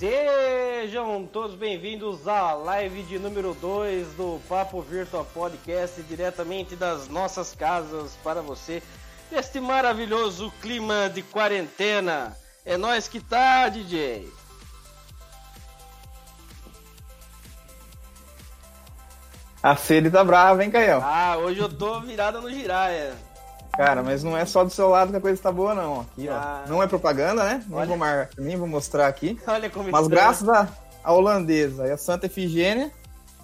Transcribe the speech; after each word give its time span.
Sejam 0.00 1.26
todos 1.26 1.54
bem-vindos 1.54 2.26
à 2.26 2.54
live 2.54 3.02
de 3.02 3.18
número 3.18 3.52
2 3.52 4.14
do 4.14 4.40
Papo 4.48 4.80
Virtual 4.80 5.26
Podcast, 5.26 6.02
diretamente 6.04 6.74
das 6.74 7.06
nossas 7.06 7.54
casas 7.54 8.16
para 8.24 8.40
você, 8.40 8.82
neste 9.30 9.60
maravilhoso 9.60 10.50
clima 10.62 11.10
de 11.10 11.20
quarentena. 11.20 12.34
É 12.64 12.78
nós 12.78 13.08
que 13.08 13.20
tá, 13.20 13.68
DJ. 13.68 14.26
A 19.62 19.76
sede 19.76 20.10
tá 20.10 20.24
brava, 20.24 20.64
hein, 20.64 20.70
Caio? 20.70 21.02
Ah, 21.04 21.36
hoje 21.36 21.60
eu 21.60 21.68
tô 21.68 22.00
virada 22.00 22.40
no 22.40 22.50
giraia. 22.50 23.14
Cara, 23.76 24.02
mas 24.02 24.22
não 24.22 24.36
é 24.36 24.44
só 24.44 24.64
do 24.64 24.70
seu 24.70 24.88
lado 24.88 25.10
que 25.10 25.16
a 25.16 25.20
coisa 25.20 25.40
tá 25.40 25.50
boa, 25.50 25.74
não. 25.74 26.00
Aqui, 26.00 26.28
ah. 26.28 26.64
ó. 26.64 26.68
Não 26.68 26.82
é 26.82 26.86
propaganda, 26.86 27.44
né? 27.44 27.64
Nem 27.68 27.86
vou, 27.86 27.96
mar... 27.96 28.28
Nem 28.36 28.56
vou 28.56 28.66
mostrar 28.66 29.06
aqui. 29.06 29.38
Olha 29.46 29.70
como 29.70 29.90
Mas 29.90 30.08
graças 30.08 30.48
à, 30.48 30.68
à 31.02 31.12
holandesa 31.12 31.86
e 31.86 31.90
à 31.90 31.96
Santa 31.96 32.26
Efigênia, 32.26 32.90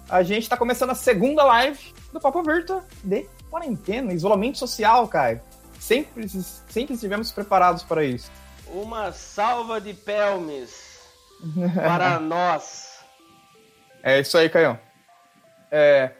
a 0.09 0.23
gente 0.23 0.47
tá 0.47 0.55
começando 0.55 0.91
a 0.91 0.95
segunda 0.95 1.43
live 1.43 1.93
do 2.11 2.19
Papo 2.19 2.43
Virtua 2.43 2.83
de 3.03 3.27
quarentena, 3.49 4.13
isolamento 4.13 4.57
social, 4.57 5.07
Caio. 5.07 5.41
Sempre, 5.79 6.27
sempre 6.29 6.95
estivemos 6.95 7.31
preparados 7.31 7.83
para 7.83 8.03
isso. 8.03 8.31
Uma 8.67 9.11
salva 9.11 9.79
de 9.79 9.93
pelmes 9.93 10.99
para 11.73 12.19
nós. 12.19 12.99
É 14.03 14.19
isso 14.19 14.37
aí, 14.37 14.49
Caio. 14.49 14.79
É... 15.71 16.11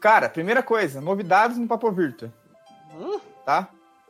Cara, 0.00 0.28
primeira 0.28 0.62
coisa, 0.62 1.00
novidades 1.00 1.56
no 1.56 1.66
Papo 1.66 1.90
Virtua. 1.90 2.32
Hum? 2.94 3.20
Tá? 3.44 3.68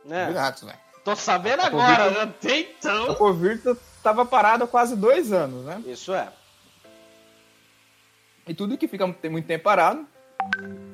É. 0.09 0.21
Novidades, 0.25 0.63
velho. 0.63 0.77
Tô 1.03 1.15
sabendo 1.15 1.61
Papo 1.61 1.75
agora, 1.77 2.03
Virtua... 2.05 2.23
até 2.23 2.59
então. 2.59 3.07
Papo 3.07 3.33
Virtua 3.33 3.77
tava 4.01 4.25
parado 4.25 4.63
há 4.63 4.67
quase 4.67 4.95
dois 4.95 5.31
anos, 5.31 5.65
né? 5.65 5.81
Isso 5.85 6.13
é. 6.13 6.31
E 8.47 8.53
tudo 8.53 8.77
que 8.77 8.87
fica 8.87 9.05
muito 9.07 9.47
tempo 9.47 9.63
parado, 9.63 10.05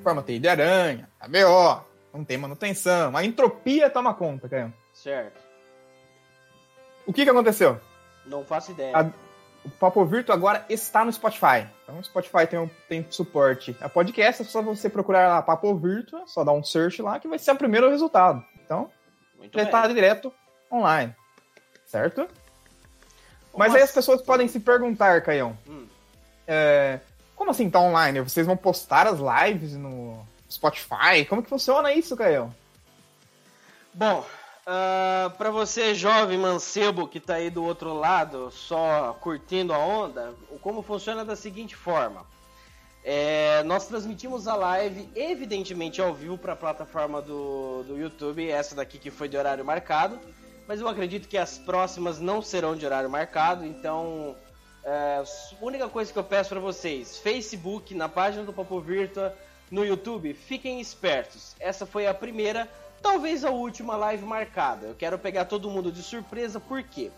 forma 0.02 0.24
teia 0.24 0.40
de 0.40 0.48
aranha, 0.48 1.10
ABO, 1.20 1.86
não 2.14 2.24
tem 2.24 2.38
manutenção, 2.38 3.16
a 3.16 3.24
entropia 3.24 3.90
toma 3.90 4.14
conta, 4.14 4.48
Caio. 4.48 4.74
Certo. 4.94 5.40
O 7.06 7.12
que 7.12 7.24
que 7.24 7.30
aconteceu? 7.30 7.80
Não 8.26 8.46
faço 8.46 8.72
ideia. 8.72 8.98
A 8.98 9.10
o 9.64 9.70
Papo 9.70 10.04
Virto 10.06 10.32
agora 10.32 10.66
está 10.70 11.06
no 11.06 11.14
Spotify. 11.14 11.68
Então 11.84 12.00
o 12.00 12.04
Spotify 12.04 12.48
tem, 12.48 12.60
um, 12.60 12.70
tem 12.88 13.06
suporte 13.10 13.76
a 13.82 13.88
podcast, 13.88 14.42
é 14.42 14.46
só 14.46 14.62
você 14.62 14.90
procurar 14.90 15.28
lá 15.28 15.42
Papo 15.42 15.76
Virto, 15.76 16.22
só 16.26 16.44
dar 16.44 16.54
um 16.54 16.64
search 16.64 17.02
lá 17.02 17.20
que 17.20 17.28
vai 17.28 17.38
ser 17.38 17.52
o 17.52 17.56
primeiro 17.56 17.90
resultado. 17.90 18.44
Então, 18.64 18.90
Muito 19.38 19.58
já 19.58 19.64
está 19.64 19.88
direto 19.88 20.34
online. 20.72 21.16
Certo? 21.86 22.28
Mas 23.56 23.76
aí 23.76 23.82
as 23.82 23.92
pessoas 23.92 24.22
podem 24.22 24.48
se 24.48 24.60
perguntar, 24.60 25.22
Caião. 25.22 25.58
Hum. 25.68 25.86
É, 26.48 27.00
como 27.36 27.52
assim 27.52 27.70
tá 27.70 27.80
online? 27.80 28.22
Vocês 28.22 28.48
vão 28.48 28.56
postar 28.56 29.08
as 29.08 29.20
lives 29.20 29.74
no 29.74 30.26
Spotify? 30.50 31.26
Como 31.28 31.44
que 31.44 31.50
funciona 31.50 31.94
isso, 31.94 32.16
Caião? 32.16 32.54
Bom, 33.94 34.26
Uh, 34.62 34.68
ah, 34.68 35.34
para 35.38 35.50
você, 35.50 35.96
jovem 35.96 36.38
mancebo 36.38 37.08
que 37.08 37.20
tá 37.20 37.36
aí 37.36 37.50
do 37.50 37.64
outro 37.64 37.94
lado, 37.94 38.52
só 38.52 39.18
curtindo 39.20 39.74
a 39.74 39.80
onda, 39.80 40.36
como 40.62 40.84
funciona 40.84 41.26
da 41.26 41.36
seguinte 41.36 41.76
forma. 41.76 42.26
É, 43.04 43.64
nós 43.64 43.88
transmitimos 43.88 44.48
a 44.48 44.54
live, 44.56 45.10
evidentemente 45.16 46.00
ao 46.00 46.14
vivo, 46.14 46.38
para 46.38 46.54
a 46.54 46.56
plataforma 46.56 47.20
do, 47.20 47.84
do 47.84 47.98
YouTube, 47.98 48.48
essa 48.48 48.76
daqui 48.76 49.00
que 49.00 49.10
foi 49.10 49.28
de 49.28 49.36
horário 49.36 49.66
marcado, 49.66 50.20
mas 50.68 50.80
eu 50.80 50.88
acredito 50.88 51.28
que 51.28 51.38
as 51.38 51.58
próximas 51.58 52.20
não 52.20 52.44
serão 52.44 52.76
de 52.76 52.86
horário 52.86 53.10
marcado, 53.10 53.66
então 53.66 54.36
é, 54.84 55.24
a 55.24 55.66
única 55.66 55.90
coisa 55.90 56.14
que 56.14 56.20
eu 56.20 56.24
peço 56.24 56.50
para 56.50 56.60
vocês, 56.60 57.18
Facebook, 57.18 57.96
na 57.96 58.08
página 58.08 58.44
do 58.44 58.54
Papo 58.54 58.80
Virtua, 58.80 59.36
no 59.72 59.84
YouTube, 59.84 60.34
fiquem 60.36 60.80
espertos. 60.80 61.56
Essa 61.60 61.86
foi 61.86 62.06
a 62.06 62.14
primeira 62.14 62.70
talvez 63.02 63.44
a 63.44 63.50
última 63.50 63.96
live 63.96 64.26
marcada. 64.26 64.88
Eu 64.88 64.96
quero 64.96 65.18
pegar 65.18 65.46
todo 65.46 65.70
mundo 65.70 65.92
de 65.92 66.02
surpresa, 66.04 66.60
por 66.60 66.84
quê? 66.84 67.12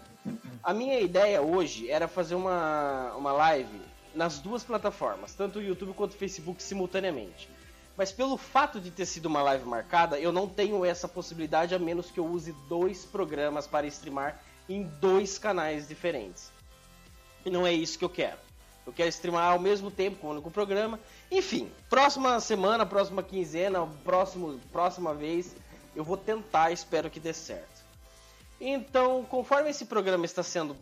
A 0.63 0.73
minha 0.73 0.99
ideia 0.99 1.41
hoje 1.41 1.89
era 1.89 2.07
fazer 2.07 2.35
uma, 2.35 3.13
uma 3.15 3.33
live 3.33 3.81
nas 4.15 4.39
duas 4.39 4.63
plataformas, 4.63 5.33
tanto 5.33 5.59
o 5.59 5.61
YouTube 5.61 5.93
quanto 5.93 6.13
o 6.13 6.17
Facebook 6.17 6.63
simultaneamente. 6.63 7.49
Mas 7.97 8.11
pelo 8.11 8.37
fato 8.37 8.79
de 8.79 8.89
ter 8.89 9.05
sido 9.05 9.27
uma 9.27 9.41
live 9.43 9.65
marcada, 9.65 10.19
eu 10.19 10.31
não 10.31 10.47
tenho 10.47 10.83
essa 10.83 11.07
possibilidade 11.07 11.75
a 11.75 11.79
menos 11.79 12.09
que 12.09 12.19
eu 12.19 12.25
use 12.25 12.53
dois 12.67 13.05
programas 13.05 13.67
para 13.67 13.85
streamar 13.87 14.41
em 14.67 14.83
dois 14.83 15.37
canais 15.37 15.87
diferentes. 15.87 16.51
E 17.45 17.49
não 17.49 17.67
é 17.67 17.73
isso 17.73 17.99
que 17.99 18.05
eu 18.05 18.09
quero. 18.09 18.37
Eu 18.85 18.91
quero 18.91 19.09
streamar 19.09 19.51
ao 19.51 19.59
mesmo 19.59 19.91
tempo 19.91 20.17
com 20.17 20.27
o 20.27 20.31
único 20.31 20.49
programa. 20.49 20.99
Enfim, 21.31 21.69
próxima 21.89 22.39
semana, 22.39 22.85
próxima 22.85 23.21
quinzena, 23.21 23.85
próximo, 24.03 24.59
próxima 24.71 25.13
vez, 25.13 25.55
eu 25.95 26.03
vou 26.03 26.17
tentar, 26.17 26.71
espero 26.71 27.09
que 27.09 27.19
dê 27.19 27.33
certo. 27.33 27.83
Então, 28.59 29.23
conforme 29.25 29.69
esse 29.69 29.85
programa 29.85 30.25
está 30.25 30.41
sendo 30.41 30.75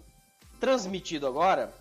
transmitido 0.60 1.25
agora, 1.25 1.74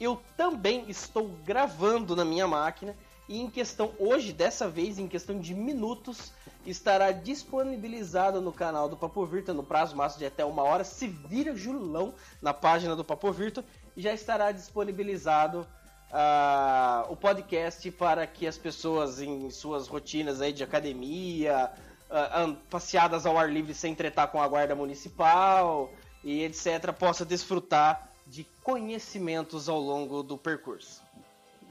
eu 0.00 0.20
também 0.36 0.84
estou 0.88 1.28
gravando 1.44 2.16
na 2.16 2.24
minha 2.24 2.46
máquina 2.46 2.96
e 3.28 3.40
em 3.40 3.48
questão 3.48 3.92
hoje, 3.98 4.32
dessa 4.32 4.68
vez, 4.68 4.98
em 4.98 5.08
questão 5.08 5.38
de 5.38 5.54
minutos, 5.54 6.32
estará 6.66 7.10
disponibilizado 7.10 8.40
no 8.40 8.52
canal 8.52 8.88
do 8.88 8.96
Papo 8.96 9.24
Virta 9.24 9.54
no 9.54 9.62
prazo 9.62 9.96
máximo 9.96 10.20
de 10.20 10.26
até 10.26 10.44
uma 10.44 10.62
hora. 10.62 10.84
Se 10.84 11.06
vira 11.06 11.54
Julão 11.54 12.14
na 12.42 12.52
página 12.52 12.94
do 12.94 13.04
Papo 13.04 13.30
Virta 13.32 13.64
e 13.96 14.02
já 14.02 14.12
estará 14.12 14.52
disponibilizado 14.52 15.66
uh, 16.10 17.12
o 17.12 17.16
podcast 17.16 17.90
para 17.92 18.26
que 18.26 18.46
as 18.46 18.58
pessoas 18.58 19.20
em 19.20 19.50
suas 19.50 19.88
rotinas 19.88 20.40
aí 20.40 20.52
de 20.52 20.62
academia, 20.62 21.70
uh, 22.10 22.54
passeadas 22.70 23.26
ao 23.26 23.38
ar 23.38 23.50
livre 23.50 23.74
sem 23.74 23.94
tretar 23.94 24.28
com 24.28 24.40
a 24.40 24.48
guarda 24.48 24.74
municipal 24.74 25.92
e 26.22 26.42
etc., 26.42 26.92
possa 26.92 27.24
desfrutar 27.24 28.10
de 28.26 28.44
conhecimentos 28.62 29.68
ao 29.68 29.78
longo 29.78 30.22
do 30.22 30.38
percurso. 30.38 31.02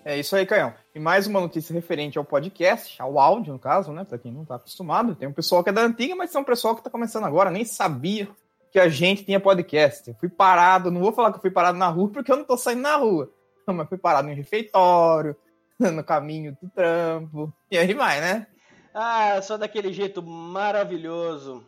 É 0.06 0.18
isso 0.20 0.36
aí, 0.36 0.46
Caião. 0.46 0.74
E 0.94 1.00
mais 1.00 1.28
uma 1.28 1.40
notícia 1.40 1.74
referente 1.74 2.18
ao 2.18 2.26
podcast, 2.26 3.02
ao 3.02 3.18
áudio, 3.18 3.54
no 3.54 3.60
caso, 3.60 3.94
né? 3.94 4.04
Para 4.04 4.18
quem 4.18 4.34
não 4.34 4.42
está 4.42 4.56
acostumado. 4.56 5.16
Tem 5.16 5.28
um 5.28 5.34
pessoal 5.34 5.64
que 5.64 5.70
é 5.70 5.74
da 5.74 5.82
antiga, 5.82 6.14
mas 6.14 6.30
tem 6.30 6.42
um 6.42 6.44
pessoal 6.44 6.76
que 6.76 6.82
está 6.82 6.90
começando 6.90 7.24
agora, 7.24 7.50
nem 7.50 7.64
sabia 7.64 8.28
que 8.70 8.80
a 8.80 8.90
gente 8.90 9.24
tinha 9.24 9.40
podcast. 9.40 10.10
Eu 10.10 10.16
fui 10.16 10.28
parado, 10.28 10.92
não 10.92 11.00
vou 11.00 11.14
falar 11.14 11.32
que 11.32 11.38
eu 11.38 11.42
fui 11.42 11.52
parado 11.52 11.78
na 11.78 11.88
rua, 11.88 12.10
porque 12.10 12.32
eu 12.32 12.36
não 12.36 12.42
estou 12.42 12.58
saindo 12.58 12.82
na 12.82 12.98
rua. 12.98 13.32
Não, 13.66 13.74
mas 13.74 13.88
fui 13.88 13.98
parado 13.98 14.28
no 14.28 14.34
refeitório, 14.34 15.38
no 15.80 16.04
caminho 16.04 16.58
do 16.62 16.70
trampo. 16.70 17.54
E 17.72 17.78
aí 17.78 17.94
vai, 17.94 18.20
né? 18.20 18.48
Ah, 18.94 19.42
só 19.42 19.58
daquele 19.58 19.92
jeito 19.92 20.22
maravilhoso. 20.22 21.66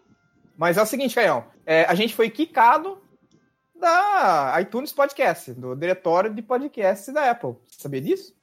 Mas 0.57 0.77
é 0.77 0.81
o 0.81 0.85
seguinte, 0.85 1.15
Caião. 1.15 1.45
É, 1.65 1.83
a 1.85 1.95
gente 1.95 2.15
foi 2.15 2.29
quicado 2.29 3.01
da 3.79 4.55
iTunes 4.61 4.93
Podcast, 4.93 5.53
do 5.53 5.75
diretório 5.75 6.33
de 6.33 6.41
podcast 6.41 7.11
da 7.11 7.31
Apple. 7.31 7.55
Você 7.67 7.81
sabia 7.81 8.01
disso? 8.01 8.35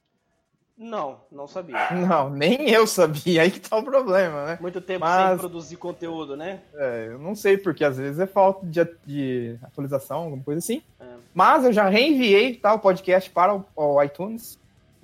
Não, 0.77 1.21
não 1.31 1.47
sabia. 1.47 1.77
Não, 1.93 2.29
nem 2.29 2.69
eu 2.69 2.85
sabia. 2.87 3.43
Aí 3.43 3.51
que 3.51 3.59
tá 3.59 3.77
o 3.77 3.83
problema, 3.83 4.45
né? 4.45 4.57
Muito 4.59 4.81
tempo 4.81 5.01
Mas, 5.01 5.29
sem 5.29 5.37
produzir 5.37 5.77
conteúdo, 5.77 6.35
né? 6.35 6.61
É, 6.73 7.09
eu 7.11 7.19
não 7.19 7.35
sei, 7.35 7.57
porque 7.57 7.85
às 7.85 7.97
vezes 7.97 8.19
é 8.19 8.25
falta 8.25 8.65
de, 8.65 8.83
de 9.05 9.59
atualização, 9.61 10.23
alguma 10.23 10.43
coisa 10.43 10.57
assim. 10.57 10.81
É. 10.99 11.05
Mas 11.33 11.63
eu 11.63 11.71
já 11.71 11.87
reenviei 11.87 12.55
tá, 12.55 12.73
o 12.73 12.79
podcast 12.79 13.29
para 13.29 13.55
o, 13.55 13.65
o 13.75 14.03
iTunes, 14.03 14.59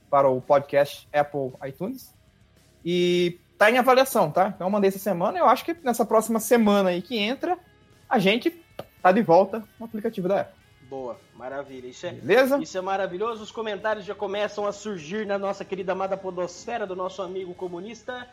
para 0.10 0.28
o 0.28 0.42
podcast 0.42 1.08
Apple 1.14 1.54
iTunes. 1.68 2.14
E 2.84 3.40
tá 3.60 3.70
em 3.70 3.78
avaliação, 3.78 4.32
tá? 4.32 4.54
Então 4.56 4.66
eu 4.66 4.72
mandei 4.72 4.88
essa 4.88 4.98
semana, 4.98 5.38
eu 5.38 5.46
acho 5.46 5.66
que 5.66 5.76
nessa 5.84 6.06
próxima 6.06 6.40
semana 6.40 6.90
aí 6.90 7.02
que 7.02 7.20
entra, 7.20 7.60
a 8.10 8.18
gente 8.18 8.50
tá 9.02 9.12
de 9.12 9.22
volta 9.22 9.64
no 9.78 9.86
aplicativo 9.86 10.30
da 10.30 10.42
Apple. 10.42 10.58
Boa, 10.90 11.20
maravilha. 11.36 11.88
Isso 11.88 12.08
é, 12.08 12.14
Beleza? 12.14 12.58
Isso 12.60 12.78
é 12.78 12.82
maravilhoso. 12.82 13.44
Os 13.44 13.52
comentários 13.52 14.06
já 14.06 14.16
começam 14.16 14.66
a 14.66 14.72
surgir 14.72 15.26
na 15.28 15.38
nossa 15.38 15.64
querida 15.64 15.92
amada 15.92 16.18
podosfera 16.18 16.88
do 16.88 16.96
nosso 16.96 17.22
amigo 17.22 17.54
comunista. 17.54 18.28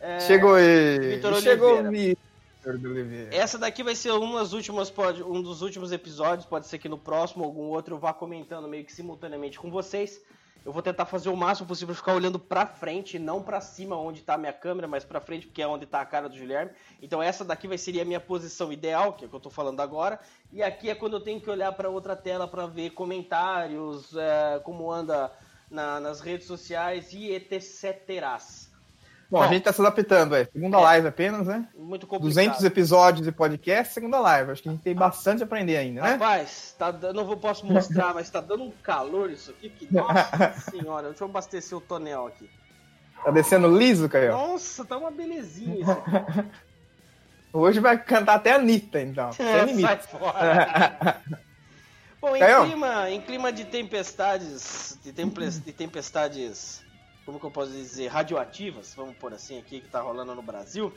É... 0.00 0.18
Chegou 0.20 0.58
ele. 0.58 1.16
Vitor 1.16 1.36
Chegou 1.40 1.78
Oliveira. 1.78 2.18
Essa 3.32 3.58
daqui 3.58 3.82
vai 3.82 3.94
ser 3.94 4.12
um, 4.12 4.34
das 4.34 4.52
últimas, 4.52 4.90
pode, 4.90 5.22
um 5.22 5.40
dos 5.40 5.62
últimos 5.62 5.92
episódios. 5.92 6.46
Pode 6.46 6.66
ser 6.66 6.78
que 6.78 6.88
no 6.88 6.98
próximo 6.98 7.44
algum 7.44 7.68
outro 7.68 7.94
eu 7.94 7.98
vá 7.98 8.12
comentando 8.12 8.66
meio 8.66 8.84
que 8.84 8.92
simultaneamente 8.92 9.58
com 9.58 9.70
vocês. 9.70 10.20
Eu 10.64 10.72
vou 10.72 10.82
tentar 10.82 11.06
fazer 11.06 11.30
o 11.30 11.36
máximo 11.36 11.66
possível 11.66 11.94
ficar 11.94 12.14
olhando 12.14 12.38
para 12.38 12.66
frente, 12.66 13.18
não 13.18 13.42
para 13.42 13.60
cima 13.60 13.96
onde 13.96 14.22
tá 14.22 14.34
a 14.34 14.38
minha 14.38 14.52
câmera, 14.52 14.86
mas 14.86 15.04
para 15.04 15.20
frente 15.20 15.46
porque 15.46 15.62
é 15.62 15.66
onde 15.66 15.86
tá 15.86 16.00
a 16.00 16.06
cara 16.06 16.28
do 16.28 16.34
Guilherme. 16.34 16.72
Então 17.00 17.22
essa 17.22 17.44
daqui 17.44 17.66
vai 17.66 17.78
ser 17.78 17.98
a 18.00 18.04
minha 18.04 18.20
posição 18.20 18.72
ideal, 18.72 19.14
que 19.14 19.24
é 19.24 19.26
o 19.26 19.30
que 19.30 19.36
eu 19.36 19.40
tô 19.40 19.50
falando 19.50 19.80
agora. 19.80 20.20
E 20.52 20.62
aqui 20.62 20.90
é 20.90 20.94
quando 20.94 21.14
eu 21.14 21.20
tenho 21.20 21.40
que 21.40 21.48
olhar 21.48 21.72
para 21.72 21.88
outra 21.88 22.14
tela 22.14 22.46
para 22.46 22.66
ver 22.66 22.90
comentários, 22.90 24.14
é, 24.14 24.60
como 24.62 24.90
anda 24.90 25.32
na, 25.70 25.98
nas 25.98 26.20
redes 26.20 26.46
sociais 26.46 27.12
e 27.12 27.30
etc. 27.30 28.04
Bom, 29.30 29.40
a 29.40 29.46
gente 29.46 29.62
tá 29.62 29.72
se 29.72 29.80
adaptando, 29.80 30.34
é. 30.34 30.44
Segunda 30.46 30.76
é, 30.78 30.80
live 30.80 31.06
apenas, 31.06 31.46
né? 31.46 31.68
Muito 31.78 32.04
complicado. 32.04 32.34
200 32.34 32.64
episódios 32.64 33.24
de 33.24 33.30
podcast, 33.30 33.94
segunda 33.94 34.18
live. 34.18 34.50
Acho 34.50 34.62
que 34.62 34.68
a 34.68 34.72
gente 34.72 34.82
tem 34.82 34.94
bastante 34.94 35.42
a 35.42 35.46
aprender 35.46 35.76
ainda, 35.76 36.02
né? 36.02 36.10
Rapaz, 36.12 36.74
tá, 36.76 36.90
não 37.14 37.24
vou, 37.24 37.36
posso 37.36 37.64
mostrar, 37.64 38.12
mas 38.12 38.28
tá 38.28 38.40
dando 38.40 38.64
um 38.64 38.72
calor 38.82 39.30
isso 39.30 39.52
aqui 39.52 39.70
que, 39.70 39.86
nossa 39.94 40.70
senhora. 40.70 41.08
Deixa 41.10 41.22
eu 41.22 41.28
abastecer 41.28 41.78
o 41.78 41.80
tonel 41.80 42.26
aqui. 42.26 42.50
Tá 43.22 43.30
descendo 43.30 43.68
liso, 43.78 44.08
Caio? 44.08 44.32
Nossa, 44.32 44.84
tá 44.84 44.96
uma 44.96 45.12
belezinha 45.12 45.80
isso 45.80 45.90
aqui. 45.90 46.44
Hoje 47.52 47.80
vai 47.80 48.02
cantar 48.02 48.34
até 48.34 48.52
a 48.52 48.56
Anitta, 48.56 49.00
então. 49.00 49.30
É, 49.30 49.66
Sem 49.66 49.80
sai 49.80 49.98
fora. 49.98 51.20
Bom, 52.20 52.36
em 52.36 52.66
clima, 52.66 53.10
em 53.10 53.20
clima 53.20 53.52
de 53.52 53.64
tempestades, 53.64 54.98
de, 55.02 55.12
de 55.12 55.72
tempestades 55.72 56.82
como 57.30 57.38
que 57.38 57.46
eu 57.46 57.50
posso 57.52 57.70
dizer, 57.70 58.08
radioativas, 58.08 58.92
vamos 58.92 59.16
por 59.16 59.32
assim 59.32 59.56
aqui, 59.56 59.80
que 59.80 59.86
está 59.86 60.00
rolando 60.00 60.34
no 60.34 60.42
Brasil. 60.42 60.92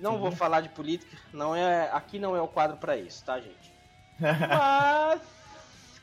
Não 0.00 0.18
vou 0.18 0.32
falar 0.32 0.62
de 0.62 0.68
política, 0.70 1.16
não 1.32 1.54
é, 1.54 1.88
aqui 1.92 2.18
não 2.18 2.34
é 2.34 2.42
o 2.42 2.48
quadro 2.48 2.76
para 2.76 2.96
isso, 2.96 3.24
tá, 3.24 3.38
gente? 3.38 3.72
Mas, 4.18 5.20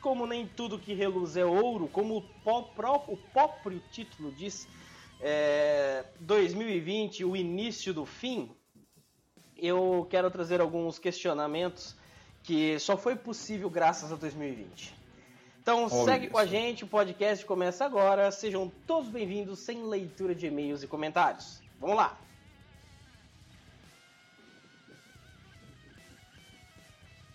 como 0.00 0.26
nem 0.26 0.46
tudo 0.46 0.78
que 0.78 0.94
reluz 0.94 1.36
é 1.36 1.44
ouro, 1.44 1.86
como 1.86 2.16
o, 2.16 2.22
próprio, 2.22 2.94
o 3.08 3.16
próprio 3.16 3.82
título 3.90 4.32
diz, 4.32 4.66
é, 5.20 6.02
2020, 6.20 7.26
o 7.26 7.36
início 7.36 7.92
do 7.92 8.06
fim, 8.06 8.50
eu 9.54 10.06
quero 10.08 10.30
trazer 10.30 10.62
alguns 10.62 10.98
questionamentos 10.98 11.94
que 12.42 12.78
só 12.78 12.96
foi 12.96 13.16
possível 13.16 13.68
graças 13.68 14.10
a 14.12 14.16
2020. 14.16 14.97
Então 15.68 15.82
Olha 15.82 16.04
segue 16.06 16.24
isso. 16.24 16.32
com 16.32 16.38
a 16.38 16.46
gente, 16.46 16.84
o 16.84 16.86
podcast 16.86 17.44
começa 17.44 17.84
agora. 17.84 18.30
Sejam 18.30 18.72
todos 18.86 19.10
bem-vindos, 19.10 19.58
sem 19.58 19.86
leitura 19.86 20.34
de 20.34 20.46
e-mails 20.46 20.82
e 20.82 20.86
comentários. 20.86 21.60
Vamos 21.78 21.94
lá! 21.94 22.16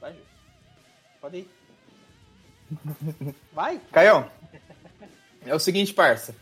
Vai, 0.01 0.13
Ju. 0.13 0.19
Pode 1.21 1.38
ir. 1.38 1.50
Vai! 3.53 3.80
Caião, 3.94 4.27
é 5.45 5.53
o 5.53 5.59
seguinte, 5.59 5.94
parça. 5.94 6.36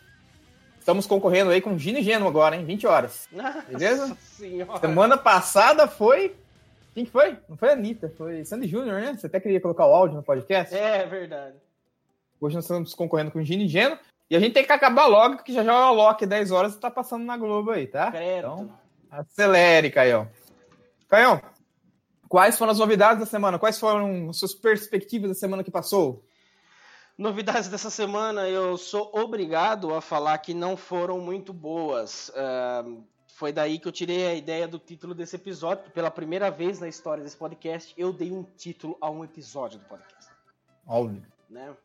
Estamos 0.80 1.06
concorrendo 1.06 1.52
aí 1.52 1.60
com 1.60 1.78
Gino 1.78 2.00
e 2.00 2.04
Geno 2.04 2.26
agora, 2.26 2.56
hein? 2.56 2.64
20 2.64 2.88
horas. 2.88 3.28
Beleza? 3.68 4.16
Senhora. 4.16 4.80
Semana 4.80 5.18
passada 5.18 5.90
foi. 5.90 6.38
Quem 6.94 7.04
que 7.04 7.12
foi? 7.12 7.38
Não 7.50 7.58
foi 7.58 7.68
a 7.68 7.74
Anitta, 7.74 8.10
foi 8.18 8.46
Sandy 8.46 8.70
Júnior, 8.70 9.02
né? 9.02 9.14
Você 9.14 9.28
até 9.28 9.42
queria 9.42 9.60
colocar 9.60 9.86
o 9.86 9.94
áudio 9.94 10.16
no 10.16 10.24
podcast? 10.24 10.74
É, 10.74 11.06
verdade. 11.06 11.58
Hoje 12.42 12.56
nós 12.56 12.66
estamos 12.66 12.96
concorrendo 12.96 13.30
com 13.30 13.38
o 13.38 13.44
Gino 13.44 13.62
e 13.62 13.68
Geno. 13.68 14.00
E 14.28 14.36
a 14.36 14.40
gente 14.40 14.54
tem 14.54 14.66
que 14.66 14.72
acabar 14.72 15.06
logo, 15.06 15.36
porque 15.36 15.54
já 15.54 15.64
já 15.64 15.74
o 15.74 15.84
Alok 15.84 16.26
10 16.26 16.50
horas 16.50 16.76
tá 16.76 16.90
passando 16.90 17.24
na 17.24 17.38
Globo 17.38 17.70
aí, 17.70 17.86
tá? 17.86 18.10
Credo. 18.10 18.40
Então, 18.40 18.80
acelere, 19.12 19.92
Caião. 19.92 20.28
Caião, 21.08 21.40
quais 22.28 22.58
foram 22.58 22.72
as 22.72 22.80
novidades 22.80 23.20
da 23.20 23.26
semana? 23.28 23.60
Quais 23.60 23.80
foram 23.80 24.32
as 24.32 24.38
suas 24.38 24.56
perspectivas 24.56 25.30
da 25.30 25.36
semana 25.36 25.64
que 25.64 25.70
passou? 25.70 26.26
Novidades 27.16 27.68
dessa 27.68 27.92
semana, 27.92 28.50
eu 28.50 28.76
sou 28.76 29.12
obrigado 29.14 29.94
a 29.94 30.02
falar 30.02 30.36
que 30.40 30.56
não 30.56 30.76
foram 30.76 31.20
muito 31.20 31.54
boas. 31.54 32.30
Uh, 32.30 33.04
foi 33.28 33.54
daí 33.54 33.78
que 33.78 33.88
eu 33.88 33.92
tirei 33.92 34.26
a 34.26 34.34
ideia 34.34 34.68
do 34.68 34.80
título 34.80 35.14
desse 35.14 35.36
episódio. 35.36 35.92
Pela 35.92 36.10
primeira 36.10 36.50
vez 36.50 36.80
na 36.80 36.88
história 36.88 37.24
desse 37.24 37.38
podcast, 37.38 37.94
eu 37.96 38.12
dei 38.12 38.32
um 38.32 38.42
título 38.42 38.98
a 39.00 39.12
um 39.12 39.24
episódio 39.24 39.78
do 39.78 39.86
podcast. 39.86 40.32
Óbvio. 40.88 41.22
Né? 41.48 41.76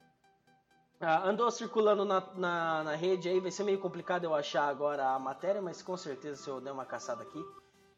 Ah, 1.00 1.28
andou 1.28 1.50
circulando 1.50 2.04
na, 2.04 2.20
na, 2.34 2.84
na, 2.84 2.94
rede 2.94 3.28
aí, 3.28 3.38
vai 3.38 3.50
ser 3.50 3.64
meio 3.64 3.78
complicado 3.78 4.24
eu 4.24 4.34
achar 4.34 4.66
agora 4.66 5.10
a 5.10 5.18
matéria, 5.18 5.60
mas 5.60 5.82
com 5.82 5.96
certeza 5.96 6.42
se 6.42 6.48
eu 6.48 6.58
der 6.60 6.72
uma 6.72 6.86
caçada 6.86 7.22
aqui, 7.22 7.44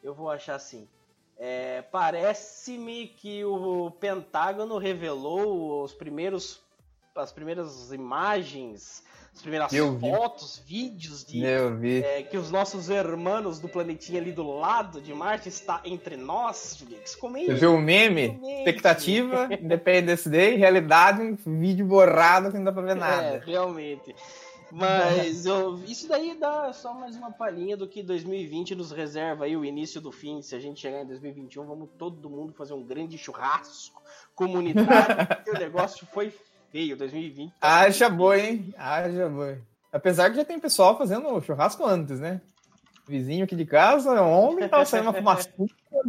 eu 0.02 0.12
vou 0.12 0.28
achar 0.28 0.56
assim. 0.56 0.88
É, 1.36 1.82
Parece-me 1.82 3.06
que 3.06 3.44
o 3.44 3.92
Pentágono 3.92 4.78
revelou 4.78 5.84
os 5.84 5.94
primeiros, 5.94 6.60
as 7.22 7.32
primeiras 7.32 7.92
imagens 7.92 9.02
as 9.38 9.42
primeiras 9.42 9.72
eu 9.72 9.96
fotos, 10.00 10.60
vi. 10.66 10.88
vídeos 10.88 11.24
de 11.24 11.44
é, 11.44 12.24
que 12.24 12.36
os 12.36 12.50
nossos 12.50 12.88
irmãos 12.88 13.60
do 13.60 13.68
planetinha 13.68 14.20
ali 14.20 14.32
do 14.32 14.42
lado 14.42 15.00
de 15.00 15.14
Marte 15.14 15.48
está 15.48 15.80
entre 15.84 16.16
nós, 16.16 16.76
Julix. 16.76 17.14
Você 17.14 17.54
viu 17.54 17.74
o 17.74 17.80
meme? 17.80 18.30
Comente. 18.30 18.58
Expectativa, 18.58 19.48
Independence 19.54 20.28
Day, 20.28 20.56
realidade, 20.56 21.22
um 21.22 21.60
vídeo 21.60 21.86
borrado 21.86 22.50
que 22.50 22.56
não 22.56 22.64
dá 22.64 22.72
pra 22.72 22.82
ver 22.82 22.92
é, 22.92 22.94
nada. 22.96 23.22
É, 23.22 23.38
realmente. 23.38 24.12
Mas 24.72 25.46
eu, 25.46 25.78
isso 25.86 26.08
daí 26.08 26.36
dá 26.36 26.72
só 26.72 26.92
mais 26.92 27.14
uma 27.14 27.30
palhinha 27.30 27.76
do 27.76 27.86
que 27.86 28.02
2020 28.02 28.74
nos 28.74 28.90
reserva 28.90 29.44
aí, 29.44 29.56
o 29.56 29.64
início 29.64 30.00
do 30.00 30.10
fim. 30.10 30.42
Se 30.42 30.56
a 30.56 30.58
gente 30.58 30.80
chegar 30.80 31.02
em 31.02 31.06
2021, 31.06 31.64
vamos 31.64 31.88
todo 31.96 32.28
mundo 32.28 32.52
fazer 32.52 32.74
um 32.74 32.82
grande 32.82 33.16
churrasco 33.16 34.02
comunitário. 34.34 35.16
o 35.48 35.58
negócio 35.58 36.06
foi 36.12 36.32
feio, 36.70 36.96
2020. 36.96 37.52
Tá 37.60 37.80
Haja 37.80 38.08
boi, 38.08 38.40
hein? 38.40 38.74
Haja 38.76 39.28
boi. 39.28 39.58
Apesar 39.92 40.30
que 40.30 40.36
já 40.36 40.44
tem 40.44 40.60
pessoal 40.60 40.96
fazendo 40.96 41.40
churrasco 41.40 41.84
antes, 41.84 42.20
né? 42.20 42.40
Vizinho 43.06 43.44
aqui 43.44 43.56
de 43.56 43.64
casa, 43.64 44.22
ontem 44.22 44.68
tava 44.68 44.84
saindo 44.84 45.06
uma 45.06 45.14
fumaça. 45.14 45.48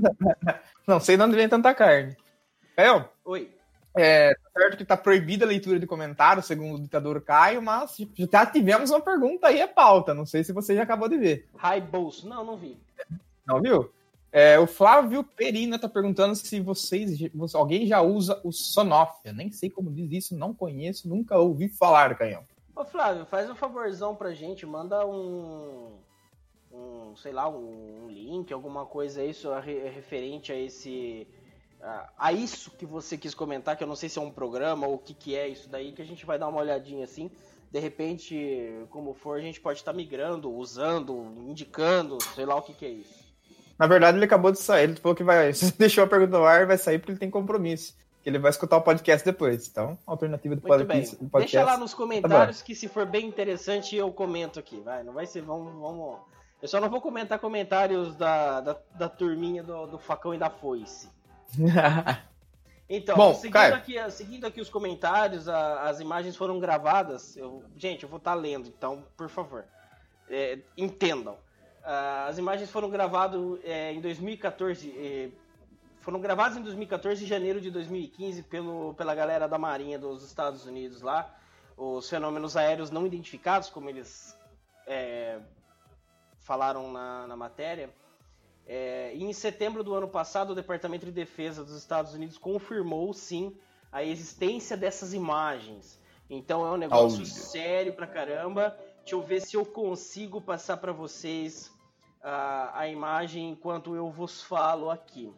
Não 0.85 0.99
sei 0.99 1.15
de 1.15 1.23
onde 1.23 1.35
vem 1.35 1.47
tanta 1.47 1.73
carne. 1.73 2.15
Caio? 2.75 3.05
Oi. 3.25 3.49
É, 3.97 4.33
tá 4.33 4.61
certo 4.61 4.77
que 4.77 4.85
tá 4.85 4.95
proibida 4.95 5.45
a 5.45 5.47
leitura 5.47 5.79
de 5.79 5.87
comentários, 5.87 6.45
segundo 6.45 6.75
o 6.75 6.81
ditador 6.81 7.21
Caio, 7.21 7.61
mas 7.61 7.97
já 8.15 8.45
tivemos 8.45 8.89
uma 8.89 9.01
pergunta 9.01 9.47
aí, 9.47 9.59
é 9.59 9.67
pauta. 9.67 10.13
Não 10.13 10.25
sei 10.25 10.43
se 10.43 10.53
você 10.53 10.75
já 10.75 10.83
acabou 10.83 11.09
de 11.09 11.17
ver. 11.17 11.49
High 11.57 11.81
Bolso. 11.81 12.27
Não, 12.27 12.43
não 12.43 12.57
vi. 12.57 12.77
Não 13.45 13.61
viu? 13.61 13.91
É, 14.31 14.59
o 14.59 14.67
Flávio 14.67 15.23
Perina 15.23 15.75
está 15.75 15.89
perguntando 15.89 16.35
se 16.35 16.59
vocês, 16.59 17.17
alguém 17.55 17.87
já 17.87 18.01
usa 18.01 18.39
o 18.43 18.51
Sonoff. 18.51 19.19
Eu 19.25 19.33
nem 19.33 19.51
sei 19.51 19.69
como 19.69 19.91
diz 19.91 20.11
isso, 20.11 20.37
não 20.37 20.53
conheço, 20.53 21.09
nunca 21.09 21.37
ouvi 21.37 21.67
falar, 21.67 22.15
Canhão. 22.15 22.43
Ô 22.75 22.85
Flávio, 22.85 23.25
faz 23.25 23.49
um 23.49 23.55
favorzão 23.55 24.15
pra 24.15 24.33
gente, 24.33 24.65
manda 24.65 25.05
um, 25.05 25.97
um 26.71 27.15
sei 27.17 27.31
lá, 27.31 27.49
um 27.49 28.07
link, 28.09 28.53
alguma 28.53 28.85
coisa 28.85 29.21
aí 29.21 29.33
referente 29.93 30.51
a 30.51 30.55
esse, 30.55 31.27
a, 31.81 32.09
a, 32.17 32.31
isso 32.31 32.71
que 32.71 32.85
você 32.85 33.17
quis 33.17 33.33
comentar, 33.33 33.75
que 33.75 33.83
eu 33.83 33.87
não 33.87 33.95
sei 33.95 34.09
se 34.09 34.19
é 34.19 34.21
um 34.21 34.31
programa 34.31 34.87
ou 34.87 34.95
o 34.95 34.99
que 34.99 35.13
que 35.13 35.35
é 35.35 35.47
isso 35.47 35.67
daí, 35.67 35.91
que 35.91 36.01
a 36.01 36.05
gente 36.05 36.25
vai 36.25 36.37
dar 36.37 36.47
uma 36.47 36.61
olhadinha 36.61 37.03
assim. 37.03 37.31
De 37.71 37.79
repente, 37.79 38.85
como 38.89 39.13
for, 39.13 39.37
a 39.37 39.41
gente 39.41 39.59
pode 39.59 39.79
estar 39.79 39.91
tá 39.91 39.97
migrando, 39.97 40.51
usando, 40.51 41.33
indicando, 41.47 42.17
sei 42.35 42.45
lá 42.45 42.55
o 42.55 42.61
que 42.61 42.73
que 42.73 42.85
é 42.85 42.89
isso. 42.89 43.18
Na 43.79 43.87
verdade, 43.87 44.17
ele 44.17 44.25
acabou 44.25 44.51
de 44.51 44.59
sair. 44.59 44.83
Ele 44.83 44.95
falou 44.97 45.15
que 45.15 45.23
vai. 45.23 45.53
Deixou 45.79 46.03
a 46.03 46.07
pergunta 46.07 46.37
no 46.37 46.43
ar, 46.43 46.65
vai 46.65 46.77
sair 46.77 46.99
porque 46.99 47.13
ele 47.13 47.19
tem 47.19 47.29
compromisso. 47.31 47.95
Que 48.21 48.29
ele 48.29 48.37
vai 48.37 48.51
escutar 48.51 48.75
o 48.75 48.81
podcast 48.81 49.25
depois. 49.25 49.69
Então, 49.69 49.97
alternativa 50.05 50.53
do, 50.53 50.61
podcast, 50.61 51.15
podcast. 51.15 51.55
Deixa 51.55 51.63
lá 51.63 51.77
nos 51.77 51.93
comentários 51.93 52.59
tá 52.59 52.65
que 52.65 52.75
se 52.75 52.89
for 52.89 53.05
bem 53.05 53.25
interessante 53.25 53.95
eu 53.95 54.11
comento 54.11 54.59
aqui. 54.59 54.81
Vai, 54.81 55.01
não 55.03 55.13
vai 55.13 55.25
ser. 55.25 55.41
Vamos. 55.41 55.71
vamos... 55.79 56.19
Eu 56.61 56.67
só 56.67 56.81
não 56.81 56.89
vou 56.89 56.99
comentar 56.99 57.39
comentários 57.39 58.17
da, 58.17 58.59
da, 58.59 58.75
da 58.95 59.07
turminha 59.07 59.63
do, 59.63 59.87
do 59.87 59.97
facão 59.97 60.35
e 60.35 60.37
da 60.37 60.49
foice. 60.49 61.09
Então, 62.91 63.15
Bom, 63.15 63.35
seguindo, 63.35 63.75
aqui, 63.75 64.11
seguindo 64.11 64.47
aqui 64.47 64.59
os 64.59 64.67
comentários, 64.67 65.47
a, 65.47 65.83
as 65.83 65.99
imagens 65.99 66.35
foram 66.35 66.59
gravadas. 66.59 67.37
Eu, 67.37 67.63
gente, 67.77 68.01
eu 68.01 68.09
vou 68.09 68.17
estar 68.17 68.31
tá 68.31 68.35
lendo, 68.35 68.67
então, 68.67 69.05
por 69.15 69.29
favor, 69.29 69.63
é, 70.27 70.57
entendam. 70.75 71.37
Uh, 71.89 72.29
as 72.29 72.37
imagens 72.37 72.69
foram 72.69 72.87
gravadas 72.87 73.41
é, 73.63 73.91
em 73.91 73.99
2014. 73.99 74.93
É, 74.95 75.29
foram 76.01 76.21
gravadas 76.21 76.55
em 76.55 76.61
2014 76.61 77.23
e 77.23 77.27
janeiro 77.27 77.59
de 77.59 77.71
2015 77.71 78.43
pelo, 78.43 78.93
pela 78.93 79.15
galera 79.15 79.47
da 79.47 79.57
Marinha 79.57 79.97
dos 79.97 80.23
Estados 80.23 80.67
Unidos 80.67 81.01
lá. 81.01 81.35
Os 81.75 82.07
fenômenos 82.07 82.55
aéreos 82.55 82.91
não 82.91 83.07
identificados, 83.07 83.71
como 83.71 83.89
eles 83.89 84.37
é, 84.85 85.39
falaram 86.41 86.91
na, 86.91 87.25
na 87.25 87.35
matéria. 87.35 87.89
E 88.67 89.23
em 89.23 89.33
setembro 89.33 89.83
do 89.83 89.95
ano 89.95 90.07
passado, 90.07 90.51
o 90.51 90.55
Departamento 90.55 91.07
de 91.07 91.11
Defesa 91.11 91.63
dos 91.63 91.75
Estados 91.75 92.13
Unidos 92.13 92.37
confirmou 92.37 93.11
sim 93.15 93.57
a 93.91 94.03
existência 94.03 94.77
dessas 94.77 95.11
imagens. 95.11 95.99
Então 96.29 96.63
é 96.67 96.71
um 96.71 96.77
negócio 96.77 97.25
sério 97.25 97.93
pra 97.93 98.05
caramba. 98.05 98.77
Deixa 98.99 99.15
eu 99.15 99.23
ver 99.23 99.41
se 99.41 99.57
eu 99.57 99.65
consigo 99.65 100.39
passar 100.39 100.77
para 100.77 100.91
vocês 100.91 101.71
a, 102.23 102.79
a 102.79 102.87
imagem 102.87 103.49
enquanto 103.49 103.95
eu 103.95 104.09
vos 104.09 104.41
falo 104.41 104.89
aqui. 104.89 105.33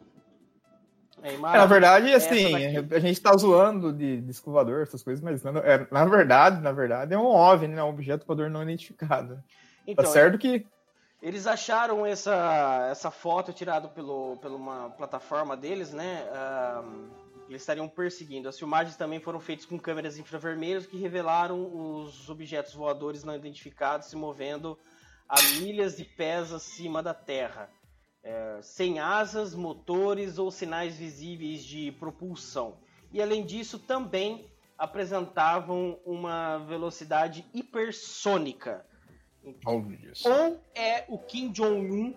É, 1.22 1.36
na 1.36 1.66
verdade, 1.66 2.12
assim, 2.12 2.54
a 2.90 2.98
gente 2.98 3.12
está 3.12 3.36
zoando 3.36 3.92
de, 3.92 4.20
de 4.20 4.30
escovador, 4.30 4.82
essas 4.82 5.02
coisas, 5.02 5.22
mas 5.22 5.42
na, 5.42 5.60
é, 5.60 5.86
na, 5.90 6.04
verdade, 6.04 6.60
na 6.60 6.72
verdade, 6.72 7.14
é 7.14 7.18
um 7.18 7.26
OVNI, 7.26 7.74
né? 7.74 7.82
Um 7.82 7.90
objeto 7.90 8.26
voador 8.26 8.50
não 8.50 8.62
identificado. 8.62 9.36
Tá 9.36 9.42
então, 9.86 10.04
tá 10.04 10.10
certo 10.10 10.38
que 10.38 10.66
eles 11.22 11.46
acharam 11.46 12.04
essa, 12.04 12.88
essa 12.90 13.10
foto 13.10 13.52
tirada 13.52 13.88
pelo, 13.88 14.36
pela 14.38 14.56
uma 14.56 14.90
plataforma 14.90 15.56
deles, 15.56 15.92
né? 15.92 16.24
Um, 16.82 17.08
eles 17.48 17.62
estariam 17.62 17.88
perseguindo. 17.88 18.48
As 18.48 18.58
filmagens 18.58 18.96
também 18.96 19.20
foram 19.20 19.38
feitas 19.38 19.64
com 19.64 19.78
câmeras 19.78 20.18
infravermelhas 20.18 20.86
que 20.86 20.96
revelaram 20.96 21.70
os 21.72 22.28
objetos 22.28 22.74
voadores 22.74 23.22
não 23.22 23.36
identificados 23.36 24.08
se 24.08 24.16
movendo 24.16 24.76
a 25.28 25.40
milhas 25.60 25.96
de 25.96 26.04
pés 26.04 26.52
acima 26.52 27.02
da 27.02 27.14
Terra, 27.14 27.70
é, 28.22 28.58
sem 28.62 28.98
asas, 28.98 29.54
motores 29.54 30.38
ou 30.38 30.50
sinais 30.50 30.96
visíveis 30.96 31.64
de 31.64 31.92
propulsão. 31.92 32.76
E 33.12 33.20
além 33.20 33.44
disso, 33.44 33.78
também 33.78 34.46
apresentavam 34.78 35.98
uma 36.04 36.58
velocidade 36.58 37.44
hipersônica. 37.52 38.84
Então, 39.44 39.86
ou 40.24 40.60
é 40.74 41.04
o 41.08 41.18
Kim 41.18 41.50
Jong-un 41.52 42.14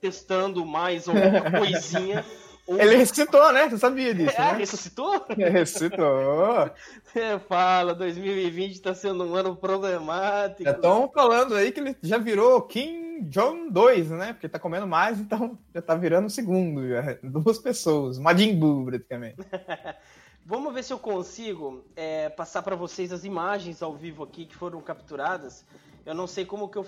testando 0.00 0.64
mais 0.64 1.08
alguma 1.08 1.50
coisinha 1.50 2.24
ele 2.78 2.96
ressuscitou, 2.96 3.52
né? 3.52 3.68
Você 3.68 3.78
sabia 3.78 4.14
disso, 4.14 4.36
é, 4.36 4.52
né? 4.52 4.58
ressuscitou? 4.58 5.26
ressuscitou. 5.36 6.70
Você 7.04 7.38
fala, 7.48 7.94
2020 7.94 8.72
está 8.72 8.94
sendo 8.94 9.24
um 9.24 9.34
ano 9.34 9.56
problemático. 9.56 10.62
Já 10.62 10.70
estão 10.70 11.10
falando 11.12 11.54
aí 11.54 11.72
que 11.72 11.80
ele 11.80 11.96
já 12.02 12.18
virou 12.18 12.62
Kim 12.62 13.22
Jong 13.22 13.70
2, 13.70 14.10
né? 14.10 14.32
Porque 14.32 14.48
tá 14.48 14.58
comendo 14.58 14.86
mais, 14.86 15.18
então 15.18 15.58
já 15.74 15.82
tá 15.82 15.94
virando 15.94 16.26
o 16.26 16.30
segundo. 16.30 16.88
Já. 16.88 17.18
Duas 17.22 17.58
pessoas. 17.58 18.18
Majin 18.18 18.56
Buu, 18.56 18.86
praticamente. 18.86 19.36
Vamos 20.46 20.72
ver 20.72 20.82
se 20.82 20.92
eu 20.92 20.98
consigo 20.98 21.84
é, 21.94 22.28
passar 22.28 22.62
para 22.62 22.74
vocês 22.74 23.12
as 23.12 23.24
imagens 23.24 23.82
ao 23.82 23.94
vivo 23.94 24.24
aqui 24.24 24.46
que 24.46 24.56
foram 24.56 24.80
capturadas. 24.80 25.64
Eu 26.04 26.14
não 26.14 26.26
sei 26.26 26.44
como 26.44 26.68
que 26.68 26.78
eu, 26.78 26.86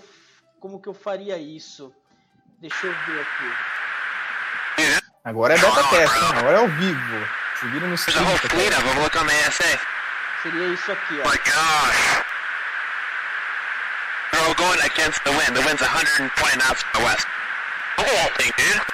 como 0.59 0.81
que 0.81 0.89
eu 0.89 0.93
faria 0.93 1.37
isso. 1.37 1.93
Deixa 2.59 2.87
eu 2.87 2.91
ver 2.91 3.21
aqui. 3.21 3.92
Agora 5.25 5.53
é 5.53 5.57
beta 5.57 5.83
teste, 5.89 6.19
hein? 6.19 6.31
agora 6.35 6.57
é 6.57 6.59
ao 6.59 6.67
vivo. 6.67 7.27
Se 7.57 7.67
vira 7.67 7.87
no 7.87 7.95
stream. 7.95 8.25
Seria 10.41 10.67
isso 10.67 10.91
aqui, 10.91 11.21
ó. 11.21 11.29
My 11.29 11.37
gosh. 11.37 12.23
They're 14.31 14.45
all 14.45 14.55
going 14.55 14.81
against 14.81 15.23
the 15.23 15.31
wind. 15.31 15.55
The 15.55 15.61
wind's 15.61 15.81
120 15.81 16.57
knots 16.57 16.83
to 16.83 16.99
the 16.99 17.05
west. 17.05 17.25
The 17.95 18.03
whole 18.03 18.31
thing, 18.37 18.51
dude. 18.57 18.92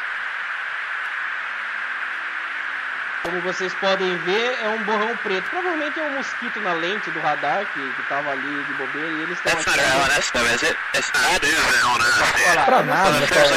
Como 3.30 3.42
vocês 3.42 3.72
podem 3.76 4.18
ver, 4.18 4.58
é 4.64 4.70
um 4.70 4.84
borrão 4.86 5.16
preto. 5.18 5.48
Provavelmente 5.52 6.00
é 6.00 6.04
um 6.04 6.16
mosquito 6.16 6.60
na 6.62 6.74
lente 6.74 7.12
do 7.12 7.20
radar 7.20 7.64
que, 7.68 7.94
que 7.94 8.02
tava 8.10 8.32
ali 8.32 8.64
de 8.64 8.74
bobeira 8.74 9.08
e 9.08 9.22
eles 9.22 9.38
estão 9.38 9.54
aqui. 9.54 9.70
LNS, 9.70 10.32
though, 10.32 10.48
is 10.48 10.64
it? 10.64 10.76
It's 10.96 11.12
not. 11.14 11.46
LNS. 11.46 12.66
Pra 12.66 12.82
nada, 12.82 13.28
cara. 13.28 13.50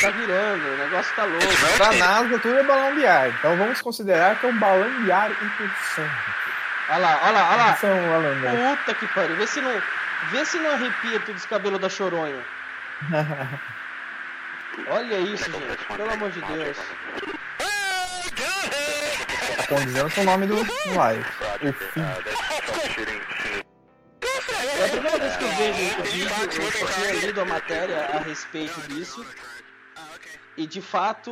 Tá 0.00 0.10
virando, 0.10 0.68
o 0.68 0.76
negócio 0.78 1.14
tá 1.14 1.24
louco. 1.24 1.46
Pra 1.76 1.92
NASA 1.92 2.38
tudo 2.38 2.58
é 2.60 2.62
balão 2.62 2.94
de 2.94 3.06
ar. 3.06 3.28
Então 3.28 3.58
vamos 3.58 3.82
considerar 3.82 4.36
que 4.36 4.46
é 4.46 4.48
um 4.48 4.58
balão 4.58 5.04
de 5.04 5.12
ar 5.12 5.30
interessante. 5.30 6.34
Olha 6.88 6.98
lá, 6.98 7.20
olha 7.22 7.32
lá, 7.32 7.48
olha 7.50 7.56
lá. 7.56 7.76
São 7.76 7.90
Puta 8.76 8.94
que 8.94 9.06
pariu. 9.08 9.36
Vê 9.36 9.46
se 9.46 9.60
não, 9.60 9.82
vê 10.30 10.44
se 10.46 10.58
não 10.58 10.70
arrepia 10.72 11.20
tudo 11.20 11.36
os 11.36 11.44
cabelos 11.44 11.78
da 11.78 11.90
choronha. 11.90 12.42
olha 14.88 15.18
isso, 15.18 15.44
gente. 15.44 15.84
Pelo 15.94 16.10
amor 16.10 16.30
de 16.30 16.40
Deus 16.40 16.78
condizendo 19.70 20.12
com 20.12 20.20
o 20.20 20.24
nome 20.24 20.46
do 20.46 20.54
live. 20.96 21.24
O 21.62 21.72
fim. 21.72 22.00
É 24.80 24.84
a 24.84 24.88
primeira 24.88 25.18
vez 25.18 25.36
que 25.36 25.44
eu 25.44 25.48
vejo 25.48 26.00
o 26.00 26.02
vídeo, 26.04 26.62
eu 26.62 26.72
só 26.72 26.86
tinha 26.86 27.12
lido 27.12 27.40
a 27.40 27.44
matéria 27.44 28.06
a 28.06 28.18
respeito 28.18 28.80
disso. 28.88 29.24
E 30.56 30.66
de 30.66 30.82
fato 30.82 31.30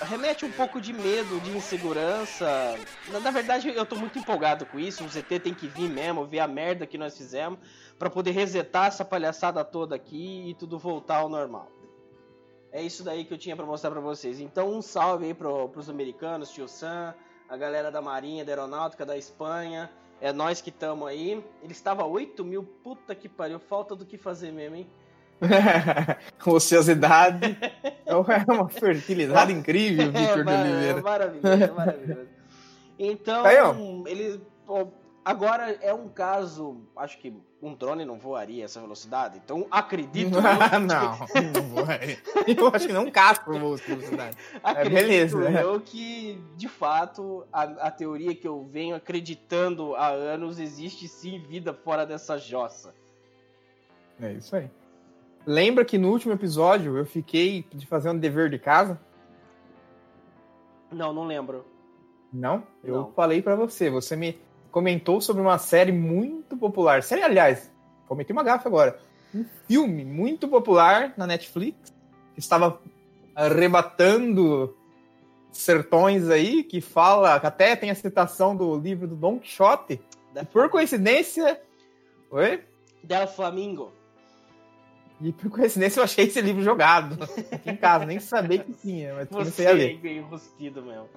remete 0.00 0.44
um 0.44 0.50
pouco 0.50 0.80
de 0.80 0.92
medo, 0.92 1.38
de 1.40 1.56
insegurança. 1.56 2.76
Na, 3.22 3.30
verdade, 3.30 3.68
eu 3.68 3.84
tô 3.84 3.94
muito 3.94 4.18
empolgado 4.18 4.64
com 4.66 4.80
isso. 4.80 5.04
O 5.04 5.08
ZT 5.08 5.38
tem 5.40 5.54
que 5.54 5.68
vir 5.68 5.88
mesmo, 5.88 6.26
ver 6.26 6.40
a 6.40 6.48
merda 6.48 6.86
que 6.86 6.96
nós 6.96 7.16
fizemos, 7.16 7.58
para 7.98 8.08
poder 8.08 8.30
resetar 8.30 8.86
essa 8.86 9.04
palhaçada 9.04 9.62
toda 9.64 9.94
aqui 9.94 10.48
e 10.50 10.54
tudo 10.54 10.78
voltar 10.78 11.18
ao 11.18 11.28
normal. 11.28 11.70
É 12.72 12.82
isso 12.82 13.04
daí 13.04 13.24
que 13.24 13.34
eu 13.34 13.38
tinha 13.38 13.54
para 13.54 13.66
mostrar 13.66 13.90
para 13.90 14.00
vocês. 14.00 14.40
Então, 14.40 14.70
um 14.70 14.80
salve 14.80 15.26
aí 15.26 15.34
pro, 15.34 15.68
pros 15.68 15.90
americanos, 15.90 16.50
tio 16.50 16.66
Sam, 16.66 17.14
a 17.52 17.56
galera 17.58 17.90
da 17.90 18.00
Marinha, 18.00 18.46
da 18.46 18.52
Aeronáutica, 18.52 19.04
da 19.04 19.14
Espanha. 19.14 19.90
É 20.22 20.32
nós 20.32 20.62
que 20.62 20.70
estamos 20.70 21.06
aí. 21.06 21.32
Ele 21.62 21.72
estava 21.72 22.02
8 22.02 22.42
mil, 22.42 22.62
puta 22.62 23.14
que 23.14 23.28
pariu, 23.28 23.58
falta 23.58 23.94
do 23.94 24.06
que 24.06 24.16
fazer 24.16 24.50
mesmo, 24.50 24.76
hein? 24.76 24.86
Ociosidade 26.46 27.58
é 28.06 28.14
uma 28.14 28.70
fertilidade 28.72 29.52
incrível, 29.52 30.10
Victor 30.10 30.38
é, 30.38 30.44
de 30.44 30.50
Oliveira. 30.50 30.98
É 30.98 31.02
maravilhoso, 31.02 31.62
é 31.62 31.70
maravilhoso. 31.70 32.28
Então, 32.98 33.44
aí, 33.44 33.56
ele 34.06 34.40
Agora 35.24 35.70
é 35.80 35.94
um 35.94 36.08
caso, 36.08 36.82
acho 36.96 37.18
que 37.18 37.32
um 37.62 37.74
drone 37.74 38.04
não 38.04 38.18
voaria 38.18 38.64
essa 38.64 38.80
velocidade, 38.80 39.40
então 39.42 39.68
acredito. 39.70 40.32
não, 40.82 41.52
não 41.52 41.62
voaria. 41.68 42.18
Eu 42.48 42.68
acho 42.74 42.88
que 42.88 42.92
não 42.92 43.04
um 43.04 43.10
casco 43.10 43.56
voa 43.56 43.76
essa 43.76 43.86
velocidade. 43.86 44.36
é, 44.64 44.88
beleza. 44.88 45.38
Eu 45.48 45.80
que, 45.80 46.42
de 46.56 46.68
fato, 46.68 47.46
a, 47.52 47.62
a, 47.62 47.90
teoria 47.90 48.34
que 48.34 48.48
eu 48.48 48.64
venho 48.64 48.96
acreditando 48.96 49.94
há 49.94 50.08
anos 50.08 50.58
existe 50.58 51.06
sim 51.06 51.38
vida 51.38 51.72
fora 51.72 52.04
dessa 52.04 52.36
jossa. 52.36 52.92
É 54.20 54.32
isso 54.32 54.56
aí. 54.56 54.68
Lembra 55.46 55.84
que 55.84 55.98
no 55.98 56.10
último 56.10 56.32
episódio 56.34 56.96
eu 56.96 57.06
fiquei 57.06 57.64
de 57.72 57.86
fazer 57.86 58.10
um 58.10 58.18
dever 58.18 58.50
de 58.50 58.58
casa? 58.58 59.00
Não, 60.90 61.12
não 61.12 61.24
lembro. 61.24 61.64
Não? 62.32 62.64
Eu 62.82 62.96
não. 62.96 63.12
falei 63.12 63.40
para 63.40 63.54
você. 63.54 63.88
Você 63.90 64.16
me 64.16 64.38
comentou 64.72 65.20
sobre 65.20 65.42
uma 65.42 65.58
série 65.58 65.92
muito 65.92 66.56
popular. 66.56 67.02
Série, 67.02 67.22
aliás, 67.22 67.70
comentei 68.08 68.32
uma 68.32 68.42
gafa 68.42 68.68
agora. 68.68 68.98
Um 69.32 69.44
filme 69.68 70.04
muito 70.04 70.48
popular 70.48 71.12
na 71.16 71.26
Netflix, 71.26 71.94
que 72.34 72.40
estava 72.40 72.80
arrebatando 73.34 74.76
sertões 75.52 76.28
aí, 76.30 76.64
que 76.64 76.80
fala, 76.80 77.38
que 77.38 77.46
até 77.46 77.76
tem 77.76 77.90
a 77.90 77.94
citação 77.94 78.56
do 78.56 78.76
livro 78.76 79.06
do 79.06 79.14
Don 79.14 79.38
Quixote. 79.38 80.00
E 80.34 80.44
por 80.46 80.68
coincidência. 80.70 81.60
Oi? 82.30 82.64
Del 83.04 83.28
Flamingo. 83.28 83.92
E 85.20 85.32
por 85.32 85.50
coincidência 85.50 86.00
eu 86.00 86.04
achei 86.04 86.24
esse 86.24 86.40
livro 86.40 86.62
jogado 86.62 87.22
aqui 87.52 87.70
em 87.70 87.76
casa, 87.76 88.06
nem 88.06 88.18
sabia 88.18 88.58
que 88.58 88.72
tinha, 88.72 89.14
mas 89.14 89.28
comecei 89.28 89.66
a 89.66 89.72
ler. 89.72 90.00
Você 90.00 90.08
é 90.08 90.12
enrustido 90.14 90.82
mesmo. 90.82 91.08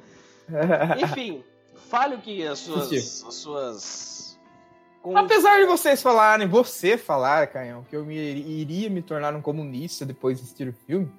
Enfim, 1.01 1.43
fale 1.75 2.15
o 2.15 2.19
que 2.19 2.45
as 2.45 2.59
suas, 2.59 2.91
as 3.27 3.35
suas... 3.35 4.39
Apesar 5.13 5.59
de 5.59 5.65
vocês 5.65 6.01
falarem, 6.01 6.47
você 6.47 6.97
falar, 6.97 7.47
Canhão, 7.47 7.85
que 7.87 7.95
eu 7.95 8.03
me, 8.03 8.15
iria 8.15 8.89
me 8.89 9.03
tornar 9.03 9.35
um 9.35 9.41
comunista 9.41 10.03
depois 10.03 10.37
de 10.37 10.43
assistir 10.43 10.67
o 10.67 10.73
filme, 10.73 11.11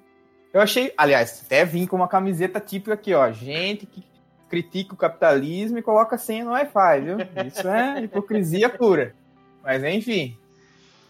eu 0.53 0.59
achei, 0.59 0.93
aliás, 0.97 1.43
até 1.45 1.63
vim 1.63 1.85
com 1.85 1.95
uma 1.95 2.07
camiseta 2.07 2.59
típica 2.59 2.93
aqui, 2.93 3.13
ó, 3.13 3.31
gente 3.31 3.85
que 3.85 4.03
critica 4.49 4.93
o 4.93 4.97
capitalismo 4.97 5.77
e 5.77 5.81
coloca 5.81 6.15
a 6.15 6.19
senha 6.19 6.43
no 6.43 6.51
Wi-Fi, 6.51 7.01
viu? 7.01 7.17
Isso 7.45 7.67
é 7.67 8.01
hipocrisia 8.03 8.69
pura. 8.69 9.15
Mas 9.63 9.83
enfim, 9.83 10.37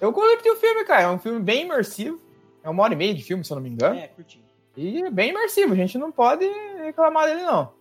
eu 0.01 0.11
curti 0.13 0.49
o 0.49 0.55
filme, 0.55 0.83
cara, 0.83 1.03
é 1.03 1.09
um 1.09 1.19
filme 1.19 1.39
bem 1.39 1.63
imersivo, 1.63 2.21
é 2.63 2.69
uma 2.69 2.83
hora 2.83 2.93
e 2.93 2.97
meia 2.97 3.13
de 3.13 3.23
filme, 3.23 3.43
se 3.43 3.51
eu 3.51 3.55
não 3.55 3.63
me 3.63 3.69
engano. 3.69 3.97
É, 3.97 4.07
curti. 4.07 4.43
E 4.75 5.01
é 5.03 5.09
bem 5.09 5.29
imersivo, 5.29 5.73
a 5.73 5.75
gente 5.75 5.97
não 5.97 6.11
pode 6.11 6.45
reclamar 6.83 7.25
dele, 7.25 7.41
não. 7.41 7.76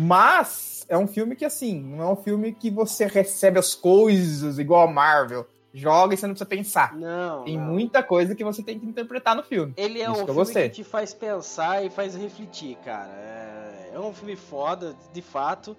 Mas 0.00 0.86
é 0.88 0.96
um 0.96 1.08
filme 1.08 1.34
que, 1.34 1.44
assim, 1.44 1.82
não 1.82 2.04
é 2.04 2.12
um 2.12 2.16
filme 2.16 2.52
que 2.52 2.70
você 2.70 3.04
recebe 3.04 3.58
as 3.58 3.74
coisas 3.74 4.56
igual 4.56 4.86
a 4.86 4.92
Marvel. 4.92 5.44
Joga 5.74 6.14
e 6.14 6.16
você 6.16 6.24
não 6.24 6.34
precisa 6.34 6.48
pensar. 6.48 6.94
Não. 6.96 7.42
Tem 7.42 7.58
não. 7.58 7.64
muita 7.64 8.00
coisa 8.00 8.32
que 8.32 8.44
você 8.44 8.62
tem 8.62 8.78
que 8.78 8.86
interpretar 8.86 9.34
no 9.34 9.42
filme. 9.42 9.74
Ele 9.76 10.00
é 10.00 10.04
Isso 10.04 10.22
um 10.22 10.26
que 10.26 10.32
filme 10.32 10.52
que 10.52 10.68
te 10.68 10.84
faz 10.84 11.12
pensar 11.12 11.84
e 11.84 11.90
faz 11.90 12.14
refletir, 12.14 12.76
cara. 12.84 13.10
É, 13.10 13.90
é 13.94 13.98
um 13.98 14.14
filme 14.14 14.36
foda, 14.36 14.94
de 15.12 15.20
fato. 15.20 15.76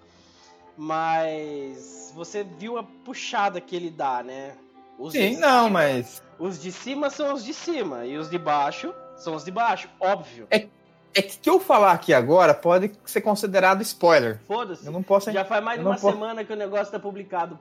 Mas 0.76 2.12
você 2.14 2.44
viu 2.44 2.78
a 2.78 2.84
puxada 2.84 3.62
que 3.62 3.74
ele 3.74 3.90
dá, 3.90 4.22
né? 4.22 4.52
Os 4.98 5.14
Sim, 5.14 5.38
não, 5.38 5.68
cima, 5.68 5.70
mas. 5.70 6.22
Os 6.38 6.62
de 6.62 6.74
cima 6.74 7.10
são 7.10 7.34
os 7.34 7.44
de 7.44 7.54
cima 7.54 8.06
e 8.06 8.18
os 8.18 8.30
de 8.30 8.38
baixo 8.38 8.94
são 9.16 9.34
os 9.34 9.46
de 9.46 9.52
baixo, 9.52 9.90
óbvio. 10.00 10.46
É 10.52 10.68
é 11.14 11.22
que 11.22 11.38
o 11.38 11.40
que 11.40 11.50
eu 11.50 11.60
falar 11.60 11.92
aqui 11.92 12.14
agora 12.14 12.54
pode 12.54 12.92
ser 13.06 13.22
considerado 13.22 13.82
spoiler. 13.82 14.40
Foda-se. 14.48 14.86
Eu 14.86 14.92
não 14.92 15.02
posso. 15.02 15.32
Já 15.32 15.44
faz 15.44 15.64
mais 15.64 15.80
de 15.80 15.86
uma 15.86 15.98
semana 15.98 16.44
que 16.44 16.54
o 16.54 16.56
negócio 16.56 16.92
tá 16.92 17.00
publicado. 17.00 17.60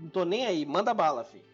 Não 0.00 0.08
tô 0.08 0.24
nem 0.24 0.46
aí. 0.46 0.64
Manda 0.66 0.92
bala, 0.92 1.24
filho. 1.24 1.44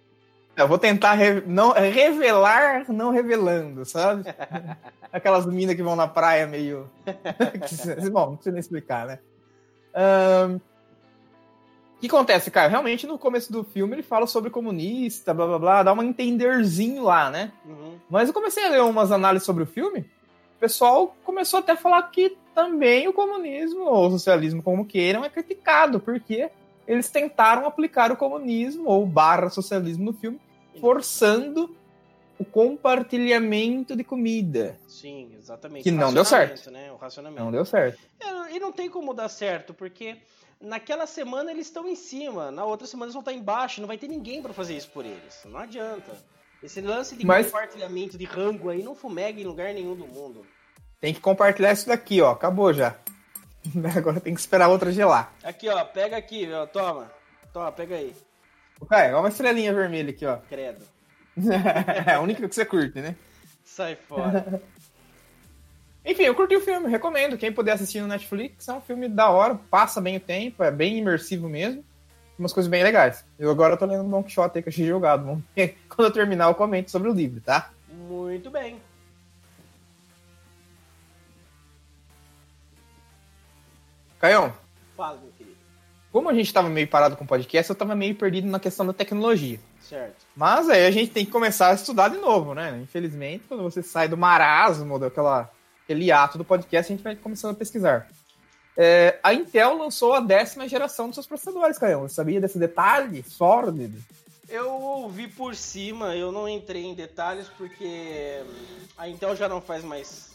Eu 0.57 0.69
vou 0.69 0.79
tentar 0.79 1.15
re... 1.15 1.43
não 1.47 1.73
revelar, 1.73 2.89
não 2.89 3.11
revelando, 3.11 3.85
sabe? 3.85 4.25
Aquelas 5.13 5.47
minas 5.47 5.75
que 5.75 5.83
vão 5.83 5.97
na 5.97 6.07
praia 6.07 6.47
meio. 6.47 6.89
Bom, 8.13 8.27
não 8.27 8.35
precisa 8.37 8.53
nem 8.53 8.61
explicar, 8.61 9.07
né? 9.07 9.19
Um... 9.95 10.57
O 10.57 12.01
que 12.01 12.07
acontece, 12.07 12.51
cara? 12.51 12.69
Realmente 12.69 13.07
no 13.07 13.19
começo 13.19 13.51
do 13.51 13.65
filme 13.65 13.95
ele 13.95 14.03
fala 14.03 14.27
sobre 14.27 14.51
comunista, 14.51 15.33
blá 15.33 15.47
blá 15.47 15.59
blá, 15.59 15.83
dá 15.83 15.93
um 15.93 16.03
entenderzinho 16.03 17.03
lá, 17.03 17.31
né? 17.31 17.51
Uhum. 17.65 17.99
Mas 18.11 18.29
eu 18.29 18.35
comecei 18.35 18.65
a 18.67 18.69
ler 18.69 18.83
umas 18.83 19.11
análises 19.11 19.47
sobre 19.47 19.63
o 19.63 19.67
filme 19.67 20.05
pessoal 20.59 21.15
começou 21.25 21.61
até 21.61 21.73
a 21.73 21.77
falar 21.77 22.03
que 22.05 22.37
também 22.55 23.09
o 23.09 23.13
comunismo, 23.13 23.85
ou 23.85 24.07
o 24.07 24.11
socialismo, 24.11 24.63
como 24.63 24.85
queiram, 24.85 25.25
é 25.25 25.29
criticado, 25.29 25.99
porque 25.99 26.51
eles 26.87 27.09
tentaram 27.11 27.67
aplicar 27.67 28.13
o 28.13 28.17
comunismo 28.17 28.89
ou 28.89 29.07
barra 29.07 29.51
socialismo 29.51 30.05
no 30.05 30.13
filme, 30.13 30.41
forçando 30.81 31.75
o 32.38 32.45
compartilhamento 32.45 33.97
de 33.97 34.05
comida. 34.05 34.79
Sim, 34.88 35.31
exatamente. 35.38 35.85
Que 35.85 35.90
O 35.90 35.95
não 35.95 36.12
deu 36.12 36.25
certo. 36.25 36.71
Né? 36.71 36.90
O 36.93 36.97
racionamento. 36.97 37.43
Não 37.43 37.53
deu 37.53 37.64
certo. 37.64 37.99
É, 38.21 38.57
e 38.57 38.61
não 38.61 38.73
tem 38.73 38.88
como 38.88 39.14
dar 39.14 39.29
certo, 39.29 39.73
porque 39.73 40.17
naquela 40.61 41.07
semana 41.07 41.51
eles 41.51 41.67
estão 41.67 41.88
em 41.88 41.97
cima, 41.97 42.51
na 42.51 42.64
outra 42.64 42.87
semana 42.87 43.07
eles 43.07 43.14
vão 43.14 43.21
estar 43.21 43.33
embaixo, 43.33 43.81
não 43.81 43.88
vai 43.88 43.99
ter 43.99 44.09
ninguém 44.09 44.43
pra 44.43 44.53
fazer 44.53 44.77
isso 44.77 44.90
por 44.90 45.05
eles. 45.05 45.43
Não 45.45 45.59
adianta. 45.59 46.12
Esse 46.64 46.81
lance 46.81 47.14
de 47.14 47.27
Mas- 47.27 47.44
compartilhamento 47.46 48.16
de 48.16 48.24
rango 48.24 48.70
aí 48.70 48.83
não 48.83 48.94
fumega 48.94 49.38
em 49.38 49.44
lugar 49.44 49.74
nenhum 49.74 49.94
do 49.94 50.07
mundo. 50.07 50.46
Tem 50.98 51.12
que 51.12 51.20
compartilhar 51.20 51.72
isso 51.72 51.87
daqui, 51.87 52.22
ó. 52.22 52.31
Acabou 52.31 52.72
já. 52.72 52.96
Agora 53.94 54.18
tem 54.18 54.33
que 54.33 54.40
esperar 54.40 54.68
outra 54.68 54.90
gelar. 54.90 55.31
Aqui, 55.42 55.68
ó, 55.68 55.85
pega 55.85 56.16
aqui, 56.16 56.50
ó, 56.50 56.64
toma. 56.66 57.12
Toma, 57.53 57.70
pega 57.70 57.96
aí. 57.96 58.16
Cara, 58.88 59.09
olha 59.09 59.18
uma 59.18 59.29
estrelinha 59.29 59.74
vermelha 59.74 60.09
aqui, 60.09 60.24
ó. 60.24 60.38
Credo. 60.48 60.81
é 62.07 62.14
a 62.14 62.20
única 62.20 62.48
que 62.48 62.55
você 62.55 62.64
curte, 62.64 62.98
né? 62.98 63.14
Sai 63.62 63.96
fora. 63.96 64.62
Enfim, 66.03 66.22
eu 66.22 66.35
curti 66.35 66.57
o 66.57 66.61
filme, 66.62 66.88
recomendo. 66.88 67.37
Quem 67.37 67.53
puder 67.53 67.72
assistir 67.72 68.00
no 68.00 68.07
Netflix, 68.09 68.66
é 68.68 68.72
um 68.72 68.81
filme 68.81 69.07
da 69.07 69.29
hora, 69.29 69.55
passa 69.70 70.00
bem 70.00 70.16
o 70.16 70.20
tempo, 70.20 70.62
é 70.62 70.70
bem 70.70 70.96
imersivo 70.96 71.46
mesmo. 71.46 71.85
Umas 72.38 72.53
coisas 72.53 72.68
bem 72.70 72.83
legais. 72.83 73.25
Eu 73.38 73.51
agora 73.51 73.77
tô 73.77 73.87
lendo 73.87 74.09
Don 74.11 74.23
Quixote 74.23 74.61
que 74.61 74.68
eu 74.68 74.73
achei 74.73 74.87
jogado. 74.87 75.25
Vamos 75.25 75.44
ver. 75.55 75.79
Quando 75.88 76.09
eu 76.09 76.12
terminar, 76.12 76.49
eu 76.49 76.55
comento 76.55 76.90
sobre 76.90 77.09
o 77.09 77.14
livro, 77.14 77.40
tá? 77.40 77.70
Muito 77.88 78.51
bem. 78.51 78.81
Caião, 84.18 84.53
Fala, 84.97 85.20
meu 85.20 85.31
querido. 85.33 85.57
como 86.11 86.31
a 86.31 86.35
gente 86.35 86.53
tava 86.53 86.68
meio 86.68 86.88
parado 86.88 87.16
com 87.16 87.25
o 87.25 87.27
podcast, 87.27 87.68
eu 87.68 87.77
tava 87.77 87.94
meio 87.94 88.14
perdido 88.14 88.49
na 88.49 88.59
questão 88.59 88.87
da 88.87 88.92
tecnologia. 88.92 89.61
Certo. 89.83 90.25
Mas 90.35 90.68
aí 90.70 90.87
a 90.87 90.90
gente 90.90 91.12
tem 91.12 91.27
que 91.27 91.31
começar 91.31 91.68
a 91.68 91.75
estudar 91.75 92.09
de 92.09 92.16
novo, 92.16 92.55
né? 92.55 92.81
Infelizmente, 92.83 93.44
quando 93.47 93.62
você 93.62 93.83
sai 93.83 94.09
do 94.09 94.16
marasmo, 94.16 94.99
daquela, 94.99 95.51
aquele 95.85 96.11
ato 96.11 96.38
do 96.38 96.44
podcast, 96.44 96.90
a 96.90 96.97
gente 96.97 97.05
vai 97.05 97.14
começando 97.14 97.51
a 97.51 97.59
pesquisar. 97.59 98.09
É, 98.77 99.19
a 99.23 99.33
Intel 99.33 99.77
lançou 99.79 100.15
a 100.15 100.21
décima 100.21 100.69
geração 100.69 101.07
dos 101.07 101.15
seus 101.15 101.27
processadores, 101.27 101.79
Caião. 101.79 102.03
Você 102.03 102.15
sabia 102.15 102.41
desse 102.41 102.59
detalhe 102.59 103.23
sórdido? 103.23 104.03
Eu 104.49 104.71
ouvi 104.71 105.29
por 105.29 105.55
cima, 105.55 106.15
eu 106.17 106.31
não 106.31 106.49
entrei 106.49 106.85
em 106.85 106.95
detalhes 106.95 107.49
porque 107.57 108.43
a 108.99 109.09
Intel 109.09 109.35
já 109.37 109.49
não 109.49 109.61
faz 109.61 109.85
mais. 109.85 110.33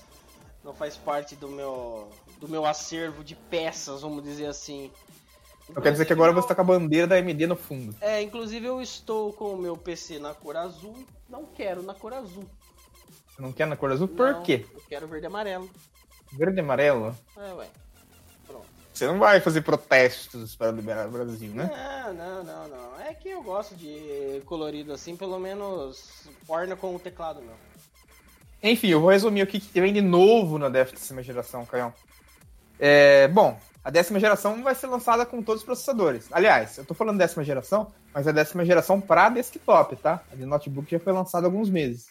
não 0.64 0.74
faz 0.74 0.96
parte 0.96 1.36
do 1.36 1.48
meu. 1.50 2.10
do 2.40 2.48
meu 2.48 2.66
acervo 2.66 3.24
de 3.24 3.36
peças, 3.36 4.02
vamos 4.02 4.24
dizer 4.24 4.46
assim. 4.48 4.90
Eu 5.68 5.82
quero 5.82 5.92
dizer 5.92 6.06
que 6.06 6.14
agora 6.14 6.32
você 6.32 6.48
tá 6.48 6.56
com 6.56 6.62
a 6.62 6.64
bandeira 6.64 7.06
da 7.06 7.16
AMD 7.16 7.46
no 7.46 7.56
fundo. 7.56 7.96
É, 8.02 8.22
inclusive 8.22 8.66
eu 8.66 8.82
estou 8.82 9.32
com 9.34 9.54
o 9.54 9.58
meu 9.58 9.78
PC 9.78 10.18
na 10.18 10.34
cor 10.34 10.58
azul, 10.58 10.96
não 11.30 11.46
quero 11.46 11.84
na 11.84 11.94
cor 11.94 12.12
azul. 12.14 12.46
Você 13.36 13.42
não 13.42 13.52
quer 13.52 13.68
na 13.68 13.76
cor 13.76 13.92
azul? 13.92 14.08
Por 14.08 14.32
Não, 14.32 14.42
quê? 14.44 14.66
Eu 14.74 14.82
quero 14.90 15.08
verde 15.08 15.26
e 15.26 15.28
amarelo. 15.28 15.70
Verde 16.34 16.58
e 16.58 16.60
amarelo? 16.62 17.16
É, 17.38 17.54
ué. 17.54 17.68
Você 19.00 19.08
não 19.08 19.18
vai 19.18 19.40
fazer 19.40 19.62
protestos 19.62 20.58
para 20.58 20.74
liberar 20.74 21.08
o 21.08 21.12
Brasil, 21.12 21.54
né? 21.54 21.72
Não, 21.74 22.14
não, 22.14 22.44
não, 22.44 22.68
não. 22.68 23.00
É 23.00 23.14
que 23.14 23.30
eu 23.30 23.42
gosto 23.42 23.74
de 23.74 24.42
colorido 24.46 24.92
assim, 24.92 25.16
pelo 25.16 25.40
menos 25.40 26.28
orna 26.46 26.76
com 26.76 26.94
o 26.94 27.00
teclado 27.00 27.42
meu. 27.42 27.56
Enfim, 28.62 28.90
eu 28.90 29.00
vou 29.00 29.10
resumir 29.10 29.42
o 29.42 29.48
que, 29.48 29.58
que 29.58 29.80
vem 29.80 29.94
de 29.94 30.02
novo 30.02 30.60
na 30.60 30.68
décima 30.68 31.24
geração, 31.24 31.66
Caião. 31.66 31.94
É, 32.78 33.30
bom, 33.30 33.58
a 33.86 33.90
décima 33.90 34.20
geração 34.20 34.62
vai 34.62 34.76
ser 34.76 34.88
lançada 34.88 35.26
com 35.26 35.42
todos 35.42 35.62
os 35.62 35.66
processadores. 35.66 36.28
Aliás, 36.30 36.78
eu 36.78 36.84
tô 36.84 36.94
falando 36.94 37.20
décima 37.20 37.46
geração, 37.46 37.94
mas 38.14 38.28
é 38.28 38.32
a 38.32 38.34
décima 38.34 38.66
geração 38.66 39.00
para 39.00 39.30
desktop, 39.30 39.96
tá? 39.96 40.22
A 40.30 40.36
de 40.36 40.46
notebook 40.46 40.92
já 40.92 41.00
foi 41.00 41.14
lançada 41.14 41.48
há 41.48 41.48
alguns 41.48 41.70
meses. 41.70 42.10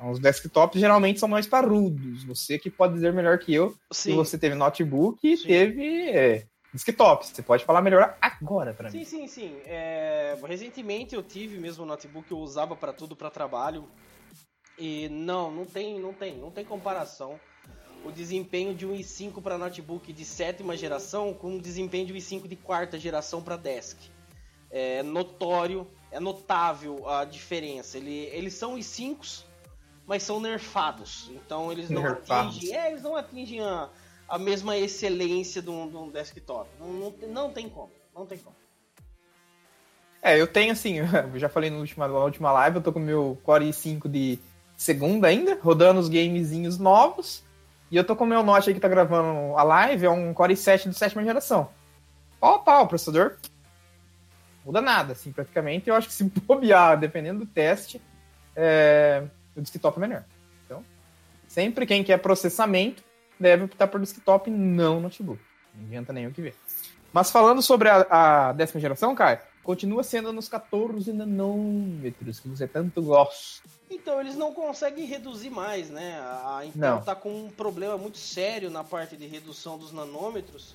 Os 0.00 0.18
desktops 0.18 0.80
geralmente 0.80 1.20
são 1.20 1.28
mais 1.28 1.46
parrudos. 1.46 2.24
Você 2.24 2.58
que 2.58 2.70
pode 2.70 2.94
dizer 2.94 3.12
melhor 3.12 3.38
que 3.38 3.54
eu, 3.54 3.74
se 3.92 4.10
Sim. 4.10 4.16
você 4.16 4.36
teve 4.36 4.54
notebook 4.54 5.18
e 5.26 5.36
Sim. 5.36 5.46
teve 5.46 6.10
é, 6.10 6.46
desktop. 6.72 7.26
Você 7.26 7.42
pode 7.42 7.64
falar 7.64 7.82
melhor 7.82 8.16
agora 8.20 8.74
pra 8.74 8.90
Sim, 8.90 8.98
mim. 8.98 9.04
sim, 9.04 9.26
sim. 9.28 9.60
É, 9.64 10.36
recentemente 10.46 11.14
eu 11.14 11.22
tive 11.22 11.58
mesmo 11.58 11.84
um 11.84 11.86
notebook 11.86 12.26
que 12.26 12.34
eu 12.34 12.38
usava 12.38 12.74
para 12.74 12.92
tudo, 12.92 13.14
para 13.14 13.30
trabalho. 13.30 13.88
E 14.78 15.08
não, 15.08 15.50
não 15.50 15.64
tem, 15.64 16.00
não 16.00 16.12
tem, 16.12 16.36
não 16.38 16.50
tem 16.50 16.64
comparação. 16.64 17.38
O 18.04 18.10
desempenho 18.10 18.74
de 18.74 18.84
um 18.84 18.92
i5 18.94 19.40
para 19.40 19.56
notebook 19.56 20.12
de 20.12 20.24
sétima 20.24 20.76
geração 20.76 21.32
com 21.32 21.56
o 21.56 21.60
desempenho 21.60 22.06
de 22.06 22.12
um 22.12 22.16
i5 22.16 22.48
de 22.48 22.56
quarta 22.56 22.98
geração 22.98 23.40
para 23.40 23.56
desk. 23.56 24.10
É 24.70 25.02
notório, 25.02 25.86
é 26.10 26.18
notável 26.18 27.08
a 27.08 27.24
diferença. 27.24 27.98
Ele, 27.98 28.28
eles 28.32 28.54
são 28.54 28.76
i5s, 28.76 29.44
mas 30.06 30.22
são 30.22 30.40
nerfados. 30.40 31.30
Então 31.32 31.70
eles 31.72 31.88
não 31.90 32.02
Nerfados. 32.02 32.56
atingem, 32.56 32.76
é, 32.76 32.90
eles 32.90 33.02
não 33.02 33.16
atingem 33.16 33.60
a, 33.60 33.88
a 34.28 34.38
mesma 34.38 34.76
excelência 34.76 35.60
de 35.62 35.70
um, 35.70 35.88
de 35.88 35.96
um 35.96 36.08
desktop. 36.10 36.68
Não, 36.78 36.88
não, 36.92 37.10
tem- 37.12 37.28
não 37.28 37.50
tem 37.52 37.68
como, 37.68 37.92
não 38.14 38.26
tem 38.26 38.38
como. 38.38 38.56
É, 40.22 40.40
eu 40.40 40.46
tenho 40.46 40.72
assim, 40.72 40.98
eu 41.32 41.38
já 41.38 41.48
falei 41.48 41.70
no 41.70 41.78
última, 41.80 42.06
na 42.06 42.14
última 42.18 42.52
live, 42.52 42.76
eu 42.76 42.82
tô 42.82 42.92
com 42.92 42.98
o 42.98 43.02
meu 43.02 43.38
Core 43.42 43.68
i5 43.68 44.08
de 44.08 44.38
segunda 44.76 45.28
ainda, 45.28 45.58
rodando 45.60 46.00
os 46.00 46.08
gamezinhos 46.08 46.78
novos. 46.78 47.42
E 47.90 47.96
eu 47.96 48.04
tô 48.04 48.16
com 48.16 48.24
o 48.24 48.26
meu 48.26 48.42
Note 48.42 48.68
aí 48.70 48.74
que 48.74 48.80
tá 48.80 48.88
gravando 48.88 49.56
a 49.56 49.62
live, 49.62 50.06
é 50.06 50.10
um 50.10 50.32
Core 50.32 50.54
i7 50.54 50.88
de 50.88 50.94
sétima 50.96 51.22
geração. 51.24 51.68
Pau 52.40 52.62
pau, 52.62 52.86
processador. 52.88 53.36
Muda 54.64 54.80
nada, 54.80 55.12
assim, 55.12 55.30
praticamente. 55.32 55.88
Eu 55.88 55.94
acho 55.94 56.08
que 56.08 56.14
se 56.14 56.24
bobear, 56.46 56.98
dependendo 56.98 57.40
do 57.40 57.46
teste, 57.46 58.00
é, 58.56 59.24
o 59.56 59.60
desktop 59.60 59.98
é 59.98 60.00
melhor. 60.00 60.24
Então, 60.64 60.84
sempre 61.46 61.86
quem 61.86 62.02
quer 62.02 62.18
processamento 62.18 63.02
deve 63.38 63.64
optar 63.64 63.86
por 63.88 64.00
desktop, 64.00 64.50
não 64.50 65.00
notebook. 65.00 65.40
Não 65.74 65.86
adianta 65.86 66.12
nem 66.12 66.26
o 66.26 66.32
que 66.32 66.42
ver. 66.42 66.54
Mas 67.12 67.30
falando 67.30 67.60
sobre 67.60 67.88
a, 67.88 68.06
a 68.48 68.52
décima 68.52 68.80
geração, 68.80 69.14
Caio, 69.14 69.38
continua 69.62 70.02
sendo 70.02 70.32
nos 70.32 70.48
14 70.48 71.12
nanômetros 71.12 72.40
que 72.40 72.48
você 72.48 72.66
tanto 72.66 73.02
gosta. 73.02 73.62
Então, 73.90 74.18
eles 74.20 74.34
não 74.34 74.54
conseguem 74.54 75.04
reduzir 75.04 75.50
mais, 75.50 75.90
né? 75.90 76.18
A 76.44 76.64
Intel 76.64 76.96
Não. 76.96 77.02
tá 77.02 77.14
com 77.14 77.44
um 77.44 77.50
problema 77.50 77.98
muito 77.98 78.16
sério 78.16 78.70
na 78.70 78.82
parte 78.82 79.16
de 79.16 79.26
redução 79.26 79.76
dos 79.76 79.92
nanômetros. 79.92 80.74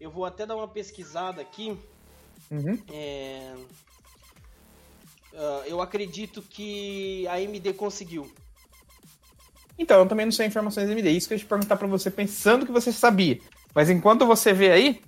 Eu 0.00 0.10
vou 0.10 0.24
até 0.24 0.46
dar 0.46 0.56
uma 0.56 0.66
pesquisada 0.66 1.42
aqui. 1.42 1.78
Uhum. 2.50 2.78
É, 2.90 3.54
ah, 5.36 5.62
eu 5.66 5.80
acredito 5.80 6.42
que 6.42 7.26
a 7.28 7.34
AMD 7.34 7.72
conseguiu. 7.74 8.30
Então, 9.78 9.98
eu 10.00 10.06
também 10.06 10.24
não 10.24 10.32
sei 10.32 10.46
informações 10.46 10.88
da 10.88 10.94
AMD. 10.94 11.10
Isso 11.10 11.26
que 11.26 11.34
eu 11.34 11.36
ia 11.36 11.44
te 11.44 11.48
perguntar 11.48 11.76
pra 11.76 11.88
você, 11.88 12.10
pensando 12.10 12.64
que 12.64 12.72
você 12.72 12.92
sabia. 12.92 13.38
Mas 13.74 13.90
enquanto 13.90 14.24
você 14.24 14.52
vê 14.52 14.70
aí, 14.70 15.02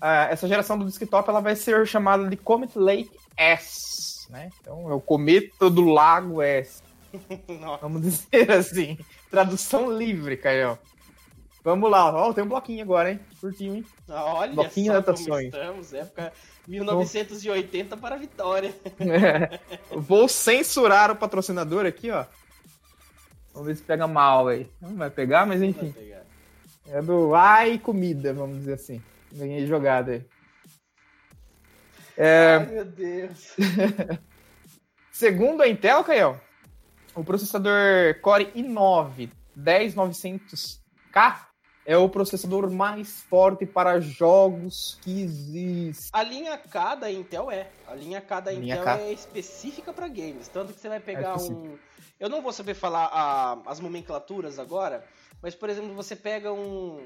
ah, 0.00 0.24
essa 0.24 0.48
geração 0.48 0.76
do 0.76 0.84
desktop 0.84 1.28
ela 1.28 1.40
vai 1.40 1.54
ser 1.54 1.86
chamada 1.86 2.28
de 2.28 2.36
Comet 2.36 2.76
Lake 2.76 3.16
S. 3.36 4.28
Né? 4.28 4.50
Então, 4.60 4.90
é 4.90 4.94
o 4.94 5.00
cometa 5.00 5.70
do 5.70 5.84
lago 5.84 6.42
S. 6.42 6.82
Vamos 7.80 8.02
dizer 8.02 8.50
assim. 8.50 8.98
Tradução 9.30 9.96
livre, 9.96 10.36
Caio. 10.36 10.78
Vamos 11.62 11.88
lá. 11.88 12.12
Ó, 12.12 12.32
tem 12.32 12.42
um 12.42 12.48
bloquinho 12.48 12.82
agora, 12.82 13.12
hein? 13.12 13.20
Curtinho, 13.40 13.76
hein? 13.76 13.84
Olha 14.14 14.52
Bloquinho 14.52 14.86
só 14.86 14.92
anotações. 14.98 15.46
estamos, 15.46 15.92
época 15.92 16.32
1980 16.68 17.96
para 17.96 18.14
a 18.14 18.18
vitória. 18.18 18.74
Vou 19.90 20.28
censurar 20.28 21.10
o 21.10 21.16
patrocinador 21.16 21.86
aqui, 21.86 22.10
ó. 22.10 22.24
Vamos 23.52 23.68
ver 23.68 23.76
se 23.76 23.82
pega 23.82 24.06
mal 24.06 24.48
aí. 24.48 24.70
Não 24.80 24.94
vai 24.96 25.10
pegar, 25.10 25.46
mas 25.46 25.62
enfim. 25.62 25.92
pegar. 25.92 26.22
É 26.86 27.00
do 27.00 27.34
Ai 27.34 27.78
Comida, 27.78 28.32
vamos 28.32 28.58
dizer 28.58 28.74
assim. 28.74 29.02
Ganhei 29.32 29.66
jogada 29.66 30.12
aí. 30.12 30.26
É, 32.16 32.56
Ai, 32.56 32.66
meu 32.66 32.84
Deus. 32.84 33.56
segundo 35.10 35.62
a 35.62 35.68
Intel, 35.68 36.04
Caio, 36.04 36.40
o 37.14 37.24
processador 37.24 38.20
Core 38.20 38.52
i9 38.54 39.30
10900K 39.56 41.51
é 41.84 41.96
o 41.96 42.08
processador 42.08 42.70
mais 42.70 43.22
forte 43.22 43.66
para 43.66 43.98
jogos 44.00 44.98
que 45.02 45.22
existem. 45.22 46.10
A 46.12 46.22
linha 46.22 46.56
K 46.56 46.94
da 46.94 47.10
Intel 47.10 47.50
é. 47.50 47.70
A 47.86 47.94
linha 47.94 48.20
K 48.20 48.40
da 48.40 48.52
Linha 48.52 48.74
Intel 48.74 48.84
K. 48.84 48.98
é 49.00 49.12
específica 49.12 49.92
para 49.92 50.06
games. 50.08 50.48
Tanto 50.48 50.72
que 50.72 50.80
você 50.80 50.88
vai 50.88 51.00
pegar 51.00 51.36
É 51.38 51.42
um. 51.42 51.76
Eu 52.20 52.28
não 52.28 52.40
vou 52.40 52.52
saber 52.52 52.74
falar 52.74 53.06
a- 53.12 53.58
as 53.66 53.80
nomenclaturas 53.80 54.58
agora, 54.60 55.04
mas 55.42 55.54
por 55.56 55.68
exemplo, 55.68 55.92
você 55.94 56.14
pega 56.14 56.52
um 56.52 57.00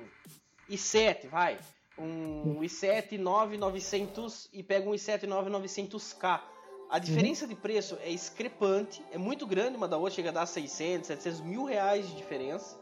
i7, 0.71 1.27
vai. 1.29 1.57
Um 1.99 2.61
i7 2.61 3.17
9900 3.19 4.49
e 4.53 4.63
pega 4.63 4.89
um 4.89 4.93
i7 4.93 5.27
9900K. 5.27 6.41
A 6.91 6.99
diferença 6.99 7.47
de 7.47 7.55
preço 7.55 7.97
é 8.03 8.11
discrepante, 8.11 9.03
é 9.11 9.19
muito 9.19 9.47
grande 9.47 9.77
uma 9.77 9.89
da 9.89 9.97
outra, 9.97 10.15
chega 10.15 10.29
a 10.29 10.33
dar 10.33 10.47
600, 10.47 11.07
700 11.09 11.41
mil 11.41 11.65
reais 11.65 12.07
de 12.09 12.15
diferença 12.15 12.77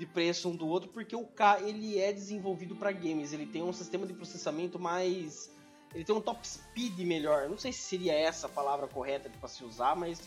de 0.00 0.06
preço 0.06 0.48
um 0.48 0.56
do 0.56 0.66
outro, 0.66 0.88
porque 0.88 1.14
o 1.14 1.26
K 1.26 1.60
ele 1.60 1.98
é 1.98 2.10
desenvolvido 2.10 2.74
para 2.74 2.90
games, 2.90 3.34
ele 3.34 3.44
tem 3.44 3.62
um 3.62 3.72
sistema 3.72 4.06
de 4.06 4.14
processamento 4.14 4.78
mais, 4.78 5.50
ele 5.94 6.04
tem 6.04 6.16
um 6.16 6.22
top 6.22 6.40
speed 6.48 6.98
melhor. 7.00 7.50
Não 7.50 7.58
sei 7.58 7.70
se 7.70 7.80
seria 7.80 8.14
essa 8.14 8.46
a 8.46 8.50
palavra 8.50 8.86
correta 8.88 9.30
para 9.38 9.48
se 9.48 9.62
usar, 9.62 9.94
mas 9.94 10.18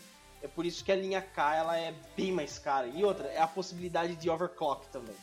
É 0.43 0.47
por 0.47 0.65
isso 0.65 0.83
que 0.83 0.91
a 0.91 0.95
linha 0.95 1.21
K 1.21 1.55
ela 1.55 1.77
é 1.77 1.93
bem 2.17 2.29
mais 2.29 2.59
cara. 2.59 2.85
E 2.87 3.01
outra, 3.01 3.29
é 3.29 3.39
a 3.39 3.47
possibilidade 3.47 4.17
de 4.17 4.29
overclock 4.29 4.85
também. 4.91 5.15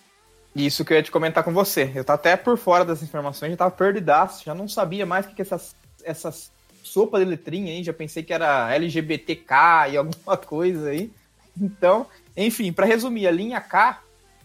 Isso 0.57 0.83
que 0.83 0.95
eu 0.95 0.97
ia 0.97 1.03
te 1.03 1.11
comentar 1.11 1.45
com 1.45 1.53
você. 1.53 1.93
Eu 1.95 2.03
tava 2.03 2.19
até 2.19 2.39
por 2.39 2.57
fora 2.57 2.87
das 2.87 3.03
informações, 3.03 3.51
já 3.51 3.57
tava 3.59 3.71
perdidaço, 3.71 4.43
já 4.43 4.55
não 4.55 4.67
sabia 4.67 5.05
mais 5.05 5.27
o 5.27 5.29
que, 5.29 5.35
que 5.35 5.43
essas, 5.43 5.77
essas 6.03 6.51
sopa 6.83 7.19
de 7.19 7.27
letrinha 7.27 7.71
aí, 7.71 7.85
já 7.85 7.93
pensei 7.93 8.23
que 8.23 8.33
era 8.33 8.75
LGBTK 8.75 9.55
e 9.93 9.97
alguma 9.99 10.39
coisa 10.41 10.89
aí. 10.89 11.13
Então, 11.61 12.07
enfim, 12.35 12.73
para 12.73 12.87
resumir, 12.87 13.27
a 13.27 13.31
linha 13.31 13.61
K, 13.61 14.01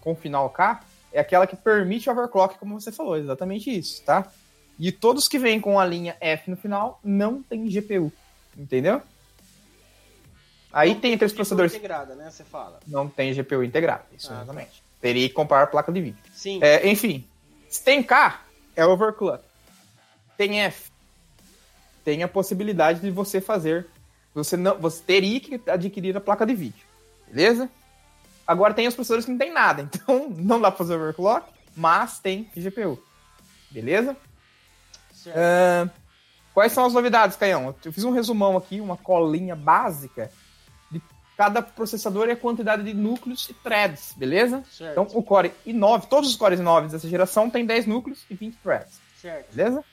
com 0.05 0.15
final 0.15 0.49
K, 0.51 0.81
é 1.11 1.19
aquela 1.19 1.47
que 1.47 1.55
permite 1.55 2.09
overclock, 2.09 2.59
como 2.59 2.79
você 2.79 2.91
falou, 2.91 3.17
exatamente 3.17 3.75
isso, 3.75 4.03
tá? 4.03 4.31
E 4.77 4.91
todos 4.91 5.27
que 5.27 5.39
vêm 5.39 5.59
com 5.59 5.79
a 5.79 5.85
linha 5.85 6.15
F 6.21 6.49
no 6.49 6.55
final 6.55 6.99
não 7.03 7.41
tem 7.41 7.67
GPU, 7.67 8.11
entendeu? 8.55 9.01
Aí 10.71 10.93
não 10.93 10.99
tem 10.99 11.13
entre 11.13 11.25
os 11.25 11.33
processadores. 11.33 11.73
integrada, 11.73 12.13
né? 12.13 12.29
Você 12.29 12.43
fala. 12.43 12.79
Não 12.85 13.07
tem 13.07 13.33
GPU 13.33 13.63
integrada, 13.63 14.05
isso 14.15 14.31
ah, 14.31 14.35
exatamente. 14.35 14.81
Tá. 14.81 14.85
Teria 15.01 15.27
que 15.27 15.33
comprar 15.33 15.63
a 15.63 15.67
placa 15.67 15.91
de 15.91 16.01
vídeo. 16.01 16.19
Sim. 16.33 16.59
É, 16.61 16.87
enfim, 16.87 17.25
se 17.67 17.83
tem 17.83 18.03
K, 18.03 18.41
é 18.75 18.85
overclock. 18.85 19.43
Tem 20.37 20.59
F, 20.61 20.91
tem 22.03 22.21
a 22.21 22.27
possibilidade 22.27 22.99
de 22.99 23.09
você 23.09 23.41
fazer. 23.41 23.87
Você 24.33 24.55
não, 24.55 24.77
você 24.77 25.01
teria 25.01 25.39
que 25.39 25.61
adquirir 25.67 26.15
a 26.15 26.21
placa 26.21 26.45
de 26.45 26.53
vídeo, 26.53 26.85
beleza? 27.25 27.69
Agora 28.47 28.73
tem 28.73 28.87
os 28.87 28.93
processadores 28.93 29.25
que 29.25 29.31
não 29.31 29.37
tem 29.37 29.51
nada, 29.51 29.81
então 29.93 30.29
não 30.29 30.61
dá 30.61 30.69
para 30.69 30.77
fazer 30.77 30.95
overclock, 30.95 31.49
mas 31.75 32.19
tem 32.19 32.49
GPU, 32.55 33.01
beleza? 33.71 34.15
Uh, 35.27 35.89
quais 36.53 36.71
são 36.71 36.85
as 36.85 36.93
novidades, 36.93 37.35
Caião? 37.35 37.73
Eu 37.83 37.91
fiz 37.91 38.03
um 38.03 38.11
resumão 38.11 38.55
aqui, 38.55 38.79
uma 38.79 38.95
colinha 38.95 39.55
básica 39.55 40.31
de 40.91 41.01
cada 41.35 41.61
processador 41.63 42.27
e 42.27 42.31
a 42.31 42.37
quantidade 42.37 42.83
de 42.83 42.93
núcleos 42.93 43.49
e 43.49 43.53
threads, 43.53 44.13
beleza? 44.15 44.63
Certo. 44.71 44.91
Então 44.91 45.17
o 45.17 45.23
Core 45.23 45.51
i9, 45.65 46.05
todos 46.07 46.29
os 46.29 46.35
Core 46.35 46.57
i9 46.57 46.89
dessa 46.89 47.09
geração 47.09 47.49
tem 47.49 47.65
10 47.65 47.87
núcleos 47.87 48.23
e 48.29 48.35
20 48.35 48.55
threads. 48.57 48.99
Certo. 49.19 49.55
Beleza? 49.55 49.83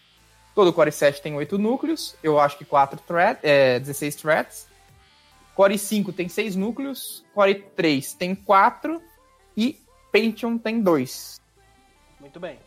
Todo 0.55 0.73
Core 0.73 0.93
7 0.93 1.23
tem 1.23 1.35
8 1.35 1.57
núcleos, 1.57 2.15
eu 2.23 2.39
acho 2.39 2.59
que 2.59 2.65
4 2.65 3.01
threads, 3.07 3.41
é, 3.43 3.81
16 3.81 4.17
threads. 4.17 4.67
Core 5.55 5.79
5 5.79 6.13
tem 6.13 6.29
6 6.29 6.57
núcleos, 6.57 7.25
Core 7.35 7.55
3 7.77 8.15
tem 8.15 8.35
4 8.35 9.01
e 9.57 9.79
Pentium 10.11 10.59
tem 10.59 10.81
2. 10.81 11.41
Muito 12.21 12.41
bem. 12.41 12.59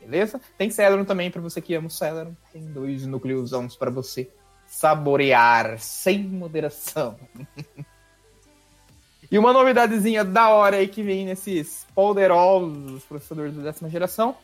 Beleza? 0.00 0.40
Tem 0.56 0.70
Celeron 0.70 1.04
também 1.04 1.30
para 1.30 1.40
você 1.40 1.60
que 1.60 1.74
ama 1.74 1.88
o 1.88 1.90
Celeron. 1.90 2.34
Tem 2.52 2.62
dois 2.62 3.04
núcleos 3.06 3.50
para 3.76 3.90
você 3.90 4.30
saborear 4.66 5.78
sem 5.78 6.22
moderação. 6.22 7.18
e 9.30 9.38
uma 9.38 9.52
novidadezinha 9.52 10.24
da 10.24 10.50
hora 10.50 10.76
aí 10.76 10.88
que 10.88 11.02
vem 11.02 11.26
nesses 11.26 11.86
poderosos 11.94 13.02
processadores 13.04 13.54
da 13.54 13.62
décima 13.62 13.90
geração 13.90 14.36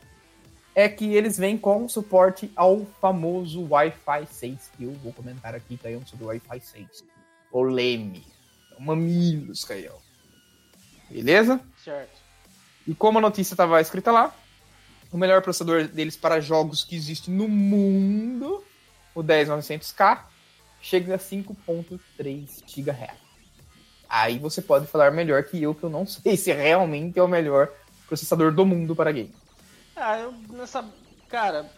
é 0.74 0.88
que 0.88 1.14
eles 1.14 1.38
vêm 1.38 1.56
com 1.56 1.88
suporte 1.88 2.50
ao 2.56 2.84
famoso 3.00 3.66
Wi-Fi 3.70 4.26
6, 4.26 4.70
que 4.76 4.84
eu 4.84 4.92
vou 4.94 5.12
comentar 5.12 5.54
aqui, 5.54 5.76
Caião, 5.76 6.04
sobre 6.04 6.24
o 6.24 6.28
Wi-Fi 6.28 6.60
6. 6.60 7.04
Polêmica. 7.54 8.26
Mamilos, 8.80 9.64
Caião. 9.64 9.96
Beleza? 11.08 11.60
Certo. 11.84 12.20
E 12.84 12.92
como 12.92 13.18
a 13.18 13.20
notícia 13.20 13.54
estava 13.54 13.80
escrita 13.80 14.10
lá, 14.10 14.34
o 15.12 15.16
melhor 15.16 15.40
processador 15.40 15.86
deles 15.86 16.16
para 16.16 16.40
jogos 16.40 16.82
que 16.82 16.96
existe 16.96 17.30
no 17.30 17.46
mundo, 17.46 18.64
o 19.14 19.22
10900K, 19.22 20.24
chega 20.82 21.14
a 21.14 21.18
5.3 21.18 22.00
GHz. 22.66 23.16
Aí 24.08 24.36
você 24.36 24.60
pode 24.60 24.88
falar 24.88 25.12
melhor 25.12 25.44
que 25.44 25.62
eu, 25.62 25.76
que 25.76 25.84
eu 25.84 25.90
não 25.90 26.04
sei 26.10 26.36
se 26.36 26.52
realmente 26.52 27.20
é 27.20 27.22
o 27.22 27.28
melhor 27.28 27.70
processador 28.08 28.52
do 28.52 28.66
mundo 28.66 28.96
para 28.96 29.12
game. 29.12 29.32
Ah, 29.94 30.18
eu 30.18 30.32
nessa. 30.50 30.84
Cara. 31.28 31.70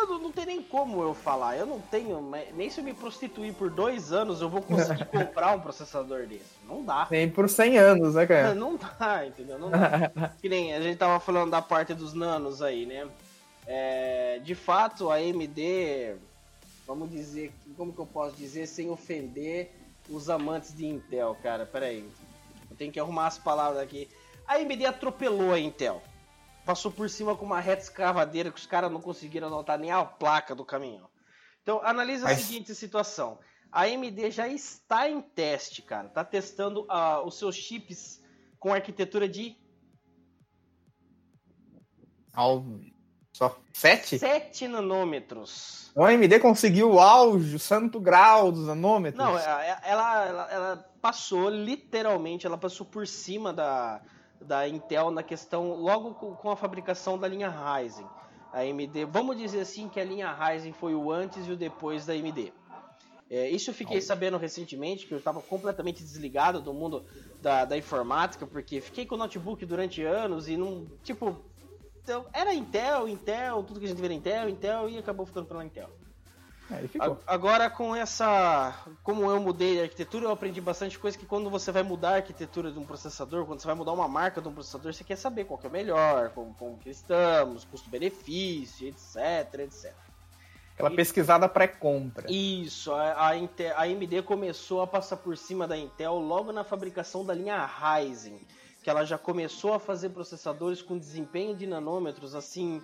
Eu 0.00 0.18
não, 0.18 0.32
tem 0.32 0.46
nem 0.46 0.62
como 0.62 1.02
eu 1.02 1.14
falar. 1.14 1.56
Eu 1.56 1.66
não 1.66 1.80
tenho. 1.80 2.20
Nem 2.54 2.70
se 2.70 2.80
eu 2.80 2.84
me 2.84 2.94
prostituir 2.94 3.52
por 3.54 3.70
dois 3.70 4.12
anos 4.12 4.40
eu 4.40 4.48
vou 4.48 4.62
conseguir 4.62 5.04
comprar 5.10 5.52
um 5.52 5.60
processador 5.60 6.26
desse. 6.26 6.58
Não 6.66 6.82
dá. 6.84 7.06
Nem 7.10 7.28
por 7.28 7.48
100 7.48 7.78
anos, 7.78 8.14
né, 8.14 8.26
cara? 8.26 8.54
Não 8.60 8.76
dá, 8.76 9.26
entendeu? 9.26 9.58
Não 9.58 9.70
dá. 9.70 10.10
que 10.40 10.48
nem 10.48 10.74
a 10.74 10.80
gente 10.80 10.96
tava 10.96 11.20
falando 11.20 11.50
da 11.50 11.60
parte 11.60 11.94
dos 11.94 12.14
nanos 12.14 12.62
aí, 12.62 12.86
né? 12.86 13.08
É, 13.66 14.40
de 14.42 14.54
fato, 14.54 15.10
a 15.10 15.16
AMD. 15.16 16.16
Vamos 16.86 17.10
dizer. 17.10 17.52
Como 17.76 17.92
que 17.92 17.98
eu 17.98 18.06
posso 18.06 18.36
dizer 18.36 18.66
sem 18.66 18.90
ofender 18.90 19.70
os 20.08 20.30
amantes 20.30 20.74
de 20.74 20.86
Intel, 20.86 21.36
cara? 21.42 21.66
Pera 21.66 21.86
aí. 21.86 22.08
Eu 22.70 22.76
tenho 22.76 22.92
que 22.92 22.98
arrumar 22.98 23.26
as 23.26 23.38
palavras 23.38 23.82
aqui. 23.82 24.08
A 24.46 24.54
AMD 24.54 24.86
atropelou 24.86 25.52
a 25.52 25.58
Intel 25.58 26.02
passou 26.70 26.92
por 26.92 27.10
cima 27.10 27.36
com 27.36 27.44
uma 27.44 27.58
reta 27.58 27.82
escavadeira 27.82 28.52
que 28.52 28.60
os 28.60 28.66
caras 28.66 28.92
não 28.92 29.00
conseguiram 29.00 29.48
anotar 29.48 29.76
nem 29.76 29.90
a 29.90 30.04
placa 30.04 30.54
do 30.54 30.64
caminhão. 30.64 31.08
Então, 31.62 31.80
analisa 31.82 32.26
Mas... 32.26 32.38
a 32.38 32.42
seguinte 32.42 32.74
situação. 32.76 33.40
A 33.72 33.82
AMD 33.82 34.30
já 34.30 34.46
está 34.46 35.08
em 35.08 35.20
teste, 35.20 35.82
cara. 35.82 36.06
Está 36.06 36.24
testando 36.24 36.82
uh, 36.82 37.26
os 37.26 37.36
seus 37.36 37.56
chips 37.56 38.22
com 38.58 38.72
arquitetura 38.72 39.28
de. 39.28 39.56
Ao... 42.32 42.64
Só 43.32 43.60
7? 43.72 44.18
7 44.20 44.68
nanômetros. 44.68 45.90
O 45.96 46.04
AMD 46.04 46.38
conseguiu 46.38 46.92
o 46.92 47.00
auge, 47.00 47.56
o 47.56 47.58
santo 47.58 47.98
grau 47.98 48.52
dos 48.52 48.66
nanômetros. 48.66 49.24
Não, 49.24 49.36
ela, 49.36 49.80
ela, 49.84 50.48
ela 50.52 50.76
passou, 51.00 51.48
literalmente, 51.48 52.46
ela 52.46 52.58
passou 52.58 52.86
por 52.86 53.06
cima 53.08 53.52
da, 53.52 54.00
da 54.40 54.68
Intel 54.68 55.10
na 55.10 55.22
questão, 55.22 55.74
logo 55.74 56.14
com 56.14 56.50
a 56.50 56.56
fabricação 56.56 57.18
da 57.18 57.28
linha 57.28 57.48
Ryzen. 57.48 58.06
A 58.52 58.60
AMD, 58.60 59.04
vamos 59.04 59.36
dizer 59.36 59.60
assim 59.60 59.88
que 59.88 60.00
a 60.00 60.04
linha 60.04 60.32
Ryzen 60.32 60.72
foi 60.72 60.94
o 60.94 61.12
antes 61.12 61.46
e 61.46 61.52
o 61.52 61.56
depois 61.56 62.04
da 62.04 62.12
AMD. 62.12 62.52
É, 63.30 63.48
isso 63.48 63.70
eu 63.70 63.74
fiquei 63.74 64.00
sabendo 64.00 64.36
recentemente, 64.36 65.06
que 65.06 65.14
eu 65.14 65.18
estava 65.18 65.40
completamente 65.40 66.02
desligado 66.02 66.60
do 66.60 66.74
mundo 66.74 67.04
da, 67.40 67.64
da, 67.64 67.78
informática, 67.78 68.44
porque 68.44 68.80
fiquei 68.80 69.06
com 69.06 69.14
o 69.14 69.18
notebook 69.18 69.64
durante 69.64 70.02
anos 70.02 70.48
e 70.48 70.56
não. 70.56 70.88
Tipo. 71.04 71.36
Então, 72.02 72.26
era 72.32 72.52
Intel, 72.52 73.06
Intel, 73.06 73.62
tudo 73.62 73.78
que 73.78 73.86
a 73.86 73.88
gente 73.88 74.00
vê 74.00 74.06
era 74.06 74.14
Intel, 74.14 74.48
Intel 74.48 74.88
e 74.88 74.98
acabou 74.98 75.24
ficando 75.24 75.46
pela 75.46 75.64
Intel. 75.64 75.90
É, 76.70 77.16
Agora 77.26 77.68
com 77.68 77.94
essa, 77.94 78.84
como 79.02 79.28
eu 79.28 79.40
mudei 79.40 79.80
a 79.80 79.82
arquitetura, 79.82 80.26
eu 80.26 80.30
aprendi 80.30 80.60
bastante 80.60 80.98
coisa 80.98 81.18
que 81.18 81.26
quando 81.26 81.50
você 81.50 81.72
vai 81.72 81.82
mudar 81.82 82.10
a 82.10 82.16
arquitetura 82.16 82.70
de 82.70 82.78
um 82.78 82.84
processador, 82.84 83.44
quando 83.44 83.60
você 83.60 83.66
vai 83.66 83.74
mudar 83.74 83.92
uma 83.92 84.06
marca 84.06 84.40
de 84.40 84.48
um 84.48 84.52
processador, 84.52 84.92
você 84.92 85.02
quer 85.02 85.16
saber 85.16 85.44
qual 85.44 85.58
que 85.58 85.66
é 85.66 85.70
melhor, 85.70 86.30
como, 86.30 86.54
como 86.54 86.78
que 86.78 86.90
estamos, 86.90 87.64
custo-benefício, 87.64 88.86
etc, 88.86 89.60
etc. 89.60 89.92
Aquela 90.74 90.92
e, 90.92 90.96
pesquisada 90.96 91.48
pré-compra. 91.48 92.30
Isso, 92.30 92.92
a, 92.92 93.28
a, 93.28 93.36
Intel, 93.36 93.76
a 93.76 93.82
AMD 93.82 94.22
começou 94.22 94.80
a 94.80 94.86
passar 94.86 95.16
por 95.16 95.36
cima 95.36 95.66
da 95.66 95.76
Intel 95.76 96.18
logo 96.18 96.52
na 96.52 96.62
fabricação 96.62 97.24
da 97.24 97.34
linha 97.34 97.66
Ryzen, 97.66 98.40
que 98.82 98.88
ela 98.88 99.04
já 99.04 99.18
começou 99.18 99.74
a 99.74 99.80
fazer 99.80 100.10
processadores 100.10 100.80
com 100.80 100.96
desempenho 100.96 101.54
de 101.54 101.66
nanômetros 101.66 102.34
assim 102.34 102.80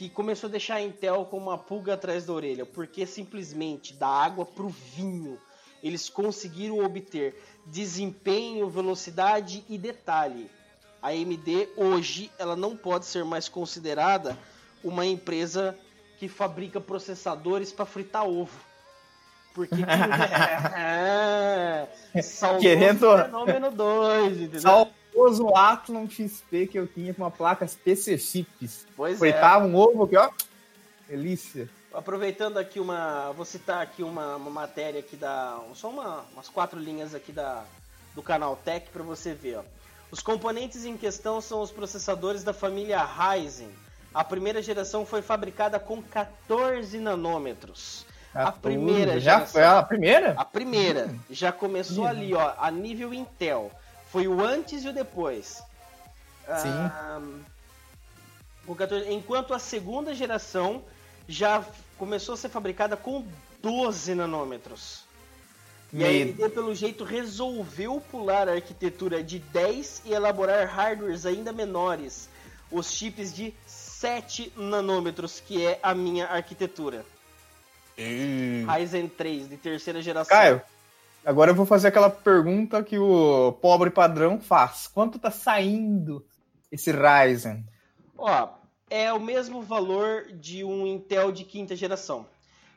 que 0.00 0.08
começou 0.08 0.48
a 0.48 0.50
deixar 0.50 0.76
a 0.76 0.82
Intel 0.82 1.26
com 1.26 1.36
uma 1.36 1.58
pulga 1.58 1.92
atrás 1.92 2.24
da 2.24 2.32
orelha, 2.32 2.64
porque 2.64 3.04
simplesmente 3.04 3.92
da 3.92 4.08
água 4.08 4.46
para 4.46 4.64
o 4.64 4.70
vinho 4.70 5.38
eles 5.82 6.08
conseguiram 6.08 6.82
obter 6.82 7.38
desempenho, 7.66 8.66
velocidade 8.70 9.62
e 9.68 9.76
detalhe. 9.76 10.50
A 11.02 11.08
AMD 11.08 11.68
hoje 11.76 12.30
ela 12.38 12.56
não 12.56 12.74
pode 12.74 13.04
ser 13.04 13.26
mais 13.26 13.46
considerada 13.46 14.38
uma 14.82 15.04
empresa 15.04 15.78
que 16.18 16.28
fabrica 16.28 16.80
processadores 16.80 17.70
para 17.70 17.84
fritar 17.84 18.26
ovo. 18.26 18.58
Porque 19.52 19.74
é, 20.78 21.86
salvou 22.22 22.60
Querendo... 22.60 23.06
o 23.06 23.18
fenômeno 23.18 23.70
2, 23.70 24.40
entendeu? 24.40 24.88
Famoso 25.12 25.54
Athlon 25.54 26.08
XP 26.08 26.66
que 26.66 26.78
eu 26.78 26.86
tinha 26.86 27.12
com 27.12 27.22
uma 27.22 27.30
placa 27.30 27.66
PC 27.84 28.18
Chips. 28.18 28.86
Pois 28.96 29.18
Fritava 29.18 29.64
é. 29.64 29.68
um 29.68 29.76
ovo 29.76 30.04
aqui, 30.04 30.16
ó. 30.16 30.30
Delícia. 31.08 31.68
Aproveitando 31.92 32.58
aqui 32.58 32.78
uma. 32.78 33.32
Vou 33.32 33.44
citar 33.44 33.82
aqui 33.82 34.02
uma, 34.02 34.36
uma 34.36 34.50
matéria 34.50 35.00
aqui 35.00 35.16
da. 35.16 35.60
Só 35.74 35.90
uma, 35.90 36.24
umas 36.32 36.48
quatro 36.48 36.78
linhas 36.78 37.14
aqui 37.14 37.32
da, 37.32 37.64
do 38.14 38.22
canal 38.22 38.56
Tech 38.56 38.88
para 38.90 39.02
você 39.02 39.34
ver. 39.34 39.58
Ó. 39.58 39.62
Os 40.10 40.20
componentes 40.20 40.84
em 40.84 40.96
questão 40.96 41.40
são 41.40 41.60
os 41.60 41.70
processadores 41.70 42.42
da 42.42 42.52
família 42.52 43.02
Ryzen. 43.02 43.70
A 44.12 44.24
primeira 44.24 44.60
geração 44.60 45.06
foi 45.06 45.22
fabricada 45.22 45.78
com 45.78 46.02
14 46.02 46.98
nanômetros. 46.98 48.04
A 48.32 48.52
primeira 48.52 49.18
já 49.18 49.34
geração, 49.34 49.52
foi 49.52 49.64
a 49.64 49.82
primeira? 49.82 50.34
A 50.36 50.44
primeira 50.44 51.06
hum. 51.06 51.18
já 51.30 51.50
começou 51.50 52.06
ali, 52.06 52.32
ó, 52.34 52.54
a 52.58 52.70
nível 52.70 53.12
Intel. 53.12 53.70
Foi 54.10 54.26
o 54.26 54.44
antes 54.44 54.84
e 54.84 54.88
o 54.88 54.92
depois. 54.92 55.62
Sim. 56.46 56.68
Ah, 56.68 57.20
enquanto 59.08 59.54
a 59.54 59.58
segunda 59.58 60.14
geração 60.14 60.82
já 61.28 61.64
começou 61.96 62.34
a 62.34 62.36
ser 62.36 62.48
fabricada 62.48 62.96
com 62.96 63.24
12 63.62 64.14
nanômetros. 64.14 65.04
E 65.92 66.04
a 66.04 66.08
AMD, 66.08 66.50
pelo 66.50 66.74
jeito, 66.74 67.02
resolveu 67.02 68.00
pular 68.10 68.48
a 68.48 68.52
arquitetura 68.52 69.22
de 69.22 69.38
10 69.38 70.02
e 70.04 70.12
elaborar 70.12 70.66
hardwares 70.68 71.26
ainda 71.26 71.52
menores. 71.52 72.28
Os 72.70 72.92
chips 72.92 73.34
de 73.34 73.52
7 73.66 74.52
nanômetros, 74.56 75.40
que 75.40 75.66
é 75.66 75.80
a 75.82 75.92
minha 75.94 76.26
arquitetura. 76.26 77.04
Hum. 77.98 78.64
Ryzen 78.66 79.08
3, 79.08 79.48
de 79.48 79.56
terceira 79.56 80.00
geração. 80.00 80.36
Caio, 80.36 80.62
agora 81.24 81.50
eu 81.50 81.54
vou 81.54 81.66
fazer 81.66 81.88
aquela 81.88 82.10
pergunta 82.10 82.82
que 82.82 82.98
o 82.98 83.52
pobre 83.60 83.90
padrão 83.90 84.40
faz. 84.40 84.86
Quanto 84.86 85.18
tá 85.18 85.30
saindo 85.30 86.24
esse 86.70 86.92
Ryzen? 86.92 87.64
Ó, 88.16 88.48
é 88.88 89.12
o 89.12 89.20
mesmo 89.20 89.62
valor 89.62 90.26
de 90.32 90.64
um 90.64 90.86
Intel 90.86 91.32
de 91.32 91.44
quinta 91.44 91.76
geração. 91.76 92.26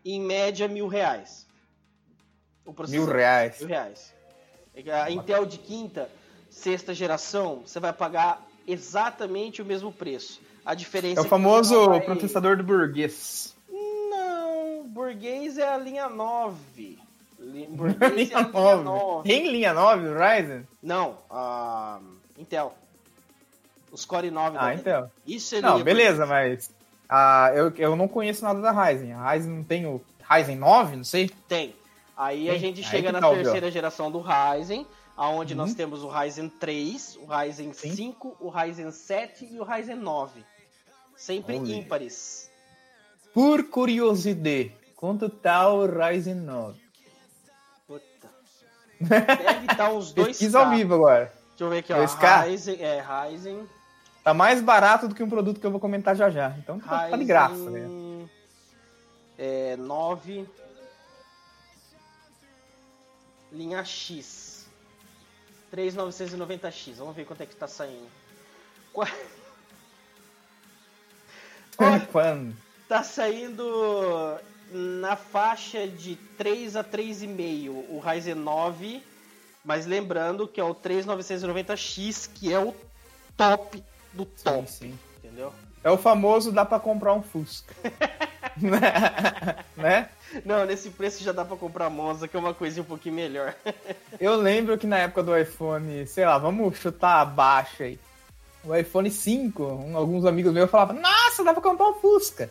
Em 0.06 0.22
média, 0.22 0.68
mil 0.68 0.88
reais. 0.88 1.48
Mil 2.88 3.06
reais. 3.06 3.60
Mil 3.60 3.68
reais. 3.68 4.14
A 4.92 5.12
Intel 5.12 5.46
de 5.46 5.58
quinta, 5.58 6.10
sexta 6.50 6.94
geração, 6.94 7.62
você 7.66 7.80
vai 7.80 7.94
pagar 7.94 8.46
exatamente 8.68 9.62
o 9.62 9.66
mesmo 9.66 9.92
preço. 9.92 10.42
A 10.66 10.74
diferença 10.74 11.20
é 11.20 11.24
o 11.24 11.28
famoso 11.28 11.90
vai... 11.90 12.02
processador 12.02 12.58
do 12.58 12.64
burguês. 12.64 13.56
Não, 13.70 14.88
burguês 14.88 15.58
é 15.58 15.68
a 15.68 15.78
linha 15.78 16.08
9. 16.08 17.03
Linha, 17.44 17.68
é 18.00 18.06
a 18.06 18.10
linha 18.10 18.42
9. 18.42 18.84
9. 18.84 19.30
Tem 19.30 19.52
linha 19.52 19.74
9 19.74 20.08
no 20.08 20.18
Ryzen? 20.18 20.68
Não, 20.82 21.18
a 21.30 22.00
Intel. 22.38 22.74
Os 23.92 24.06
Core 24.06 24.32
9 24.32 24.58
Ah, 24.60 24.74
Intel. 24.74 25.12
Isso 25.28 25.62
Não, 25.62 25.84
beleza, 25.84 26.26
mas 26.26 26.72
ah, 27.08 27.52
eu, 27.54 27.72
eu 27.78 27.96
não 27.96 28.08
conheço 28.08 28.44
nada 28.44 28.62
da 28.62 28.72
Ryzen. 28.72 29.14
A 29.14 29.32
Ryzen 29.32 29.52
não 29.52 29.64
tem 29.64 29.86
o 29.86 30.02
Ryzen 30.28 30.56
9, 30.56 30.96
não 30.96 31.04
sei? 31.04 31.30
Tem. 31.48 31.76
Aí 32.16 32.46
tem. 32.46 32.56
a 32.56 32.58
gente 32.58 32.82
chega 32.84 33.12
na 33.12 33.20
tá, 33.20 33.30
terceira 33.30 33.70
geração 33.70 34.10
do 34.10 34.20
Ryzen, 34.20 34.88
aonde 35.16 35.54
uhum. 35.54 35.60
nós 35.60 35.74
temos 35.74 36.04
o 36.04 36.08
Ryzen 36.08 36.50
3, 36.50 37.20
o 37.22 37.26
Ryzen 37.26 37.74
Sim. 37.74 37.96
5, 37.96 38.38
o 38.40 38.50
Ryzen 38.50 38.92
7 38.92 39.50
e 39.52 39.60
o 39.60 39.64
Ryzen 39.64 39.96
9. 39.96 40.44
Sempre 41.16 41.58
Olha. 41.58 41.76
ímpares. 41.76 42.50
Por 43.34 43.64
curiosidade, 43.66 44.72
quanto 44.96 45.30
tá 45.30 45.70
o 45.70 45.86
Ryzen 45.86 46.36
9? 46.36 46.83
Deve 49.08 49.62
estar 49.62 49.76
tá 49.76 49.92
uns 49.92 50.14
dois 50.14 50.30
Pesquisa 50.30 50.60
ao 50.60 50.72
vivo 50.72 50.96
agora. 50.96 51.32
Deixa 51.50 51.64
eu 51.64 51.70
ver 51.70 51.80
aqui, 51.80 51.94
ó. 51.94 52.44
Ryzen, 52.44 52.82
é, 52.82 53.02
Ryzen. 53.02 53.68
Tá 54.24 54.34
mais 54.34 54.62
barato 54.62 55.08
do 55.08 55.16
que 55.16 55.22
um 55.22 55.30
produto 55.30 55.60
que 55.60 55.66
eu 55.66 55.72
vou 55.72 55.80
comentar 55.80 56.16
já 56.16 56.30
já. 56.30 56.56
Então 56.58 56.80
tá, 56.80 57.10
tá 57.10 57.18
de 57.18 57.26
graça, 57.26 57.70
né? 57.70 58.28
É, 59.38 59.76
9. 59.78 60.48
Linha 63.52 63.84
X. 63.84 64.66
3,990X. 65.76 66.94
Vamos 66.98 67.16
ver 67.16 67.26
quanto 67.26 67.42
é 67.42 67.46
que 67.46 67.56
tá 67.56 67.68
saindo. 67.68 68.08
Qua... 68.94 69.08
Quando? 72.12 72.56
Tá 72.88 73.04
saindo 73.04 74.40
na 74.74 75.16
faixa 75.16 75.88
de 75.88 76.16
3 76.38 76.76
a 76.76 76.84
3,5 76.84 77.70
o 77.90 78.00
Ryzen 78.00 78.36
9, 78.36 79.02
mas 79.64 79.86
lembrando 79.86 80.48
que 80.48 80.60
é 80.60 80.64
o 80.64 80.74
3990X, 80.74 82.30
que 82.34 82.54
é 82.54 82.60
o 82.60 82.74
top 83.38 83.84
do 84.12 84.26
top, 84.26 84.70
sim, 84.70 84.90
sim. 84.90 85.00
entendeu? 85.18 85.54
É 85.84 85.92
o 85.92 85.98
famoso 85.98 86.52
dá 86.52 86.66
para 86.66 86.80
comprar 86.80 87.14
um 87.14 87.22
Fusca. 87.22 87.76
né? 89.76 90.10
Não, 90.46 90.66
nesse 90.66 90.90
preço 90.90 91.24
já 91.24 91.32
dá 91.32 91.44
para 91.44 91.58
comprar 91.58 91.90
Monza, 91.90 92.28
que 92.28 92.36
é 92.36 92.40
uma 92.40 92.54
coisinha 92.54 92.84
um 92.84 92.88
pouquinho 92.88 93.16
melhor. 93.16 93.54
Eu 94.20 94.36
lembro 94.36 94.78
que 94.78 94.88
na 94.88 95.00
época 95.00 95.24
do 95.24 95.38
iPhone, 95.38 96.08
sei 96.08 96.26
lá, 96.26 96.38
vamos 96.38 96.78
chutar 96.78 97.22
abaixo 97.22 97.84
aí 97.84 98.00
o 98.64 98.74
iPhone 98.76 99.12
5, 99.12 99.64
um, 99.64 99.98
alguns 99.98 100.26
amigos 100.26 100.54
meus 100.54 100.72
falavam, 100.72 101.00
nossa, 101.00 101.44
dá 101.44 101.54
pra 101.54 101.62
comprar 101.62 101.90
um 101.90 101.96
Fusca. 101.96 102.50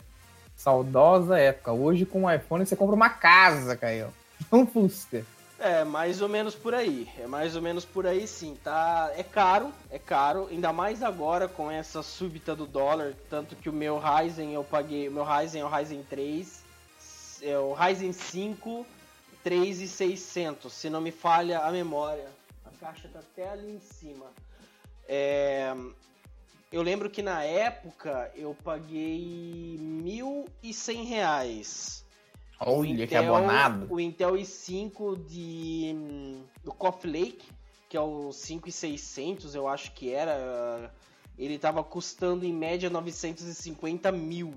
Saudosa 0.62 1.40
época. 1.40 1.72
Hoje 1.72 2.06
com 2.06 2.22
o 2.22 2.30
iPhone 2.30 2.64
você 2.64 2.76
compra 2.76 2.94
uma 2.94 3.10
casa, 3.10 3.76
Caio. 3.76 4.14
Um 4.52 4.64
Fusca. 4.64 5.26
É, 5.58 5.82
mais 5.82 6.20
ou 6.22 6.28
menos 6.28 6.54
por 6.54 6.72
aí. 6.72 7.08
É 7.18 7.26
mais 7.26 7.56
ou 7.56 7.62
menos 7.62 7.84
por 7.84 8.06
aí 8.06 8.28
sim, 8.28 8.56
tá? 8.62 9.10
É 9.16 9.24
caro, 9.24 9.72
é 9.90 9.98
caro, 9.98 10.48
ainda 10.50 10.72
mais 10.72 11.02
agora 11.02 11.48
com 11.48 11.70
essa 11.70 12.02
súbita 12.02 12.54
do 12.54 12.66
dólar, 12.66 13.14
tanto 13.28 13.56
que 13.56 13.68
o 13.68 13.72
meu 13.72 13.98
Ryzen 13.98 14.54
eu 14.54 14.64
paguei, 14.64 15.08
o 15.08 15.12
meu 15.12 15.24
Ryzen 15.24 15.62
é 15.62 15.64
o 15.64 15.68
Ryzen 15.68 16.04
3, 16.08 16.62
é 17.42 17.58
o 17.58 17.72
Ryzen 17.72 18.12
5 18.12 18.86
3,600, 19.44 20.72
se 20.72 20.88
não 20.88 21.00
me 21.00 21.10
falha 21.10 21.60
a 21.60 21.70
memória. 21.72 22.28
A 22.64 22.70
caixa 22.84 23.08
tá 23.12 23.18
até 23.18 23.48
ali 23.48 23.72
em 23.72 23.80
cima. 23.80 24.26
É, 25.08 25.74
eu 26.72 26.82
lembro 26.82 27.10
que 27.10 27.22
na 27.22 27.44
época 27.44 28.32
eu 28.34 28.56
paguei 28.64 29.76
R$ 29.76 29.84
1.100. 30.62 32.02
Olha, 32.58 32.88
Intel, 32.88 33.06
que 33.08 33.14
abonado. 33.16 33.92
O 33.92 34.00
Intel 34.00 34.32
i5 34.34 35.26
de, 35.26 36.38
do 36.64 36.72
Coffee 36.72 37.10
Lake, 37.10 37.46
que 37.88 37.96
é 37.96 38.00
o 38.00 38.32
5600, 38.32 39.54
eu 39.54 39.68
acho 39.68 39.92
que 39.92 40.12
era. 40.12 40.90
Ele 41.36 41.58
tava 41.58 41.84
custando 41.84 42.44
em 42.46 42.52
média 42.52 42.88
950 42.88 44.10
mil. 44.12 44.54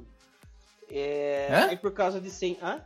É, 0.89 1.47
Hã? 1.51 1.77
por 1.77 1.91
causa 1.93 2.21
de 2.21 2.29
100... 2.29 2.59
Hã? 2.61 2.83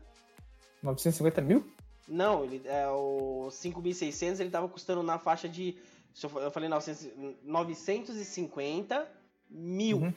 950 0.81 1.41
mil? 1.41 1.67
Não, 2.07 2.45
ele, 2.45 2.61
é, 2.65 2.87
o 2.87 3.49
5600 3.51 4.39
ele 4.39 4.49
tava 4.49 4.69
custando 4.69 5.03
na 5.03 5.19
faixa 5.19 5.49
de 5.49 5.77
eu 6.23 6.51
falei 6.51 6.67
900, 6.67 7.07
950 7.43 9.18
mil. 9.49 9.97
Uhum. 9.97 10.13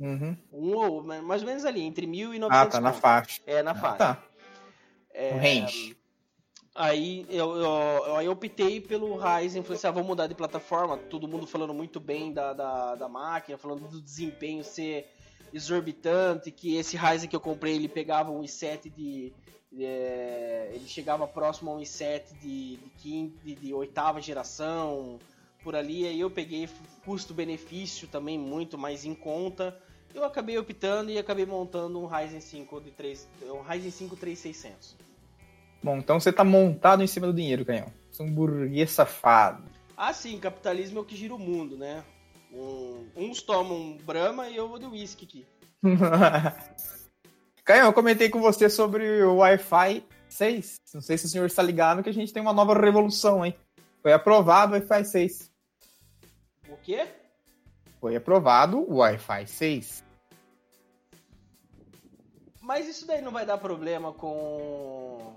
Uhum. 0.00 0.36
Um, 0.52 1.22
mais 1.22 1.42
ou 1.42 1.48
menos 1.48 1.64
ali, 1.64 1.82
entre 1.82 2.06
mil 2.06 2.34
e 2.34 2.38
900. 2.38 2.66
Ah, 2.66 2.70
tá 2.70 2.80
na 2.80 2.92
faixa. 2.92 3.40
É, 3.46 3.62
na 3.62 3.70
ah, 3.70 3.74
faixa. 3.74 3.98
Tá. 3.98 4.22
É, 5.14 5.30
range. 5.30 5.96
Aí 6.74 7.26
eu, 7.28 7.54
eu, 7.54 8.22
eu, 8.22 8.32
optei 8.32 8.80
pelo 8.80 9.16
Ryzen, 9.16 9.62
falei 9.62 9.76
assim, 9.76 9.86
ah, 9.86 9.90
vou 9.90 10.02
mudar 10.02 10.26
de 10.26 10.34
plataforma, 10.34 10.96
todo 10.96 11.28
mundo 11.28 11.46
falando 11.46 11.74
muito 11.74 12.00
bem 12.00 12.32
da, 12.32 12.54
da, 12.54 12.94
da 12.94 13.08
máquina, 13.08 13.58
falando 13.58 13.86
do 13.88 14.00
desempenho 14.00 14.64
ser 14.64 15.06
exorbitante, 15.52 16.50
que 16.50 16.76
esse 16.76 16.96
Ryzen 16.96 17.28
que 17.28 17.36
eu 17.36 17.40
comprei, 17.40 17.74
ele 17.74 17.88
pegava 17.88 18.30
um 18.30 18.40
i7 18.40 18.90
de, 18.90 19.34
é, 19.78 20.70
ele 20.72 20.88
chegava 20.88 21.26
próximo 21.26 21.70
a 21.70 21.74
um 21.74 21.80
i7 21.80 22.22
de, 22.40 22.76
de, 22.76 22.90
quinta, 22.98 23.38
de, 23.44 23.54
de 23.54 23.74
oitava 23.74 24.20
geração, 24.22 25.18
por 25.62 25.74
ali, 25.74 26.06
aí 26.06 26.20
eu 26.20 26.30
peguei 26.30 26.68
custo-benefício 27.04 28.08
também 28.08 28.38
muito 28.38 28.76
mais 28.76 29.04
em 29.04 29.14
conta. 29.14 29.76
Eu 30.14 30.24
acabei 30.24 30.58
optando 30.58 31.10
e 31.10 31.18
acabei 31.18 31.46
montando 31.46 32.00
um 32.00 32.06
Ryzen 32.06 32.40
5 32.40 32.80
de 32.80 32.90
3, 32.90 33.28
um 33.44 33.62
Ryzen 33.62 33.90
5 33.90 34.16
3600. 34.16 34.96
Bom, 35.82 35.96
então 35.96 36.20
você 36.20 36.32
tá 36.32 36.44
montado 36.44 37.02
em 37.02 37.06
cima 37.06 37.26
do 37.26 37.32
dinheiro, 37.32 37.64
canhão. 37.64 37.92
Você 38.10 38.22
é 38.22 38.26
um 38.26 38.32
burguês 38.32 38.90
safado. 38.90 39.64
Ah, 39.96 40.12
sim, 40.12 40.38
capitalismo 40.38 40.98
é 40.98 41.02
o 41.02 41.04
que 41.04 41.16
gira 41.16 41.34
o 41.34 41.38
mundo, 41.38 41.76
né? 41.76 42.04
Um, 42.52 43.06
uns 43.16 43.40
tomam 43.40 43.96
Brahma 44.04 44.48
e 44.48 44.56
eu 44.56 44.68
vou 44.68 44.78
de 44.78 44.86
whisky 44.86 45.24
aqui. 45.24 45.46
Caio, 47.64 47.84
eu 47.84 47.92
comentei 47.92 48.28
com 48.28 48.40
você 48.40 48.68
sobre 48.68 49.22
o 49.22 49.36
Wi-Fi 49.36 50.04
6. 50.28 50.74
Não 50.94 51.00
sei 51.00 51.16
se 51.16 51.26
o 51.26 51.28
senhor 51.28 51.46
está 51.46 51.62
ligado 51.62 52.02
que 52.02 52.10
a 52.10 52.14
gente 52.14 52.32
tem 52.32 52.42
uma 52.42 52.52
nova 52.52 52.78
revolução, 52.78 53.46
hein? 53.46 53.54
Foi 54.02 54.12
aprovado 54.12 54.72
o 54.72 54.74
Wi-Fi 54.74 55.04
6. 55.04 55.51
O 56.72 56.76
quê? 56.82 57.06
Foi 58.00 58.16
aprovado 58.16 58.78
o 58.78 58.96
Wi-Fi 58.96 59.46
6. 59.46 60.04
Mas 62.62 62.88
isso 62.88 63.06
daí 63.06 63.20
não 63.20 63.30
vai 63.30 63.44
dar 63.44 63.58
problema 63.58 64.12
com. 64.14 65.36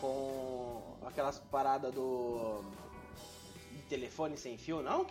com 0.00 0.96
aquelas 1.06 1.38
paradas 1.38 1.94
do. 1.94 2.64
de 3.70 3.82
telefone 3.82 4.36
sem 4.36 4.58
fio, 4.58 4.82
não? 4.82 5.06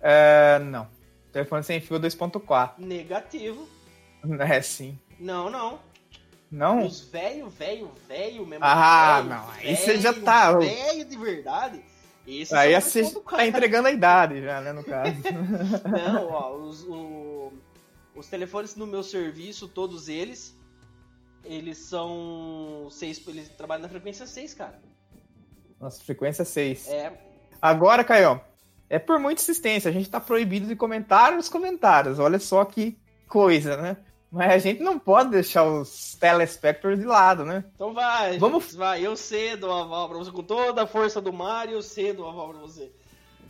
É. 0.00 0.60
não. 0.60 0.88
Telefone 1.32 1.64
sem 1.64 1.80
fio 1.80 1.98
2.4. 1.98 2.74
Negativo. 2.78 3.68
É, 4.40 4.60
sim. 4.60 4.98
Não, 5.18 5.48
não. 5.48 5.78
Não? 6.50 6.84
Os 6.84 7.02
velho, 7.02 7.48
velho, 7.48 7.92
velho 8.08 8.44
mesmo. 8.44 8.64
Ah, 8.64 9.20
véio, 9.20 9.30
não. 9.30 9.50
Aí 9.50 9.76
você 9.76 10.00
já 10.00 10.12
tá. 10.12 10.58
Velho 10.58 11.04
de 11.04 11.16
verdade. 11.16 11.84
Esse 12.28 12.54
aí 12.54 12.78
você 12.78 13.10
tá 13.22 13.46
entregando 13.46 13.88
a 13.88 13.90
idade 13.90 14.42
já, 14.42 14.60
né, 14.60 14.70
no 14.70 14.84
caso. 14.84 15.14
não, 15.88 16.26
ó, 16.26 16.56
os, 16.60 16.84
o, 16.84 17.50
os 18.14 18.26
telefones 18.26 18.76
no 18.76 18.86
meu 18.86 19.02
serviço, 19.02 19.66
todos 19.66 20.10
eles, 20.10 20.54
eles 21.42 21.78
são 21.78 22.86
seis, 22.90 23.26
eles 23.26 23.48
trabalham 23.48 23.82
na 23.82 23.88
frequência 23.88 24.26
6, 24.26 24.52
cara. 24.52 24.78
Nossa, 25.80 26.04
frequência 26.04 26.44
6. 26.44 26.88
É. 26.88 27.18
Agora, 27.62 28.04
Caio, 28.04 28.38
é 28.90 28.98
por 28.98 29.18
muita 29.18 29.40
insistência, 29.40 29.88
a 29.88 29.92
gente 29.92 30.10
tá 30.10 30.20
proibido 30.20 30.66
de 30.66 30.76
comentar 30.76 31.36
os 31.36 31.48
comentários. 31.48 32.18
Olha 32.18 32.38
só 32.38 32.62
que 32.66 32.98
coisa, 33.26 33.76
né? 33.78 33.96
Mas 34.30 34.52
a 34.52 34.58
gente 34.58 34.82
não 34.82 34.98
pode 34.98 35.30
deixar 35.30 35.64
os 35.64 36.14
telespectors 36.20 36.98
de 36.98 37.06
lado, 37.06 37.44
né? 37.46 37.64
Então 37.74 37.94
vai, 37.94 38.38
Vamos- 38.38 38.64
gente, 38.64 38.76
vai. 38.76 39.04
Eu 39.06 39.16
cedo 39.16 39.68
o 39.68 39.72
aval 39.72 40.08
pra 40.08 40.18
você. 40.18 40.30
Com 40.30 40.42
toda 40.42 40.82
a 40.82 40.86
força 40.86 41.20
do 41.20 41.32
Mario, 41.32 41.74
eu 41.76 41.82
cedo 41.82 42.22
o 42.24 42.28
aval 42.28 42.50
pra 42.50 42.58
você. 42.58 42.92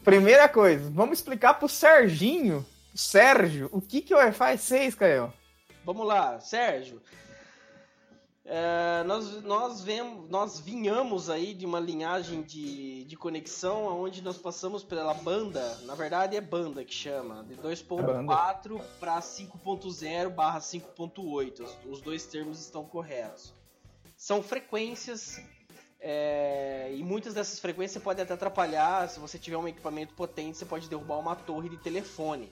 Primeira 0.05 0.49
coisa, 0.49 0.89
vamos 0.91 1.19
explicar 1.19 1.55
pro 1.55 1.69
Serginho, 1.69 2.65
Sérgio, 2.95 3.69
o 3.73 3.81
que, 3.81 4.01
que 4.01 4.13
é 4.13 4.17
o 4.17 4.21
Wi-Fi 4.21 4.57
6, 4.57 4.95
Caio? 4.95 5.33
Vamos 5.85 6.07
lá, 6.07 6.39
Sérgio. 6.41 7.01
É, 8.51 9.05
nós, 9.05 9.43
nós, 9.43 9.83
vemos, 9.83 10.31
nós 10.31 10.59
vinhamos 10.59 11.29
aí 11.29 11.53
de 11.53 11.67
uma 11.67 11.79
linhagem 11.79 12.41
de, 12.41 13.05
de 13.05 13.15
conexão 13.15 13.85
onde 14.03 14.23
nós 14.23 14.39
passamos 14.39 14.83
pela 14.83 15.13
banda, 15.13 15.77
na 15.83 15.95
verdade 15.95 16.35
é 16.35 16.41
banda 16.41 16.83
que 16.83 16.95
chama, 16.95 17.45
de 17.45 17.57
2.4 17.57 18.81
para 18.99 19.21
5.0 19.21 20.31
barra 20.31 20.61
5.8. 20.61 21.61
Os, 21.61 21.77
os 21.85 22.01
dois 22.01 22.25
termos 22.25 22.59
estão 22.59 22.87
corretos. 22.87 23.55
São 24.17 24.43
frequências 24.43 25.39
é, 26.01 26.91
e 26.95 27.03
muitas 27.03 27.35
dessas 27.35 27.61
frequências 27.61 28.03
podem 28.03 28.25
até 28.25 28.33
atrapalhar. 28.33 29.11
Se 29.11 29.21
você 29.21 29.39
tiver 29.39 29.59
um 29.59 29.69
equipamento 29.69 30.15
potente, 30.15 30.57
você 30.57 30.65
pode 30.65 30.89
derrubar 30.89 31.19
uma 31.19 31.37
torre 31.37 31.69
de 31.69 31.77
telefone. 31.77 32.51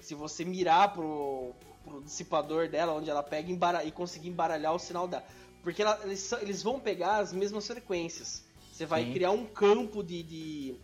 Se 0.00 0.14
você 0.14 0.42
mirar 0.42 0.94
pro, 0.94 1.54
pro 1.84 2.02
dissipador 2.02 2.68
dela, 2.68 2.92
onde 2.94 3.10
ela 3.10 3.22
pega 3.22 3.48
e 3.50 3.52
embara- 3.52 3.84
e 3.84 3.90
conseguir 3.92 4.28
embaralhar 4.28 4.74
o 4.74 4.78
sinal 4.78 5.06
dela. 5.06 5.24
Porque 5.62 5.82
ela- 5.82 6.00
eles, 6.04 6.30
eles 6.32 6.62
vão 6.62 6.78
pegar 6.80 7.18
as 7.18 7.32
mesmas 7.32 7.66
frequências. 7.66 8.44
Você 8.72 8.84
vai 8.86 9.04
Sim. 9.04 9.12
criar 9.12 9.30
um 9.30 9.46
campo 9.46 10.02
de. 10.02 10.22
de, 10.22 10.74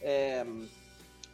é, 0.00 0.44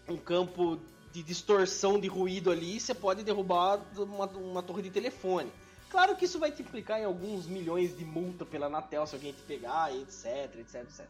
um 0.09 0.17
campo 0.17 0.79
de 1.13 1.23
distorção 1.23 1.99
de 2.01 2.09
ruído 2.09 2.51
ali. 2.51 2.77
e 2.77 2.81
Você 2.81 2.95
pode 2.95 3.23
derrubar 3.23 3.81
uma, 3.97 4.27
uma 4.27 4.63
torre 4.63 4.83
de 4.83 4.91
telefone. 4.91 5.51
Claro 5.91 6.17
que 6.17 6.25
isso 6.25 6.39
vai 6.39 6.51
te 6.51 6.63
implicar 6.63 7.01
em 7.01 7.05
alguns 7.05 7.47
milhões 7.47 7.97
de 7.97 8.05
multa 8.05 8.45
pela 8.45 8.67
Anatel 8.67 9.07
se 9.07 9.15
alguém 9.15 9.33
te 9.33 9.43
pegar, 9.43 9.95
etc, 9.95 10.55
etc, 10.59 10.75
etc. 10.83 11.07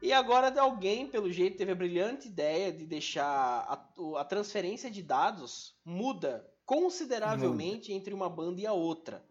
E 0.00 0.12
agora 0.12 0.60
alguém, 0.60 1.06
pelo 1.06 1.30
jeito, 1.30 1.56
teve 1.58 1.70
a 1.70 1.74
brilhante 1.74 2.26
ideia 2.26 2.72
de 2.72 2.84
deixar 2.84 3.24
a, 3.68 3.78
o- 4.00 4.16
a 4.16 4.24
transferência 4.24 4.90
de 4.90 5.02
dados 5.02 5.74
muda 5.84 6.44
consideravelmente 6.64 7.92
entre 7.92 8.14
uma 8.14 8.28
banda 8.28 8.60
e 8.60 8.66
a 8.66 8.72
outra. 8.72 9.24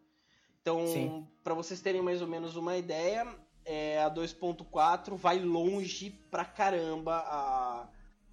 Então, 0.62 1.28
para 1.44 1.54
vocês 1.54 1.82
terem 1.82 2.02
mais 2.02 2.22
ou 2.22 2.28
menos 2.28 2.56
uma 2.56 2.78
ideia, 2.78 3.28
é, 3.66 4.02
a 4.02 4.10
2.4 4.10 5.16
vai 5.16 5.40
longe 5.40 6.12
pra 6.30 6.46
caramba 6.46 7.16
a, 7.16 7.88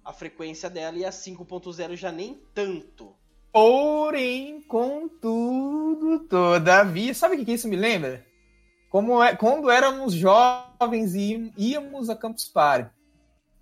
a 0.05 0.13
frequência 0.13 0.69
dela 0.69 0.97
e 0.97 1.05
a 1.05 1.09
5.0 1.09 1.95
já 1.95 2.11
nem 2.11 2.35
tanto. 2.53 3.15
Porém, 3.51 4.61
contudo, 4.61 6.19
todavia, 6.27 7.13
sabe 7.15 7.35
o 7.35 7.39
que, 7.39 7.45
que 7.45 7.53
isso 7.53 7.67
me 7.67 7.75
lembra? 7.75 8.23
Como 8.91 9.23
é, 9.23 9.35
quando 9.35 9.71
éramos 9.71 10.13
jovens 10.13 11.15
e 11.15 11.51
íamos 11.57 12.09
a 12.09 12.15
Campus 12.15 12.47
Party 12.47 12.91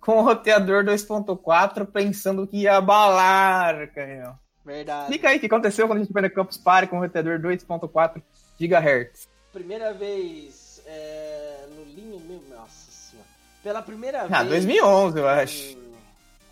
com 0.00 0.18
o 0.18 0.22
roteador 0.22 0.84
2.4 0.84 1.86
pensando 1.86 2.46
que 2.46 2.58
ia 2.58 2.76
abalar, 2.76 3.92
Caio. 3.92 4.38
Verdade. 4.68 5.02
Explica 5.04 5.28
aí 5.30 5.36
o 5.38 5.40
que 5.40 5.46
aconteceu 5.46 5.86
quando 5.86 5.98
a 5.98 6.02
gente 6.02 6.12
foi 6.12 6.22
no 6.22 6.30
Campus 6.30 6.58
Party 6.58 6.88
com 6.88 6.96
o 6.98 7.00
roteador 7.00 7.38
2.4 7.40 8.22
GHz. 8.60 9.28
Primeira 9.52 9.92
vez 9.94 10.82
é, 10.86 11.66
no 11.74 11.84
Linho 11.84 12.20
mesmo. 12.20 12.54
Nossa 12.54 12.90
senhora. 12.90 13.28
Pela 13.62 13.82
primeira 13.82 14.22
Ah, 14.30 14.42
vez. 14.42 14.64
2011, 14.64 15.18
eu 15.18 15.28
acho. 15.28 15.78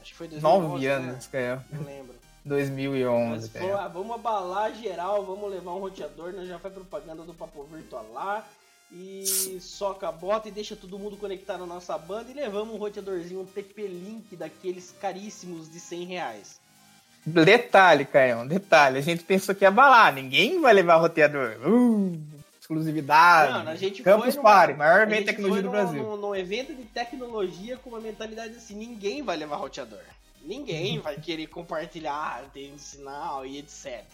acho 0.00 0.10
que 0.12 0.14
foi 0.14 0.28
2011. 0.28 0.68
9 0.68 0.86
né? 0.86 0.92
anos, 0.92 1.26
Caio. 1.26 1.64
Não 1.70 1.84
lembro. 1.84 2.16
2011, 2.44 3.30
Mas 3.30 3.48
falou, 3.48 3.76
ah, 3.76 3.88
vamos 3.88 4.14
abalar 4.14 4.72
geral, 4.74 5.24
vamos 5.24 5.50
levar 5.50 5.72
um 5.72 5.80
roteador, 5.80 6.32
nós 6.32 6.46
já 6.46 6.58
faz 6.60 6.72
propaganda 6.72 7.22
do 7.24 7.34
Papo 7.34 7.64
Virtual 7.64 8.06
lá. 8.12 8.46
E 8.92 9.58
soca 9.60 10.08
a 10.08 10.12
bota 10.12 10.46
e 10.46 10.52
deixa 10.52 10.76
todo 10.76 10.96
mundo 10.96 11.16
conectar 11.16 11.58
na 11.58 11.66
nossa 11.66 11.98
banda 11.98 12.30
e 12.30 12.34
levamos 12.34 12.72
um 12.72 12.78
roteadorzinho, 12.78 13.40
um 13.40 13.44
TP-Link 13.44 14.36
daqueles 14.36 14.94
caríssimos 15.00 15.68
de 15.68 15.80
100 15.80 16.04
reais. 16.04 16.60
Detalhe, 17.26 18.04
Caio, 18.04 18.48
detalhe. 18.48 18.98
A 18.98 19.02
gente 19.02 19.24
pensou 19.24 19.52
que 19.52 19.64
ia 19.64 19.68
abalar. 19.68 20.14
Ninguém 20.14 20.60
vai 20.60 20.72
levar 20.72 20.96
roteador. 20.96 21.56
Uh, 21.66 22.16
exclusividade. 22.60 23.64
Não, 23.64 23.72
a 23.72 23.74
gente 23.74 24.02
Campus 24.02 24.36
Party, 24.36 24.74
maior 24.74 25.02
evento 25.02 25.20
de 25.20 25.24
tecnologia 25.26 25.62
do 25.62 25.70
Brasil. 25.70 26.02
Num, 26.02 26.16
num 26.16 26.34
evento 26.36 26.72
de 26.72 26.84
tecnologia 26.84 27.76
com 27.78 27.90
uma 27.90 28.00
mentalidade 28.00 28.54
assim, 28.56 28.76
ninguém 28.76 29.22
vai 29.22 29.36
levar 29.36 29.56
roteador. 29.56 29.98
Uhum. 29.98 30.48
Ninguém 30.48 31.00
vai 31.00 31.16
querer 31.16 31.48
compartilhar, 31.48 32.44
ter 32.54 32.72
um 32.72 32.78
sinal 32.78 33.44
e 33.44 33.58
etc. 33.58 34.04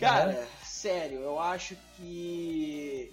Cara, 0.00 0.32
É. 0.32 0.46
sério, 0.64 1.18
eu 1.18 1.38
acho 1.38 1.76
que 1.96 3.12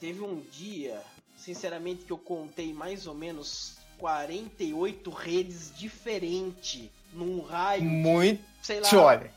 teve 0.00 0.22
um 0.22 0.40
dia, 0.50 1.00
sinceramente, 1.36 2.04
que 2.04 2.12
eu 2.12 2.18
contei 2.18 2.72
mais 2.72 3.06
ou 3.06 3.14
menos 3.14 3.76
48 3.98 5.10
redes 5.10 5.72
diferentes 5.76 6.90
num 7.12 7.42
raio, 7.42 7.82
Muito, 7.82 8.42
sei 8.62 8.80
lá, 8.80 8.88
olha, 8.94 9.30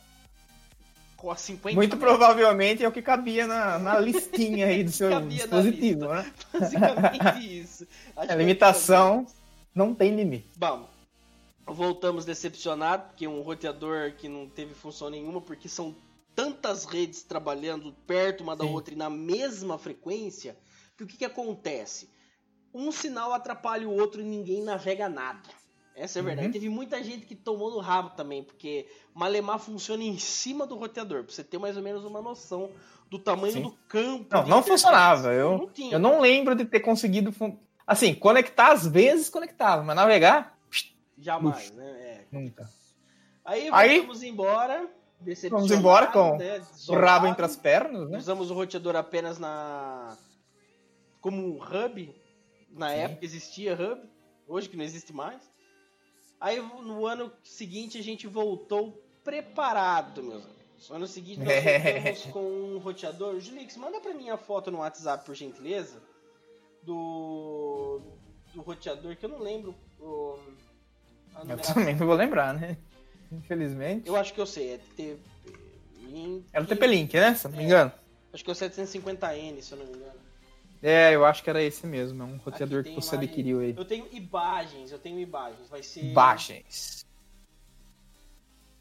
com 1.17 1.35
50 1.35 1.75
muito 1.75 1.95
metros. 1.95 1.99
provavelmente 1.99 2.83
é 2.83 2.87
o 2.87 2.91
que 2.91 3.01
cabia 3.01 3.47
na, 3.47 3.79
na 3.79 3.99
listinha 4.01 4.67
aí 4.67 4.83
do 4.83 4.91
seu 4.91 5.21
dispositivo, 5.21 6.07
né? 6.09 6.31
Basicamente 6.53 7.39
isso. 7.61 7.87
Acho 8.15 8.31
A 8.31 8.35
limitação 8.35 9.25
não 9.73 9.93
tem 9.93 10.15
limite. 10.15 10.49
Bom, 10.55 10.87
voltamos 11.65 12.25
decepcionados, 12.25 13.07
porque 13.07 13.27
um 13.27 13.41
roteador 13.41 14.13
que 14.13 14.29
não 14.29 14.47
teve 14.47 14.73
função 14.73 15.09
nenhuma, 15.09 15.41
porque 15.41 15.67
são 15.67 15.95
tantas 16.35 16.85
redes 16.85 17.23
trabalhando 17.23 17.93
perto 18.05 18.41
uma 18.41 18.55
da 18.55 18.65
Sim. 18.65 18.71
outra 18.71 18.93
e 18.93 18.97
na 18.97 19.09
mesma 19.09 19.77
frequência, 19.77 20.55
que 20.97 21.03
o 21.03 21.07
que, 21.07 21.17
que 21.17 21.25
acontece? 21.25 22.09
Um 22.73 22.91
sinal 22.91 23.33
atrapalha 23.33 23.87
o 23.87 23.97
outro 23.97 24.21
e 24.21 24.23
ninguém 24.25 24.61
navega 24.61 25.07
nada. 25.07 25.49
Essa 25.95 26.19
é 26.19 26.21
a 26.21 26.25
verdade. 26.25 26.47
Uhum. 26.47 26.53
Teve 26.53 26.69
muita 26.69 27.01
gente 27.01 27.25
que 27.25 27.35
tomou 27.35 27.71
no 27.71 27.79
rabo 27.79 28.09
também, 28.11 28.43
porque 28.43 28.85
Malemar 29.13 29.59
funciona 29.59 30.03
em 30.03 30.17
cima 30.19 30.67
do 30.67 30.75
roteador, 30.75 31.23
pra 31.23 31.33
você 31.33 31.43
ter 31.43 31.57
mais 31.57 31.77
ou 31.77 31.83
menos 31.83 32.03
uma 32.03 32.21
noção 32.21 32.69
do 33.09 33.17
tamanho 33.17 33.53
Sim. 33.53 33.61
do 33.61 33.71
campo. 33.87 34.27
Não, 34.35 34.45
não 34.47 34.63
funcionava. 34.63 35.33
Eu, 35.33 35.57
não 35.57 35.69
tinha. 35.69 35.93
eu 35.93 35.99
não 35.99 36.19
lembro 36.19 36.53
de 36.55 36.65
ter 36.65 36.81
conseguido. 36.81 37.31
fun- 37.31 37.57
Assim, 37.87 38.13
conectar 38.15 38.71
às 38.73 38.85
vezes 38.87 39.29
conectava, 39.29 39.83
mas 39.83 39.95
navegar, 39.95 40.57
Jamais, 41.17 41.71
né? 41.71 41.85
É. 41.85 42.25
nunca. 42.31 42.69
Aí 43.45 43.69
Aí- 43.71 43.99
vamos 44.01 44.21
embora. 44.23 44.89
Vamos 45.49 45.71
embora 45.71 46.07
com 46.07 46.35
né, 46.37 46.61
O 46.89 46.93
rabo 46.93 47.25
entre 47.27 47.45
as 47.45 47.55
pernas, 47.55 48.09
né? 48.09 48.17
Usamos 48.17 48.51
o 48.51 48.53
roteador 48.53 48.95
apenas 48.97 49.39
na 49.39 50.15
como 51.21 51.37
um 51.41 51.57
hub. 51.57 52.13
Na 52.71 52.89
Sim. 52.89 52.95
época 52.95 53.25
existia 53.25 53.73
hub, 53.75 54.01
hoje 54.47 54.67
que 54.67 54.75
não 54.75 54.83
existe 54.83 55.13
mais. 55.13 55.39
Aí 56.45 56.61
no 56.61 57.07
ano 57.07 57.31
seguinte 57.43 57.97
a 57.97 58.03
gente 58.03 58.27
voltou 58.27 59.03
preparado, 59.23 60.21
meus 60.21 60.43
amigos. 60.43 60.89
No 60.89 60.95
ano 60.97 61.07
seguinte 61.07 61.39
nós 61.39 61.63
voltamos 61.63 62.23
com 62.25 62.39
um 62.75 62.77
roteador. 62.77 63.39
Julix, 63.39 63.75
manda 63.77 63.99
pra 63.99 64.13
mim 64.13 64.29
a 64.29 64.37
foto 64.37 64.69
no 64.69 64.77
WhatsApp, 64.77 65.25
por 65.25 65.33
gentileza, 65.33 65.99
do 66.83 67.99
do 68.53 68.61
roteador 68.61 69.15
que 69.15 69.25
eu 69.25 69.29
não 69.29 69.39
lembro. 69.39 69.73
o- 69.99 70.37
Eu 71.49 71.57
também 71.57 71.95
não 71.95 72.05
vou 72.05 72.15
lembrar, 72.15 72.53
né? 72.53 72.77
Infelizmente. 73.31 74.07
Eu 74.07 74.15
acho 74.15 74.31
que 74.31 74.39
eu 74.39 74.45
sei, 74.45 74.73
é 74.73 74.77
TP 74.77 75.17
Link. 76.03 76.45
Era 76.53 76.63
o 76.63 76.67
TP-Link, 76.67 77.13
né? 77.15 77.33
Se 77.33 77.47
eu 77.47 77.51
não 77.51 77.57
me 77.57 77.63
engano. 77.63 77.91
Acho 78.31 78.43
que 78.43 78.51
é 78.51 78.53
o 78.53 78.55
750N, 78.55 79.61
se 79.63 79.71
eu 79.71 79.79
não 79.79 79.85
me 79.87 79.93
engano. 79.95 80.19
É, 80.81 81.15
eu 81.15 81.25
acho 81.25 81.43
que 81.43 81.49
era 81.49 81.61
esse 81.63 81.85
mesmo. 81.87 82.21
É 82.21 82.25
um 82.25 82.37
roteador 82.37 82.83
que 82.83 82.93
você 82.93 83.15
e- 83.15 83.19
adquiriu 83.19 83.59
aí. 83.59 83.73
Eu 83.75 83.85
tenho 83.85 84.07
imagens, 84.11 84.91
eu 84.91 84.99
tenho 84.99 85.19
imagens. 85.19 85.67
Vai 85.69 85.81
ser. 85.81 86.03
Baixens. 86.13 87.05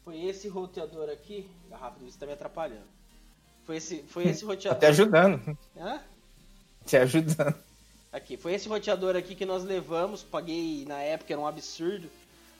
Foi 0.03 0.23
esse 0.25 0.47
roteador 0.47 1.09
aqui. 1.09 1.49
Garrafa 1.69 1.99
de 2.03 2.11
tá 2.17 2.25
me 2.25 2.33
atrapalhando. 2.33 2.85
Foi 3.65 3.77
esse, 3.77 4.03
foi 4.03 4.25
esse 4.29 4.41
Tá 4.41 4.47
roteador. 4.47 4.79
te 4.79 4.85
ajudando. 4.85 5.57
Hã? 5.77 6.01
Te 6.85 6.97
ajudando. 6.97 7.55
Aqui, 8.13 8.37
foi 8.37 8.53
esse 8.53 8.69
roteador 8.69 9.15
aqui 9.15 9.35
que 9.35 9.45
nós 9.45 9.63
levamos. 9.63 10.21
Paguei 10.23 10.85
na 10.87 10.99
época, 11.01 11.33
era 11.33 11.41
um 11.41 11.47
absurdo. 11.47 12.09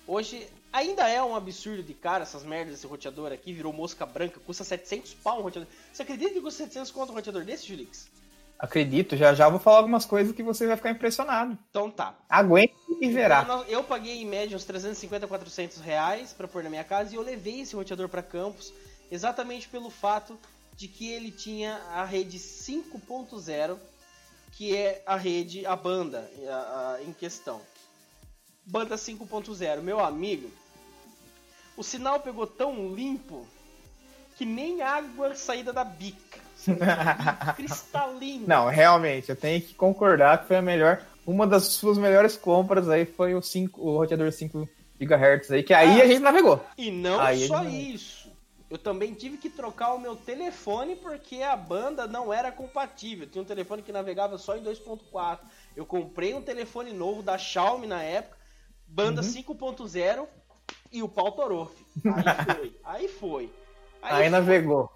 Hoje 0.08 0.48
ainda 0.74 1.08
é 1.10 1.22
um 1.24 1.36
absurdo 1.36 1.82
de 1.82 1.94
cara 1.94 2.24
essas 2.24 2.44
merdas 2.44 2.74
desse 2.74 2.88
roteador 2.88 3.32
aqui. 3.32 3.54
Virou 3.54 3.72
mosca 3.72 4.06
branca, 4.06 4.40
custa 4.40 4.64
700 4.64 5.14
pau 5.14 5.40
um 5.40 5.44
roteador. 5.44 5.70
Você 5.94 6.02
acredita 6.02 6.34
que 6.34 6.42
custa 6.42 6.64
700 6.64 6.92
conto 6.92 7.12
um 7.12 7.16
roteador 7.16 7.44
desse, 7.46 7.68
Julix? 7.68 8.08
Acredito, 8.66 9.16
já 9.16 9.34
já 9.34 9.48
vou 9.48 9.60
falar 9.60 9.78
algumas 9.78 10.06
coisas 10.06 10.36
que 10.36 10.42
você 10.42 10.66
vai 10.66 10.76
ficar 10.76 10.90
impressionado. 10.90 11.58
Então 11.70 11.90
tá. 11.92 12.16
Aguente 12.28 12.74
e 13.00 13.10
verá. 13.10 13.44
Então, 13.44 13.64
eu 13.68 13.84
paguei 13.84 14.22
em 14.22 14.26
média 14.26 14.56
uns 14.58 14.64
350, 14.66 15.28
400 15.28 15.78
reais 15.82 16.34
pra 16.34 16.48
pôr 16.48 16.64
na 16.64 16.70
minha 16.70 16.84
casa 16.84 17.14
e 17.14 17.16
eu 17.16 17.22
levei 17.22 17.62
esse 17.62 17.76
roteador 17.76 18.10
pra 18.10 18.24
campus 18.24 18.74
exatamente 19.12 19.68
pelo 19.70 19.90
fato 19.92 20.38
de 20.76 20.88
que 20.88 21.12
ele 21.12 21.32
tinha 21.32 21.76
a 21.94 22.04
rede 22.04 22.40
5.0, 22.40 23.78
que 24.52 24.76
é 24.76 25.04
a 25.06 25.16
rede, 25.16 25.66
a 25.66 25.76
banda 25.76 26.30
a- 26.50 26.96
a- 26.98 27.04
em 27.04 27.14
questão. 27.14 27.62
Banda 28.66 28.98
5.0, 28.98 29.82
meu 29.84 30.00
amigo, 30.00 30.50
o 31.78 31.84
sinal 31.84 32.20
pegou 32.20 32.48
tão 32.48 32.94
limpo 32.96 33.46
que 34.38 34.44
nem 34.46 34.82
água 34.82 35.36
saída 35.36 35.72
da 35.72 35.84
bica. 35.84 36.40
Cristalino. 37.56 38.48
Não, 38.48 38.68
realmente, 38.68 39.30
eu 39.30 39.36
tenho 39.36 39.62
que 39.62 39.74
concordar 39.74 40.42
que 40.42 40.48
foi 40.48 40.58
a 40.58 40.62
melhor. 40.62 41.02
Uma 41.26 41.48
das 41.48 41.64
suas 41.66 41.98
melhores 41.98 42.36
compras 42.38 42.88
aí 42.90 43.06
foi 43.06 43.34
o, 43.34 43.42
5, 43.42 43.82
o 43.82 43.98
roteador 43.98 44.32
5 44.32 44.68
GHz 45.00 45.52
aí, 45.52 45.64
que 45.64 45.74
aí 45.74 46.00
Ah. 46.00 46.04
a 46.04 46.08
gente 46.08 46.20
navegou. 46.20 46.64
E 46.78 46.92
não 46.92 47.20
Aí 47.20 47.48
só 47.48 47.64
isso. 47.64 48.26
Eu 48.70 48.78
também 48.78 49.14
tive 49.14 49.38
que 49.38 49.50
trocar 49.50 49.94
o 49.94 50.00
meu 50.00 50.16
telefone 50.16 50.96
porque 50.96 51.42
a 51.42 51.56
banda 51.56 52.08
não 52.08 52.34
era 52.34 52.52
compatível. 52.52 53.28
Tinha 53.28 53.42
um 53.42 53.46
telefone 53.46 53.82
que 53.82 53.92
navegava 53.92 54.38
só 54.38 54.56
em 54.58 54.64
2.4. 54.64 55.40
Eu 55.76 55.86
comprei 55.86 56.34
um 56.34 56.42
telefone 56.42 56.92
novo 56.92 57.22
da 57.22 57.38
Xiaomi 57.38 57.88
na 57.88 58.02
época, 58.04 58.38
banda 58.88 59.22
Uhum. 59.22 59.28
5.0 59.28 60.28
e 60.92 61.02
o 61.04 61.10
pau 61.10 61.32
torou. 61.32 61.72
Aí 62.04 62.24
foi. 62.58 62.74
Aí 62.84 63.08
foi. 63.08 63.54
Aí, 64.02 64.16
foi. 64.24 64.30
navegou. 64.30 64.92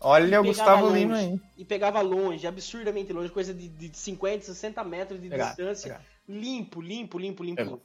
Olha 0.00 0.40
o 0.40 0.44
Gustavo 0.44 0.86
longe. 0.86 0.98
Lima 0.98 1.16
aí. 1.16 1.40
E 1.56 1.64
pegava 1.64 2.00
longe, 2.00 2.46
absurdamente 2.46 3.12
longe, 3.12 3.30
coisa 3.30 3.54
de, 3.54 3.68
de 3.68 3.96
50, 3.96 4.44
60 4.44 4.84
metros 4.84 5.20
de 5.20 5.28
distância. 5.28 6.00
Limpo, 6.28 6.80
limpo, 6.80 7.18
limpo, 7.18 7.42
limpo. 7.42 7.62
Limpo. 7.62 7.82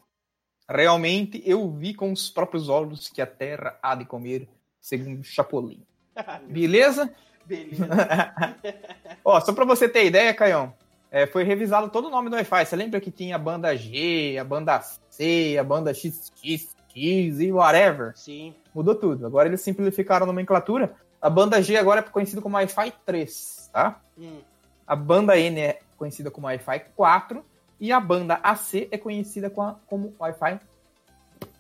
Realmente, 0.70 1.42
eu 1.46 1.70
vi 1.72 1.94
com 1.94 2.12
os 2.12 2.30
próprios 2.30 2.70
olhos 2.70 3.08
que 3.10 3.22
a 3.22 3.26
terra 3.26 3.78
há 3.82 3.96
de 3.96 4.06
comer, 4.06 4.48
segundo 4.80 5.24
Chapolin. 5.24 5.84
Beleza? 6.48 7.14
Beleza. 7.46 7.88
Ó, 9.24 9.40
só 9.40 9.54
pra 9.54 9.66
você 9.66 9.88
ter 9.88 10.06
ideia, 10.06 10.34
Caião, 10.34 10.74
é, 11.10 11.28
foi 11.28 11.44
revisado 11.44 11.90
todo 11.90 12.08
o 12.08 12.12
nome 12.12 12.30
do 12.30 12.36
Wi-Fi. 12.36 12.66
Você 12.66 12.76
lembra 12.76 13.02
que 13.02 13.12
tinha 13.12 13.36
a 13.36 13.40
banda 13.40 13.76
G, 13.76 14.38
a 14.40 14.44
banda 14.44 14.82
C, 15.10 15.58
a 15.60 15.64
banda 15.64 15.94
XXX 15.94 16.76
e 16.96 17.52
whatever? 17.52 18.14
Sim. 18.16 18.56
Mudou 18.74 18.96
tudo. 18.96 19.26
Agora 19.26 19.50
eles 19.50 19.62
simplificaram 19.62 20.24
a 20.24 20.28
nomenclatura. 20.28 20.96
A 21.22 21.30
banda 21.30 21.62
G 21.62 21.78
agora 21.78 22.00
é 22.00 22.04
conhecida 22.04 22.42
como 22.42 22.56
Wi-Fi 22.56 22.94
3, 23.06 23.70
tá? 23.72 24.02
Hum. 24.18 24.40
A 24.88 24.96
banda 24.96 25.38
N 25.38 25.60
é 25.60 25.80
conhecida 25.98 26.32
como 26.32 26.48
Wi-Fi 26.48 26.80
4 26.96 27.46
e 27.80 27.92
a 27.92 28.00
banda 28.00 28.40
AC 28.44 28.88
é 28.92 28.98
conhecida 28.98 29.50
com 29.50 29.62
a- 29.62 29.76
como 29.88 30.14
Wi-Fi 30.20 30.60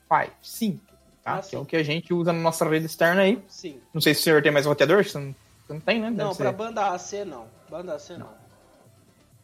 5, 0.10 0.36
5 0.42 0.86
tá? 1.24 1.36
Ah, 1.36 1.42
que 1.42 1.56
é 1.56 1.60
o 1.60 1.66
que 1.66 1.76
a 1.76 1.84
gente 1.84 2.12
usa 2.14 2.34
na 2.34 2.40
nossa 2.40 2.68
rede 2.68 2.88
externa 2.88 3.22
aí. 3.22 3.42
Sim. 3.48 3.80
Não 3.94 4.02
sei 4.02 4.14
se 4.16 4.22
o 4.22 4.24
senhor 4.24 4.42
tem 4.42 4.52
mais 4.52 4.66
roteador, 4.66 5.04
você 5.06 5.18
não, 5.20 5.36
não 5.70 5.80
tem, 5.80 6.00
né? 6.02 6.10
Deve 6.10 6.24
Não, 6.24 6.34
ser. 6.34 6.44
pra 6.44 6.52
banda 6.52 6.88
AC 6.88 7.24
não. 7.24 7.46
Banda 7.70 7.94
AC 7.96 8.18
não. 8.18 8.30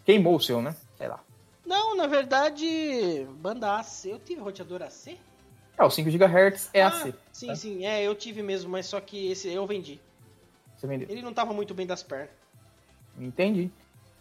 Queimou 0.04 0.36
o 0.36 0.40
seu, 0.42 0.62
né? 0.62 0.76
Sei 0.98 1.08
lá. 1.08 1.20
Não, 1.66 1.96
na 1.96 2.08
verdade, 2.08 3.28
banda 3.40 3.76
AC. 3.78 4.10
Eu 4.10 4.20
tive 4.20 4.42
roteador 4.42 4.82
AC? 4.82 5.18
É, 5.78 5.84
o 5.84 5.90
5 5.90 6.10
GHz 6.10 6.70
é 6.74 6.82
Ah, 6.82 6.88
AC. 6.88 7.14
Sim, 7.32 7.48
tá? 7.48 7.56
sim. 7.56 7.86
É, 7.86 8.04
eu 8.04 8.16
tive 8.16 8.42
mesmo, 8.42 8.70
mas 8.72 8.86
só 8.88 9.00
que 9.00 9.32
esse 9.32 9.48
eu 9.52 9.66
vendi. 9.68 10.00
Você 10.76 10.88
vendeu. 10.88 11.08
Ele 11.10 11.22
não 11.22 11.34
tava 11.34 11.54
muito 11.54 11.74
bem 11.74 11.86
das 11.86 12.02
pernas. 12.04 12.30
Entendi. 13.20 13.70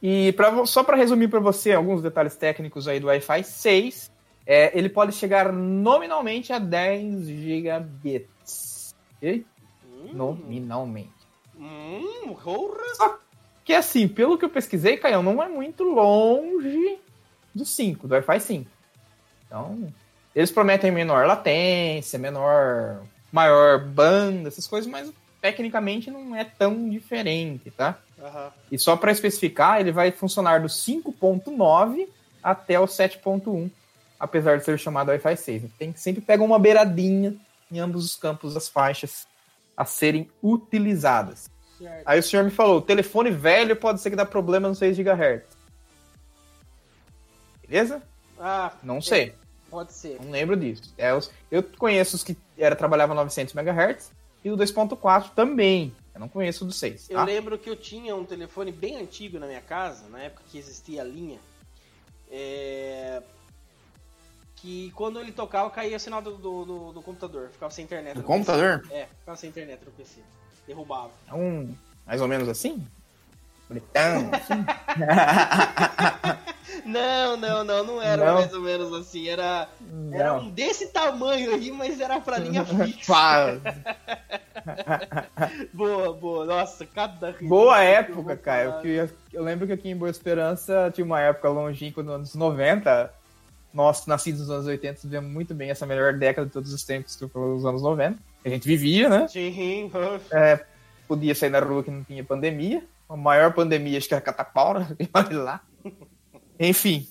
E 0.03 0.33
pra, 0.33 0.65
só 0.67 0.85
para 0.85 0.97
resumir 0.97 1.29
para 1.29 1.41
você 1.41 1.73
alguns 1.73 2.03
detalhes 2.03 2.37
técnicos 2.37 2.87
aí 2.87 3.01
do 3.01 3.07
Wi-Fi 3.07 3.43
6, 3.43 4.11
é, 4.47 4.77
ele 4.79 4.89
pode 4.89 5.13
chegar 5.13 5.53
nominalmente 5.53 6.53
a 6.53 6.59
10 6.59 7.27
gigabits. 7.27 8.95
Ok? 9.17 9.45
Hum, 9.85 10.11
Nominalmente. 10.13 11.11
Hum, 11.59 12.35
porra. 12.35 13.19
Que 13.65 13.73
assim, 13.75 14.07
pelo 14.07 14.39
que 14.39 14.45
eu 14.45 14.51
pesquisei, 14.51 14.97
Caião, 14.97 15.23
não 15.23 15.43
é 15.43 15.49
muito 15.49 15.83
longe 15.83 16.99
do 17.55 17.65
5, 17.65 18.07
do 18.07 18.13
Wi-Fi 18.15 18.41
5. 18.41 18.71
Então, 19.47 19.93
eles 20.37 20.51
prometem 20.51 20.91
menor 20.91 21.27
latência, 21.27 22.19
menor, 22.19 23.03
maior 23.33 23.83
banda, 23.83 24.49
essas 24.49 24.67
coisas, 24.67 24.89
mas 24.89 25.11
tecnicamente 25.41 26.11
não 26.11 26.37
é 26.37 26.45
tão 26.45 26.91
diferente, 26.91 27.71
tá? 27.71 27.99
Aham. 28.23 28.53
E 28.71 28.79
só 28.79 28.97
para 28.97 29.11
especificar, 29.11 29.81
ele 29.81 29.93
vai 29.93 30.13
funcionar 30.13 30.61
do 30.61 30.69
5.9 30.69 32.07
até 32.43 32.79
o 32.79 32.85
7.1, 32.85 33.71
apesar 34.21 34.59
de 34.59 34.65
ser 34.65 34.79
chamado 34.79 35.09
Wi-Fi 35.09 35.37
6. 35.37 35.63
Tem 35.79 35.91
que 35.91 35.99
sempre 36.01 36.21
pegar 36.21 36.45
uma 36.45 36.59
beiradinha 36.59 37.35
em 37.73 37.81
ambos 37.81 38.05
os 38.05 38.15
campos 38.15 38.53
das 38.53 38.69
faixas 38.69 39.27
a 39.75 39.87
serem 39.87 40.29
utilizadas. 40.43 41.51
Certo. 41.79 42.03
Aí 42.05 42.19
o 42.19 42.23
senhor 42.23 42.45
me 42.45 42.51
falou, 42.51 42.83
telefone 42.83 43.31
velho 43.31 43.75
pode 43.75 44.03
ser 44.03 44.11
que 44.11 44.17
dá 44.17 44.27
problema 44.27 44.69
no 44.69 44.75
6 44.75 44.99
GHz. 44.99 45.43
Beleza? 47.67 48.03
Ah, 48.39 48.73
Não 48.83 49.01
sei, 49.01 49.35
pode 49.77 49.93
ser. 49.93 50.19
não 50.23 50.31
lembro 50.31 50.57
disso. 50.57 50.93
É, 50.97 51.13
os- 51.15 51.31
eu 51.51 51.63
conheço 51.63 52.17
os 52.17 52.25
que 52.25 52.37
era, 52.57 52.75
trabalhavam 52.75 53.15
900 53.15 53.55
MHz 53.55 54.11
e 54.45 54.51
o 54.51 54.57
2.4 54.57 55.31
também. 55.35 55.95
Eu 56.15 56.21
não 56.21 56.29
conheço 56.29 56.65
o 56.65 56.67
do 56.67 56.73
6, 56.73 57.11
Eu 57.11 57.19
tá? 57.19 57.25
lembro 57.25 57.59
que 57.59 57.69
eu 57.69 57.77
tinha 57.77 58.17
um 58.17 58.25
telefone 58.25 58.73
bem 58.73 58.97
antigo 58.97 59.39
na 59.39 59.47
minha 59.47 59.61
casa, 59.61 60.09
na 60.09 60.23
época 60.23 60.43
que 60.51 60.57
existia 60.57 61.03
a 61.03 61.05
linha. 61.05 61.39
É, 62.31 63.23
Que 64.57 64.91
quando 64.93 65.21
ele 65.21 65.31
tocava, 65.31 65.69
caía 65.71 65.97
o 65.97 66.01
sinal 66.01 66.23
do, 66.23 66.37
do, 66.39 66.65
do- 66.65 66.93
do 66.95 67.03
computador. 67.03 67.51
Ficava 67.53 67.71
sem 67.73 67.85
internet. 67.85 68.15
Do 68.15 68.21
no 68.23 68.27
computador? 68.27 68.81
PC. 68.81 68.95
É, 68.95 69.07
ficava 69.21 69.37
sem 69.37 69.51
internet 69.51 69.85
no 69.85 69.93
PC. 69.93 70.21
Derrubava. 70.67 71.11
É 71.29 71.35
um, 71.35 71.75
mais 72.07 72.21
ou 72.23 72.27
menos 72.27 72.49
assim? 72.49 72.85
Bonitão, 73.69 74.31
assim. 74.33 74.65
Não, 76.85 77.37
não, 77.37 77.65
não, 77.65 77.85
não 77.85 78.03
era 78.03 78.25
Não? 78.25 78.35
mais 78.35 78.53
ou 78.53 78.61
menos 78.61 78.93
assim. 78.93 79.29
Era, 79.29 79.69
era 80.13 80.35
um 80.35 80.51
desse 80.51 80.89
tamanho 80.93 81.53
aí, 81.53 81.73
mas 81.73 82.01
era 82.01 82.21
pra 82.21 82.39
linha 82.39 82.63
fixa. 82.85 83.61
Boa, 85.73 86.13
boa. 86.13 86.45
Nossa, 86.45 86.87
cada 86.87 87.29
risada 87.31 87.49
Boa 87.49 87.83
época, 87.83 88.37
cara. 88.37 88.81
Eu, 88.85 89.11
eu 89.33 89.43
lembro 89.43 89.67
que 89.67 89.73
aqui 89.73 89.89
em 89.91 89.97
Boa 89.97 90.11
Esperança 90.11 90.91
tinha 90.95 91.05
uma 91.05 91.21
época 91.21 91.49
longínqua 91.49 92.03
nos 92.03 92.15
anos 92.15 92.35
90. 92.35 93.13
Nós, 93.73 94.07
nascidos 94.07 94.43
nos 94.43 94.51
anos 94.51 94.67
80, 94.67 95.01
vivemos 95.03 95.31
muito 95.31 95.55
bem 95.55 95.71
essa 95.71 95.87
melhor 95.87 96.15
década 96.15 96.47
de 96.47 96.53
todos 96.53 96.73
os 96.73 96.83
tempos, 96.83 97.15
que 97.17 97.29
foi 97.29 97.55
os 97.55 97.65
anos 97.67 97.83
90. 97.83 98.19
A 98.45 98.49
gente 98.49 98.67
vivia, 98.67 99.09
né? 99.09 99.29
Sim, 99.29 99.91
É, 100.31 100.65
podia 101.07 101.35
sair 101.35 101.51
na 101.51 101.61
rua 101.61 101.83
que 101.83 101.91
não 101.91 102.03
tinha 102.03 102.25
pandemia. 102.25 102.83
A 103.09 103.17
maior 103.17 103.53
pandemia, 103.55 103.99
acho 103.99 104.09
que 104.09 104.15
era 104.15 104.21
catapaura. 104.21 104.97
Olha 105.15 105.39
lá. 105.39 105.67
Enfim, 106.59 107.07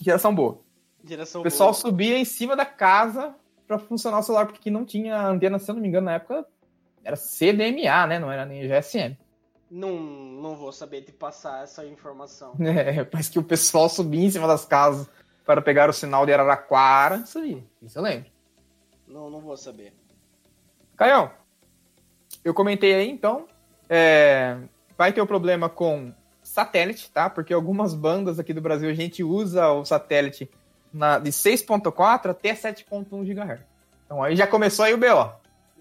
geração 0.00 0.34
boa. 0.34 0.60
Geração 1.04 1.40
O 1.40 1.44
pessoal 1.44 1.70
boa. 1.72 1.80
subia 1.80 2.18
em 2.18 2.24
cima 2.24 2.54
da 2.54 2.66
casa 2.66 3.34
pra 3.66 3.78
funcionar 3.78 4.18
o 4.18 4.22
celular, 4.22 4.46
porque 4.46 4.70
não 4.70 4.84
tinha 4.84 5.20
antena, 5.26 5.58
se 5.58 5.70
eu 5.70 5.74
não 5.74 5.82
me 5.82 5.88
engano, 5.88 6.06
na 6.06 6.14
época 6.14 6.46
era 7.04 7.16
CDMA, 7.16 8.06
né? 8.06 8.18
Não 8.18 8.30
era 8.30 8.44
nem 8.44 8.66
GSM. 8.68 9.16
Não, 9.70 9.98
não 9.98 10.56
vou 10.56 10.72
saber 10.72 11.02
te 11.02 11.12
passar 11.12 11.62
essa 11.62 11.86
informação. 11.86 12.54
É, 12.60 13.06
mas 13.12 13.28
que 13.28 13.38
o 13.38 13.42
pessoal 13.44 13.88
subia 13.88 14.24
em 14.24 14.30
cima 14.30 14.46
das 14.46 14.64
casas 14.64 15.08
para 15.46 15.62
pegar 15.62 15.88
o 15.88 15.92
sinal 15.92 16.26
de 16.26 16.32
Araraquara, 16.32 17.24
subia. 17.24 17.64
Isso 17.82 17.98
eu 17.98 18.02
lembro. 18.02 18.30
Não, 19.06 19.30
não 19.30 19.40
vou 19.40 19.56
saber. 19.56 19.92
Caião, 20.96 21.30
eu 22.44 22.52
comentei 22.52 22.94
aí, 22.94 23.10
então, 23.10 23.46
é, 23.88 24.56
vai 25.00 25.14
ter 25.14 25.22
o 25.22 25.26
problema 25.26 25.66
com 25.66 26.12
satélite, 26.42 27.10
tá? 27.10 27.30
Porque 27.30 27.54
algumas 27.54 27.94
bandas 27.94 28.38
aqui 28.38 28.52
do 28.52 28.60
Brasil 28.60 28.90
a 28.90 28.92
gente 28.92 29.24
usa 29.24 29.66
o 29.70 29.82
satélite 29.82 30.50
na- 30.92 31.18
de 31.18 31.32
6.4 31.32 32.32
até 32.32 32.54
7.1 32.54 33.24
GHz. 33.24 33.60
Então 34.04 34.22
aí 34.22 34.36
já 34.36 34.46
começou 34.46 34.84
aí 34.84 34.92
o 34.92 34.98
BO. 34.98 35.32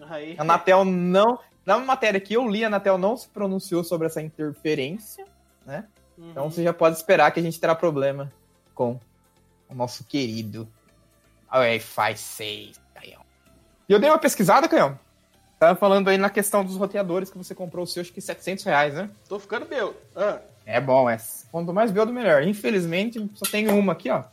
Aí, 0.09 0.35
A 0.37 0.41
Anatel 0.43 0.85
não. 0.85 1.37
Na 1.65 1.77
matéria 1.79 2.17
que 2.21 2.33
eu 2.33 2.47
li, 2.47 2.63
a 2.63 2.67
Anatel 2.67 2.97
não 2.97 3.17
se 3.17 3.27
pronunciou 3.27 3.83
sobre 3.83 4.07
essa 4.07 4.21
interferência. 4.21 5.25
Uhum. 5.67 5.83
Então 6.31 6.49
você 6.49 6.63
já 6.63 6.71
pode 6.71 6.95
esperar 6.95 7.29
que 7.31 7.41
a 7.41 7.43
gente 7.43 7.59
terá 7.59 7.75
problema 7.75 8.31
com 8.73 8.97
o 9.67 9.75
nosso 9.75 10.05
querido 10.05 10.65
Wi-Fi 11.51 12.15
6, 12.15 12.79
Caião. 12.95 13.21
E 13.89 13.91
eu 13.91 13.99
dei 13.99 14.09
uma 14.09 14.17
pesquisada, 14.17 14.69
Caião. 14.69 14.97
Tava 15.59 15.75
falando 15.77 16.07
aí 16.07 16.17
na 16.17 16.29
questão 16.29 16.63
dos 16.63 16.77
roteadores 16.77 17.29
que 17.29 17.37
você 17.37 17.53
comprou 17.53 17.83
o 17.83 17.87
seu, 17.87 18.01
acho 18.01 18.13
que 18.13 18.21
700 18.21 18.63
reais, 18.63 18.93
né? 18.93 19.09
Tô 19.27 19.37
ficando 19.37 19.67
meu. 19.67 19.95
Ah, 20.15 20.39
É 20.65 20.79
bom, 20.79 21.09
é. 21.09 21.17
Quanto 21.51 21.73
mais 21.73 21.91
build, 21.91 22.11
melhor. 22.13 22.43
Infelizmente, 22.43 23.29
só 23.35 23.45
tenho 23.49 23.75
uma 23.77 23.91
aqui, 23.93 24.09
ó. 24.09 24.23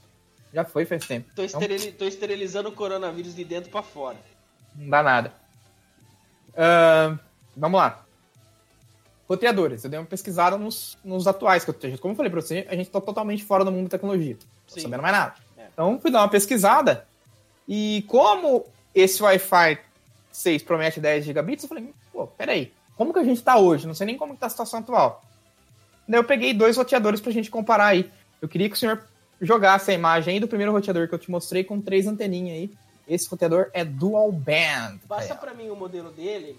Já 0.54 0.64
foi 0.64 0.84
faz 0.84 1.04
tempo. 1.06 1.28
tô, 1.34 1.42
Então, 1.42 1.60
tô 1.98 2.04
esterilizando 2.06 2.68
o 2.68 2.72
coronavírus 2.72 3.34
de 3.34 3.44
dentro 3.44 3.70
pra 3.70 3.82
fora. 3.82 4.16
não 4.74 4.88
dá 4.88 5.02
nada. 5.02 5.32
Ahn, 6.56 7.18
vamos 7.56 7.78
lá. 7.78 8.04
Roteadores. 9.28 9.82
Eu 9.82 9.90
dei 9.90 9.98
uma 9.98 10.06
pesquisada 10.06 10.56
nos, 10.56 10.96
nos 11.04 11.26
atuais, 11.26 11.64
que 11.64 11.70
eu, 11.70 11.98
como 11.98 12.12
eu 12.12 12.16
falei 12.16 12.30
pra 12.30 12.40
você, 12.40 12.64
a 12.70 12.76
gente 12.76 12.88
tá 12.88 13.00
totalmente 13.00 13.42
fora 13.42 13.64
do 13.64 13.72
mundo 13.72 13.84
da 13.84 13.90
tecnologia. 13.98 14.36
Tô 14.68 14.74
Sim. 14.74 14.82
sabendo 14.82 15.02
mais 15.02 15.14
nada. 15.16 15.34
É. 15.58 15.66
Então, 15.72 15.98
fui 16.00 16.10
dar 16.12 16.20
uma 16.20 16.28
pesquisada. 16.28 17.04
E 17.66 18.04
como 18.06 18.64
esse 18.94 19.20
Wi-Fi 19.22 19.78
6 20.36 20.62
promete 20.64 21.00
10 21.00 21.24
gigabits, 21.24 21.64
eu 21.64 21.68
falei, 21.68 21.94
pô, 22.12 22.26
peraí. 22.26 22.72
Como 22.94 23.12
que 23.12 23.18
a 23.18 23.24
gente 23.24 23.42
tá 23.42 23.56
hoje? 23.58 23.86
Não 23.86 23.94
sei 23.94 24.06
nem 24.06 24.16
como 24.16 24.34
que 24.34 24.40
tá 24.40 24.46
a 24.46 24.50
situação 24.50 24.80
atual. 24.80 25.24
Daí 26.06 26.20
eu 26.20 26.24
peguei 26.24 26.52
dois 26.52 26.76
roteadores 26.76 27.20
pra 27.20 27.32
gente 27.32 27.50
comparar 27.50 27.86
aí. 27.86 28.10
Eu 28.40 28.48
queria 28.48 28.68
que 28.68 28.74
o 28.74 28.78
senhor 28.78 29.02
jogasse 29.40 29.90
a 29.90 29.94
imagem 29.94 30.34
aí 30.34 30.40
do 30.40 30.48
primeiro 30.48 30.72
roteador 30.72 31.08
que 31.08 31.14
eu 31.14 31.18
te 31.18 31.30
mostrei 31.30 31.64
com 31.64 31.80
três 31.80 32.06
anteninhas 32.06 32.56
aí. 32.56 32.70
Esse 33.08 33.28
roteador 33.28 33.70
é 33.72 33.84
dual 33.84 34.30
band. 34.30 34.98
Basta 35.06 35.34
para 35.34 35.54
mim 35.54 35.70
o 35.70 35.76
modelo 35.76 36.10
dele. 36.10 36.58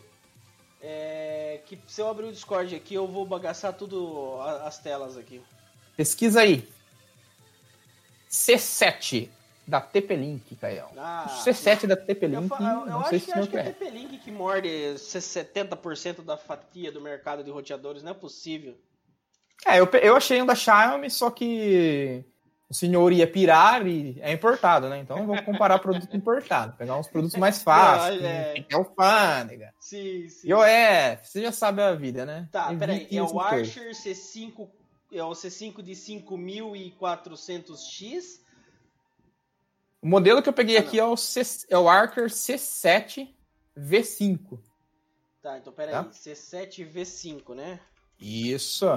É, 0.82 1.62
que 1.66 1.80
se 1.88 2.02
eu 2.02 2.08
abrir 2.08 2.28
o 2.28 2.32
Discord 2.32 2.76
aqui, 2.76 2.96
eu 2.96 3.08
vou 3.08 3.26
bagaçar 3.26 3.74
tudo 3.74 4.40
as 4.64 4.80
telas 4.80 5.18
aqui. 5.18 5.42
Pesquisa 5.96 6.42
aí. 6.42 6.68
C7 8.30 9.30
da 9.68 9.82
TP-Link, 9.82 10.56
Caio. 10.56 10.86
Ah, 10.98 11.26
C7 11.44 11.88
da 11.88 11.98
TP-Link. 11.98 12.50
Eu, 12.50 12.58
eu, 12.58 12.88
eu 12.88 13.00
acho 13.00 13.20
que, 13.20 13.34
acho 13.34 13.50
que 13.50 13.58
é 13.58 13.62
a 13.62 13.66
TP-Link 13.66 14.18
que 14.20 14.32
morde 14.32 14.70
70% 14.96 16.24
da 16.24 16.38
fatia 16.38 16.90
do 16.92 17.02
mercado 17.02 17.44
de 17.44 17.52
roteadores, 17.52 18.02
não 18.02 18.12
é 18.12 18.14
possível. 18.14 18.78
É, 19.66 19.80
eu, 19.80 19.90
eu 20.02 20.16
achei 20.16 20.42
um 20.42 20.46
da 20.46 20.56
Xiaomi, 20.56 21.10
só 21.10 21.30
que 21.30 22.24
o 22.70 22.74
senhor 22.74 23.12
ia 23.12 23.28
pirar 23.28 23.86
e 23.86 24.18
é 24.22 24.32
importado, 24.32 24.88
né? 24.88 25.00
Então 25.00 25.26
vou 25.26 25.44
comparar 25.44 25.80
produto 25.80 26.16
importado, 26.16 26.78
pegar 26.78 26.98
uns 26.98 27.10
produtos 27.10 27.36
mais 27.40 27.62
fáceis, 27.62 28.22
não, 28.22 28.30
é... 28.30 28.54
tem 28.54 28.66
alfândega. 28.74 29.74
Sim, 29.80 30.30
sim. 30.30 30.48
E 30.48 30.54
OF, 30.54 31.28
você 31.28 31.42
já 31.42 31.52
sabe 31.52 31.82
a 31.82 31.94
vida, 31.94 32.26
né? 32.26 32.48
Tá, 32.52 32.74
peraí, 32.74 33.06
é 33.12 33.22
o 33.22 33.38
Archer 33.40 33.92
C5, 33.92 34.70
é 35.12 35.24
o 35.24 35.32
C5 35.32 35.82
de 35.82 35.92
5400X. 35.94 38.47
O 40.08 40.10
modelo 40.10 40.42
que 40.42 40.48
eu 40.48 40.54
peguei 40.54 40.78
ah, 40.78 40.80
aqui 40.80 40.98
é 40.98 41.04
o, 41.04 41.18
C, 41.18 41.42
é 41.68 41.78
o 41.78 41.90
Archer 41.90 42.28
C7 42.28 43.28
V5. 43.78 44.58
Tá, 45.44 45.58
então 45.58 45.74
peraí, 45.74 45.92
tá? 45.92 46.06
C7 46.06 46.90
V5, 46.90 47.54
né? 47.54 47.78
Isso. 48.18 48.88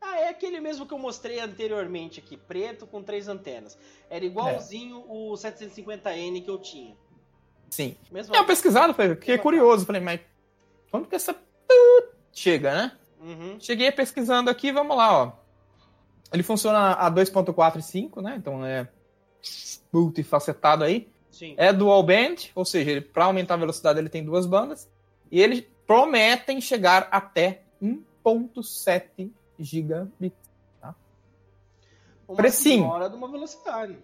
Ah, 0.00 0.20
é 0.20 0.28
aquele 0.28 0.60
mesmo 0.60 0.86
que 0.86 0.94
eu 0.94 0.98
mostrei 0.98 1.40
anteriormente 1.40 2.20
aqui, 2.20 2.36
preto 2.36 2.86
com 2.86 3.02
três 3.02 3.26
antenas. 3.26 3.76
Era 4.08 4.24
igualzinho 4.24 4.98
é. 4.98 5.04
o 5.08 5.32
750N 5.32 6.44
que 6.44 6.50
eu 6.50 6.58
tinha. 6.58 6.96
Sim. 7.68 7.96
Mesmo 8.08 8.32
é, 8.32 8.38
eu 8.38 8.46
pesquisado, 8.46 8.94
fiquei 8.94 9.36
curioso. 9.38 9.84
Falei, 9.84 10.00
mas 10.00 10.20
quando 10.88 11.08
que 11.08 11.16
essa 11.16 11.34
chega, 12.32 12.72
né? 12.72 12.92
Uhum. 13.18 13.58
Cheguei 13.58 13.90
pesquisando 13.90 14.50
aqui, 14.50 14.70
vamos 14.70 14.96
lá, 14.96 15.24
ó. 15.24 15.32
Ele 16.32 16.44
funciona 16.44 16.92
a 16.92 17.10
2.4 17.10 17.78
e 17.78 17.82
5, 17.82 18.22
né? 18.22 18.36
Então 18.36 18.64
é 18.64 18.88
multifacetado 19.92 20.84
aí. 20.84 21.08
Sim. 21.30 21.54
É 21.56 21.72
dual 21.72 22.02
band, 22.02 22.36
ou 22.54 22.64
seja, 22.64 23.02
para 23.12 23.26
aumentar 23.26 23.54
a 23.54 23.58
velocidade 23.58 23.98
ele 23.98 24.08
tem 24.08 24.24
duas 24.24 24.46
bandas. 24.46 24.88
E 25.30 25.40
eles 25.40 25.64
prometem 25.86 26.60
chegar 26.60 27.08
até 27.10 27.62
1.7 27.82 29.30
gigabits. 29.58 30.50
Tá? 30.80 30.94
Uma 32.26 32.36
precinho. 32.36 32.86
Hora 32.86 33.10
de 33.10 33.16
uma 33.16 33.30
velocidade. 33.30 33.98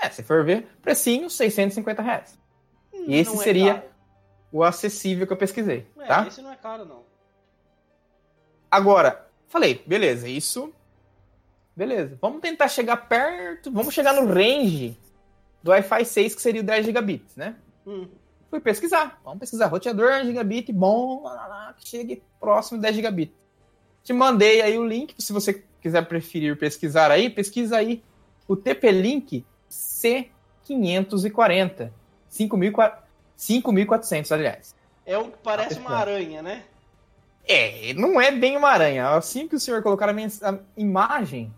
É, 0.00 0.08
se 0.10 0.22
for 0.22 0.44
ver, 0.44 0.68
precinho, 0.80 1.28
650 1.28 2.02
reais. 2.02 2.38
Hum, 2.92 3.06
e 3.08 3.16
esse 3.16 3.34
é 3.34 3.38
seria 3.38 3.74
caro. 3.74 3.86
o 4.52 4.62
acessível 4.62 5.26
que 5.26 5.32
eu 5.32 5.36
pesquisei. 5.36 5.86
É, 5.98 6.06
tá? 6.06 6.26
esse 6.26 6.40
não 6.40 6.52
é 6.52 6.56
caro, 6.56 6.84
não. 6.84 7.02
Agora, 8.70 9.28
falei, 9.48 9.82
beleza, 9.86 10.28
isso. 10.28 10.72
Beleza. 11.78 12.18
Vamos 12.20 12.40
tentar 12.40 12.66
chegar 12.66 12.96
perto. 12.96 13.70
Vamos 13.70 13.94
chegar 13.94 14.12
no 14.12 14.26
range 14.26 14.98
do 15.62 15.70
Wi-Fi 15.70 16.04
6, 16.04 16.34
que 16.34 16.42
seria 16.42 16.60
o 16.60 16.64
10 16.64 16.86
gigabits, 16.86 17.36
né? 17.36 17.54
Hum. 17.86 18.08
Fui 18.50 18.58
pesquisar. 18.58 19.20
Vamos 19.22 19.38
pesquisar. 19.38 19.66
Roteador 19.66 20.10
1 20.22 20.24
gigabit 20.24 20.72
bom, 20.72 21.22
que 21.78 21.88
chegue 21.88 22.20
próximo 22.40 22.78
de 22.78 22.82
10 22.82 22.96
gigabits. 22.96 23.36
Te 24.02 24.12
mandei 24.12 24.60
aí 24.60 24.76
o 24.76 24.84
link, 24.84 25.14
se 25.18 25.32
você 25.32 25.64
quiser 25.80 26.04
preferir 26.08 26.58
pesquisar 26.58 27.12
aí, 27.12 27.30
pesquisa 27.30 27.76
aí 27.76 28.02
o 28.48 28.56
TP-Link 28.56 29.46
C540. 29.70 31.92
5.400, 32.28 34.32
aliás. 34.32 34.74
É 35.06 35.16
um 35.16 35.30
que 35.30 35.38
parece 35.44 35.78
uma 35.78 35.94
aranha, 35.94 36.42
né? 36.42 36.64
É, 37.46 37.94
não 37.94 38.20
é 38.20 38.32
bem 38.32 38.56
uma 38.56 38.68
aranha. 38.68 39.10
Assim 39.10 39.46
que 39.46 39.54
o 39.54 39.60
senhor 39.60 39.80
colocar 39.80 40.08
a, 40.08 40.12
a 40.12 40.58
imagem, 40.76 41.54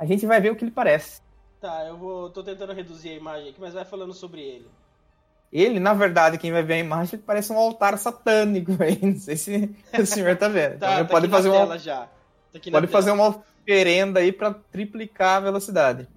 a 0.00 0.06
gente 0.06 0.24
vai 0.24 0.40
ver 0.40 0.50
o 0.50 0.56
que 0.56 0.64
ele 0.64 0.70
parece. 0.70 1.20
Tá, 1.60 1.84
eu 1.86 1.94
vou. 1.94 2.30
tô 2.30 2.42
tentando 2.42 2.72
reduzir 2.72 3.10
a 3.10 3.16
imagem 3.16 3.50
aqui, 3.50 3.60
mas 3.60 3.74
vai 3.74 3.84
falando 3.84 4.14
sobre 4.14 4.40
ele. 4.40 4.66
Ele, 5.52 5.78
na 5.78 5.92
verdade, 5.92 6.38
quem 6.38 6.50
vai 6.50 6.62
ver 6.62 6.74
a 6.74 6.78
imagem, 6.78 7.20
parece 7.20 7.52
um 7.52 7.58
altar 7.58 7.98
satânico 7.98 8.72
aí. 8.82 8.98
Não 9.02 9.18
sei 9.18 9.36
se 9.36 9.70
o 9.92 10.06
senhor 10.06 10.38
tá 10.38 10.48
vendo. 10.48 10.78
tá, 10.78 10.94
então, 10.94 11.06
tá 11.06 11.12
pode 11.12 11.28
fazer 11.28 11.50
uma, 11.50 11.78
já. 11.78 12.08
Tá 12.50 12.70
pode 12.72 12.86
fazer 12.86 13.10
uma 13.10 13.28
oferenda 13.28 14.20
aí 14.20 14.32
para 14.32 14.54
triplicar 14.54 15.36
a 15.36 15.40
velocidade. 15.40 16.08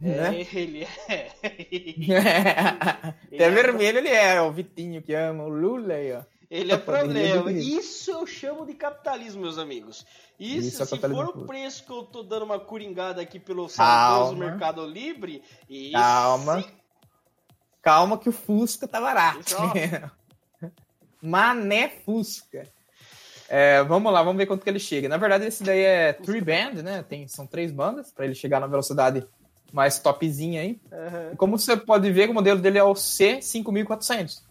É, 0.00 0.06
né? 0.06 0.46
ele 0.52 0.86
é. 1.08 1.30
Até 3.34 3.44
é 3.44 3.50
vermelho 3.50 3.98
ele 3.98 4.10
é, 4.10 4.40
o 4.40 4.52
Vitinho 4.52 5.02
que 5.02 5.12
ama, 5.12 5.42
o 5.42 5.48
Lula 5.48 5.94
aí, 5.94 6.12
ó. 6.12 6.22
Ele 6.50 6.72
é 6.72 6.76
problema. 6.76 7.50
Isso 7.52 8.10
eu 8.10 8.26
chamo 8.26 8.66
de 8.66 8.74
capitalismo, 8.74 9.42
meus 9.42 9.58
amigos. 9.58 10.04
Isso, 10.38 10.68
isso 10.68 10.82
é 10.82 10.86
se 10.86 10.98
for 10.98 11.26
o 11.26 11.46
preço 11.46 11.84
que 11.84 11.90
eu 11.90 12.02
tô 12.02 12.22
dando 12.22 12.44
uma 12.44 12.58
coringada 12.58 13.20
aqui 13.20 13.38
pelo 13.38 13.68
saudoso 13.68 14.36
Mercado 14.36 14.86
Livre, 14.86 15.42
Calma. 15.92 16.64
Calma 17.80 18.18
que 18.18 18.28
o 18.28 18.32
Fusca 18.32 18.88
tá 18.88 19.00
barato. 19.00 19.54
Mané 21.20 21.88
Fusca. 22.04 22.66
É, 23.48 23.82
vamos 23.84 24.12
lá, 24.12 24.22
vamos 24.22 24.38
ver 24.38 24.46
quanto 24.46 24.64
que 24.64 24.70
ele 24.70 24.78
chega. 24.78 25.08
Na 25.08 25.16
verdade, 25.16 25.46
esse 25.46 25.62
daí 25.62 25.80
é 25.80 26.12
three 26.12 26.40
band, 26.40 26.82
né? 26.82 27.02
Tem, 27.02 27.28
são 27.28 27.46
três 27.46 27.70
bandas 27.70 28.10
para 28.10 28.24
ele 28.24 28.34
chegar 28.34 28.58
na 28.58 28.66
velocidade 28.66 29.26
mais 29.72 29.98
topzinha 29.98 30.60
aí. 30.62 30.80
Uhum. 30.90 31.36
como 31.36 31.58
você 31.58 31.76
pode 31.76 32.10
ver, 32.10 32.30
o 32.30 32.34
modelo 32.34 32.60
dele 32.60 32.78
é 32.78 32.84
o 32.84 32.94
C5400. 32.94 34.42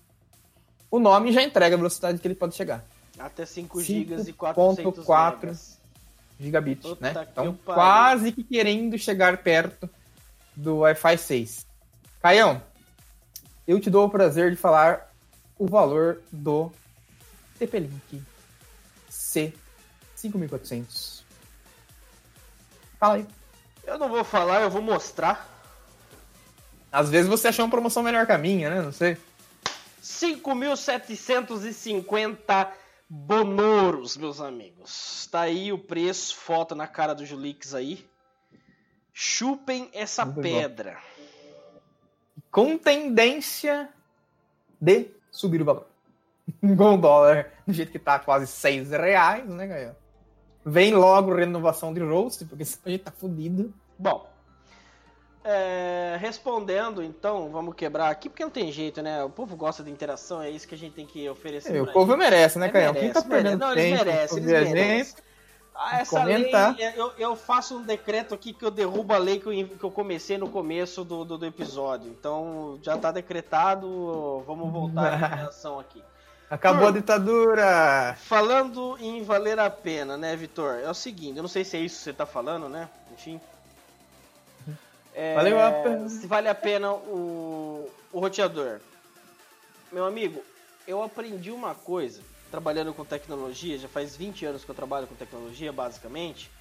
O 0.93 0.99
nome 0.99 1.31
já 1.31 1.41
entrega 1.41 1.75
a 1.75 1.77
velocidade 1.77 2.19
que 2.19 2.27
ele 2.27 2.35
pode 2.35 2.53
chegar. 2.53 2.85
Até 3.17 3.47
5 3.47 3.81
GB 3.81 4.29
e 4.29 4.33
400 4.33 5.79
gigabits, 6.39 6.87
Puta 6.87 7.01
né? 7.01 7.27
Então, 7.31 7.57
quase 7.65 8.31
que 8.31 8.43
querendo 8.43 8.95
chegar 8.99 9.37
perto 9.37 9.89
do 10.55 10.81
Wi-Fi 10.81 11.17
6. 11.17 11.65
Caião, 12.21 12.61
eu 13.67 13.79
te 13.79 13.89
dou 13.89 14.05
o 14.05 14.09
prazer 14.09 14.51
de 14.51 14.55
falar 14.55 15.11
o 15.57 15.65
valor 15.65 16.21
do 16.31 16.71
TP-Link 17.57 18.21
C5400. 19.09 21.23
Fala 22.99 23.15
aí. 23.15 23.25
Eu 23.83 23.97
não 23.97 24.09
vou 24.09 24.23
falar, 24.23 24.61
eu 24.61 24.69
vou 24.69 24.83
mostrar. 24.83 25.49
Às 26.91 27.09
vezes 27.09 27.27
você 27.27 27.47
achou 27.47 27.65
uma 27.65 27.71
promoção 27.71 28.03
melhor 28.03 28.27
que 28.27 28.31
a 28.31 28.37
minha, 28.37 28.69
né? 28.69 28.79
Não 28.79 28.91
sei. 28.91 29.17
5.750 30.03 32.71
bonoros, 33.09 34.17
meus 34.17 34.41
amigos. 34.41 35.27
Tá 35.31 35.41
aí 35.41 35.73
o 35.73 35.79
preço, 35.79 36.35
foto 36.35 36.75
na 36.75 36.87
cara 36.87 37.15
do 37.15 37.25
Julix 37.25 37.73
aí. 37.73 38.07
Chupem 39.11 39.89
essa 39.93 40.23
Muito 40.25 40.41
pedra. 40.41 40.93
Bom 40.93 41.13
com 42.53 42.77
tendência 42.77 43.89
de 44.79 45.07
subir 45.31 45.63
o 45.63 45.65
valor. 45.65 45.87
Com 46.77 46.93
o 46.93 46.97
dólar 46.97 47.51
do 47.65 47.73
jeito 47.73 47.91
que 47.91 47.97
tá 47.97 48.19
quase 48.19 48.45
6 48.45 48.91
reais, 48.91 49.49
né, 49.49 49.65
galera? 49.65 49.97
Vem 50.63 50.93
logo 50.93 51.33
renovação 51.33 51.93
de 51.93 51.99
roast, 51.99 52.45
porque 52.45 52.63
senão 52.63 52.83
a 52.85 52.89
gente 52.91 53.03
tá 53.03 53.11
fudido. 53.11 53.73
Bom, 53.97 54.29
é, 55.43 56.17
respondendo, 56.19 57.03
então, 57.03 57.49
vamos 57.49 57.75
quebrar 57.75 58.09
aqui, 58.09 58.29
porque 58.29 58.43
não 58.43 58.51
tem 58.51 58.71
jeito, 58.71 59.01
né? 59.01 59.23
O 59.23 59.29
povo 59.29 59.55
gosta 59.55 59.83
de 59.83 59.91
interação, 59.91 60.41
é 60.41 60.49
isso 60.49 60.67
que 60.67 60.75
a 60.75 60.77
gente 60.77 60.93
tem 60.93 61.05
que 61.05 61.27
oferecer. 61.29 61.75
É, 61.75 61.81
o 61.81 61.91
povo 61.91 62.15
merece, 62.15 62.57
né, 62.57 62.69
Caio? 62.69 62.93
Quem 62.93 63.11
tá 63.11 63.21
perdendo 63.21 63.59
não, 63.59 63.73
tempo? 63.73 63.79
Eles 63.79 64.05
merecem, 64.05 64.37
eles 64.37 64.71
merecem. 64.71 65.23
Ah, 65.75 65.99
essa 65.99 66.19
comentar. 66.19 66.75
lei, 66.75 66.93
eu, 66.95 67.11
eu, 67.17 67.35
faço 67.35 67.77
um 67.77 67.81
decreto 67.81 68.35
aqui 68.35 68.53
que 68.53 68.63
eu 68.63 68.69
derrubo 68.69 69.13
a 69.13 69.17
lei 69.17 69.39
que 69.39 69.47
eu, 69.47 69.67
que 69.67 69.83
eu 69.83 69.89
comecei 69.89 70.37
no 70.37 70.47
começo 70.47 71.03
do, 71.03 71.25
do, 71.25 71.37
do, 71.37 71.45
episódio. 71.45 72.11
Então 72.11 72.77
já 72.81 72.95
tá 72.95 73.11
decretado, 73.11 74.43
vamos 74.45 74.71
voltar 74.71 75.13
à 75.13 75.15
reação 75.35 75.79
aqui. 75.79 76.01
Acabou 76.47 76.89
a 76.89 76.91
ditadura! 76.91 78.15
Falando 78.19 78.95
em 78.99 79.23
valer 79.23 79.57
a 79.57 79.69
pena, 79.71 80.15
né, 80.15 80.35
Vitor? 80.35 80.75
É 80.75 80.89
o 80.89 80.93
seguinte, 80.93 81.37
eu 81.37 81.41
não 81.41 81.49
sei 81.49 81.65
se 81.65 81.75
é 81.75 81.79
isso 81.79 81.97
que 81.97 82.03
você 82.03 82.13
tá 82.13 82.27
falando, 82.27 82.69
né? 82.69 82.87
Enfim. 83.11 83.41
É, 85.13 85.35
Valeu 85.35 85.59
a 85.59 85.71
pena. 85.71 86.09
Se 86.09 86.27
vale 86.27 86.47
a 86.47 86.55
pena 86.55 86.91
o, 86.91 87.89
o 88.11 88.19
roteador. 88.19 88.79
Meu 89.91 90.05
amigo, 90.05 90.43
eu 90.87 91.03
aprendi 91.03 91.51
uma 91.51 91.75
coisa 91.75 92.21
trabalhando 92.49 92.93
com 92.93 93.03
tecnologia, 93.03 93.77
já 93.77 93.87
faz 93.87 94.15
20 94.15 94.45
anos 94.45 94.63
que 94.63 94.69
eu 94.69 94.75
trabalho 94.75 95.07
com 95.07 95.15
tecnologia, 95.15 95.71
basicamente. 95.71 96.51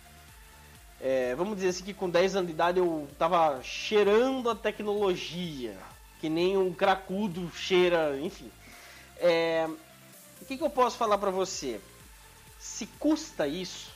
É, 1.01 1.35
vamos 1.35 1.57
dizer 1.57 1.69
assim 1.69 1.85
que 1.85 1.93
com 1.93 2.09
10 2.09 2.37
anos 2.37 2.47
de 2.47 2.55
idade 2.55 2.79
eu 2.79 3.09
tava 3.19 3.61
cheirando 3.63 4.49
a 4.49 4.55
tecnologia, 4.55 5.77
que 6.21 6.29
nem 6.29 6.57
um 6.57 6.73
cracudo 6.73 7.51
cheira, 7.55 8.19
enfim. 8.21 8.51
É, 9.19 9.69
o 10.41 10.45
que, 10.45 10.57
que 10.57 10.63
eu 10.63 10.71
posso 10.71 10.97
falar 10.97 11.19
para 11.19 11.31
você? 11.31 11.81
Se 12.59 12.87
custa 12.87 13.47
isso, 13.47 13.91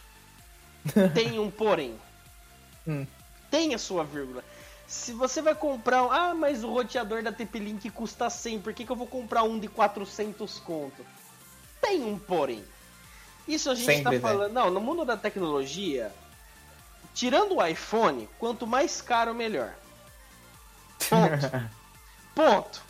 tem 1.14 1.38
um 1.38 1.50
porém. 1.50 1.94
Hum. 2.86 3.06
Tem 3.56 3.74
a 3.74 3.78
sua 3.78 4.04
vírgula. 4.04 4.44
Se 4.86 5.14
você 5.14 5.40
vai 5.40 5.54
comprar 5.54 6.04
um, 6.04 6.12
ah, 6.12 6.34
mas 6.34 6.62
o 6.62 6.70
roteador 6.70 7.22
da 7.22 7.32
TP-Link 7.32 7.88
custa 7.88 8.28
100, 8.28 8.60
por 8.60 8.74
que, 8.74 8.84
que 8.84 8.92
eu 8.92 8.96
vou 8.96 9.06
comprar 9.06 9.44
um 9.44 9.58
de 9.58 9.66
400 9.66 10.58
conto? 10.58 11.02
Tem 11.80 12.04
um 12.04 12.18
porém. 12.18 12.62
Isso 13.48 13.70
a 13.70 13.74
gente 13.74 13.86
Sempre 13.86 14.02
tá 14.02 14.10
tem. 14.10 14.20
falando, 14.20 14.52
não, 14.52 14.70
no 14.70 14.78
mundo 14.78 15.06
da 15.06 15.16
tecnologia, 15.16 16.12
tirando 17.14 17.56
o 17.56 17.66
iPhone, 17.66 18.28
quanto 18.38 18.66
mais 18.66 19.00
caro, 19.00 19.34
melhor. 19.34 19.72
Ponto. 21.08 21.70
Ponto. 22.36 22.82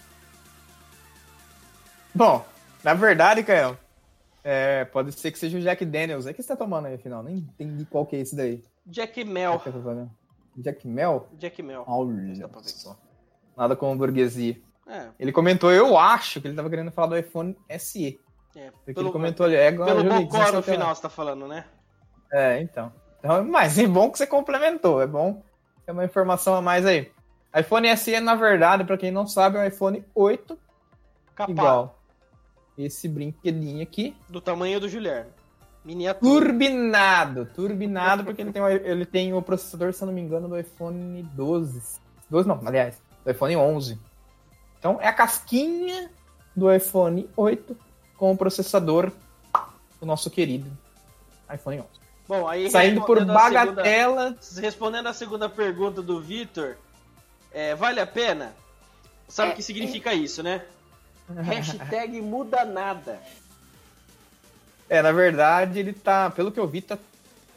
Bom, 2.13 2.45
na 2.83 2.93
verdade, 2.93 3.45
Caio, 3.45 3.79
é, 4.43 4.85
pode 4.87 5.13
ser 5.13 5.31
que 5.31 5.39
seja 5.39 5.57
o 5.59 5.61
Jack 5.61 5.85
Daniels. 5.85 6.27
É 6.27 6.33
que 6.33 6.43
você 6.43 6.49
tá 6.49 6.57
tomando 6.57 6.87
aí, 6.87 6.95
afinal? 6.95 7.23
Nem 7.23 7.37
entendi 7.37 7.85
qual 7.85 8.05
que 8.05 8.17
é 8.17 8.19
esse 8.19 8.35
daí. 8.35 8.61
Jack 8.85 9.23
Mel. 9.23 9.61
Falando. 9.61 10.11
Jack 10.57 10.87
Mel? 10.87 11.29
Jack 11.39 11.63
Mel. 11.63 11.85
Olha 11.87 12.45
só. 12.65 12.97
Nada 13.57 13.77
com 13.77 13.97
burguesia. 13.97 14.61
É, 14.89 15.09
Ele 15.19 15.33
comentou, 15.33 15.73
eu 15.73 15.99
acho 15.99 16.41
que 16.41 16.47
ele 16.47 16.55
tava 16.55 16.71
querendo 16.71 16.93
falar 16.93 17.09
do 17.09 17.19
iPhone 17.19 17.57
SE. 17.79 18.21
é. 18.55 18.71
Porque 18.71 18.95
Pelo, 18.95 19.07
ele 19.07 19.13
comentou 19.13 19.45
ali, 19.45 19.57
é 19.57 19.69
igual 19.69 19.89
pelo 19.89 20.05
bocó 20.05 20.39
no 20.39 20.45
17 20.63 20.71
final, 20.71 20.95
você 20.95 21.03
tá 21.03 21.09
falando, 21.09 21.49
né? 21.49 21.65
É, 22.33 22.61
então. 22.61 22.93
então. 23.19 23.45
Mas 23.45 23.79
é 23.79 23.87
bom 23.87 24.11
que 24.11 24.19
você 24.19 24.27
complementou, 24.27 25.03
é 25.03 25.07
bom. 25.07 25.43
É 25.87 25.93
uma 25.93 26.05
informação 26.05 26.55
a 26.55 26.63
mais 26.63 26.87
aí. 26.87 27.11
iPhone 27.57 27.97
SE, 27.97 28.21
na 28.21 28.35
verdade, 28.37 28.85
pra 28.85 28.97
quem 28.97 29.11
não 29.11 29.27
sabe, 29.27 29.59
é 29.59 29.63
um 29.63 29.67
iPhone 29.67 30.05
8 30.15 30.59
Capaz. 31.35 31.59
igual. 31.59 31.99
Esse 32.79 33.09
brinquedinho 33.09 33.83
aqui. 33.83 34.17
Do 34.29 34.41
tamanho 34.41 34.79
do 34.79 34.89
Guilherme. 34.89 35.31
Miniatura. 35.87 36.45
Turbinado. 36.47 37.47
Turbinado, 37.55 38.25
porque 38.25 38.43
ele 38.43 38.53
tem, 38.53 38.61
o, 38.61 38.69
ele 38.69 39.07
tem 39.07 39.33
o 39.33 39.41
processador, 39.41 39.93
se 39.93 40.03
eu 40.03 40.07
não 40.07 40.13
me 40.13 40.21
engano, 40.21 40.49
do 40.49 40.59
iPhone 40.59 41.23
12. 41.33 42.01
12 42.29 42.49
não, 42.49 42.61
aliás, 42.67 43.01
do 43.25 43.31
iPhone 43.31 43.57
11. 43.57 43.99
Então 44.79 44.99
é 45.01 45.07
a 45.07 45.13
casquinha 45.13 46.11
do 46.57 46.73
iPhone 46.73 47.29
8 47.37 47.77
com 48.17 48.33
o 48.33 48.37
processador 48.37 49.13
do 50.01 50.07
nosso 50.07 50.29
querido 50.29 50.69
iPhone 51.53 51.79
11. 51.79 51.89
Bom, 52.29 52.49
aí 52.49 52.69
Saindo 52.69 53.03
por 53.03 53.19
respondendo 53.19 53.37
a 53.39 53.45
segunda- 53.49 53.73
bagatela. 53.75 54.37
respondendo 54.57 55.07
a 55.07 55.13
segunda 55.13 55.49
pergunta 55.49 56.03
do 56.03 56.21
Vitor, 56.21 56.77
é, 57.53 57.75
vale 57.77 58.01
a 58.01 58.07
pena? 58.07 58.53
Sabe 59.29 59.53
o 59.53 59.55
que 59.55 59.63
significa 59.63 60.13
isso, 60.13 60.43
né? 60.43 60.65
Hashtag 61.45 62.21
muda 62.21 62.65
nada. 62.65 63.21
É, 64.89 65.03
na 65.03 65.13
verdade, 65.13 65.79
ele 65.79 65.93
tá, 65.93 66.31
pelo 66.31 66.53
que 66.53 66.61
eu 66.61 66.67
vi, 66.67 66.81
tá 66.81 66.97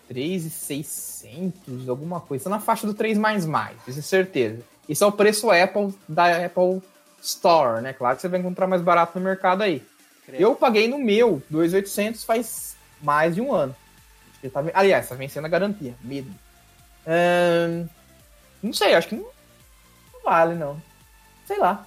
3,600, 0.08 1.88
alguma 1.88 2.20
coisa. 2.20 2.46
Tá 2.46 2.50
na 2.50 2.60
faixa 2.60 2.88
do 2.88 2.94
3 2.94 3.18
mais 3.18 3.46
mais, 3.46 3.78
isso 3.88 4.00
é 4.00 4.02
certeza. 4.02 4.62
Isso 4.88 5.04
é 5.04 5.08
o 5.08 5.12
preço 5.12 5.52
Apple 5.52 5.94
da 6.08 6.46
Apple 6.46 6.82
Store, 7.22 7.82
né? 7.82 7.94
Claro 7.94 8.16
que 8.16 8.22
você 8.22 8.28
vai 8.28 8.40
encontrar 8.40 8.66
mais 8.66 8.82
barato 8.82 9.20
no 9.20 9.24
mercado 9.26 9.62
aí. 9.62 9.86
Credo. 10.26 10.42
Eu 10.42 10.56
paguei 10.56 10.88
no 10.88 10.98
meu 10.98 11.44
2,800 11.50 12.24
faz 12.24 12.76
mais 13.02 13.36
de 13.36 13.42
um 13.42 13.54
ano. 13.54 13.76
Tá, 14.52 14.64
aliás, 14.74 15.08
tá 15.08 15.16
vencendo 15.16 15.46
a 15.46 15.50
garantia. 15.50 15.94
Medo. 16.02 16.32
Não 18.64 18.74
sei, 18.74 18.96
acho 18.96 19.10
que 19.10 19.16
não, 19.16 19.28
não 20.14 20.24
vale, 20.24 20.56
não. 20.56 20.82
Sei 21.46 21.60
lá. 21.60 21.86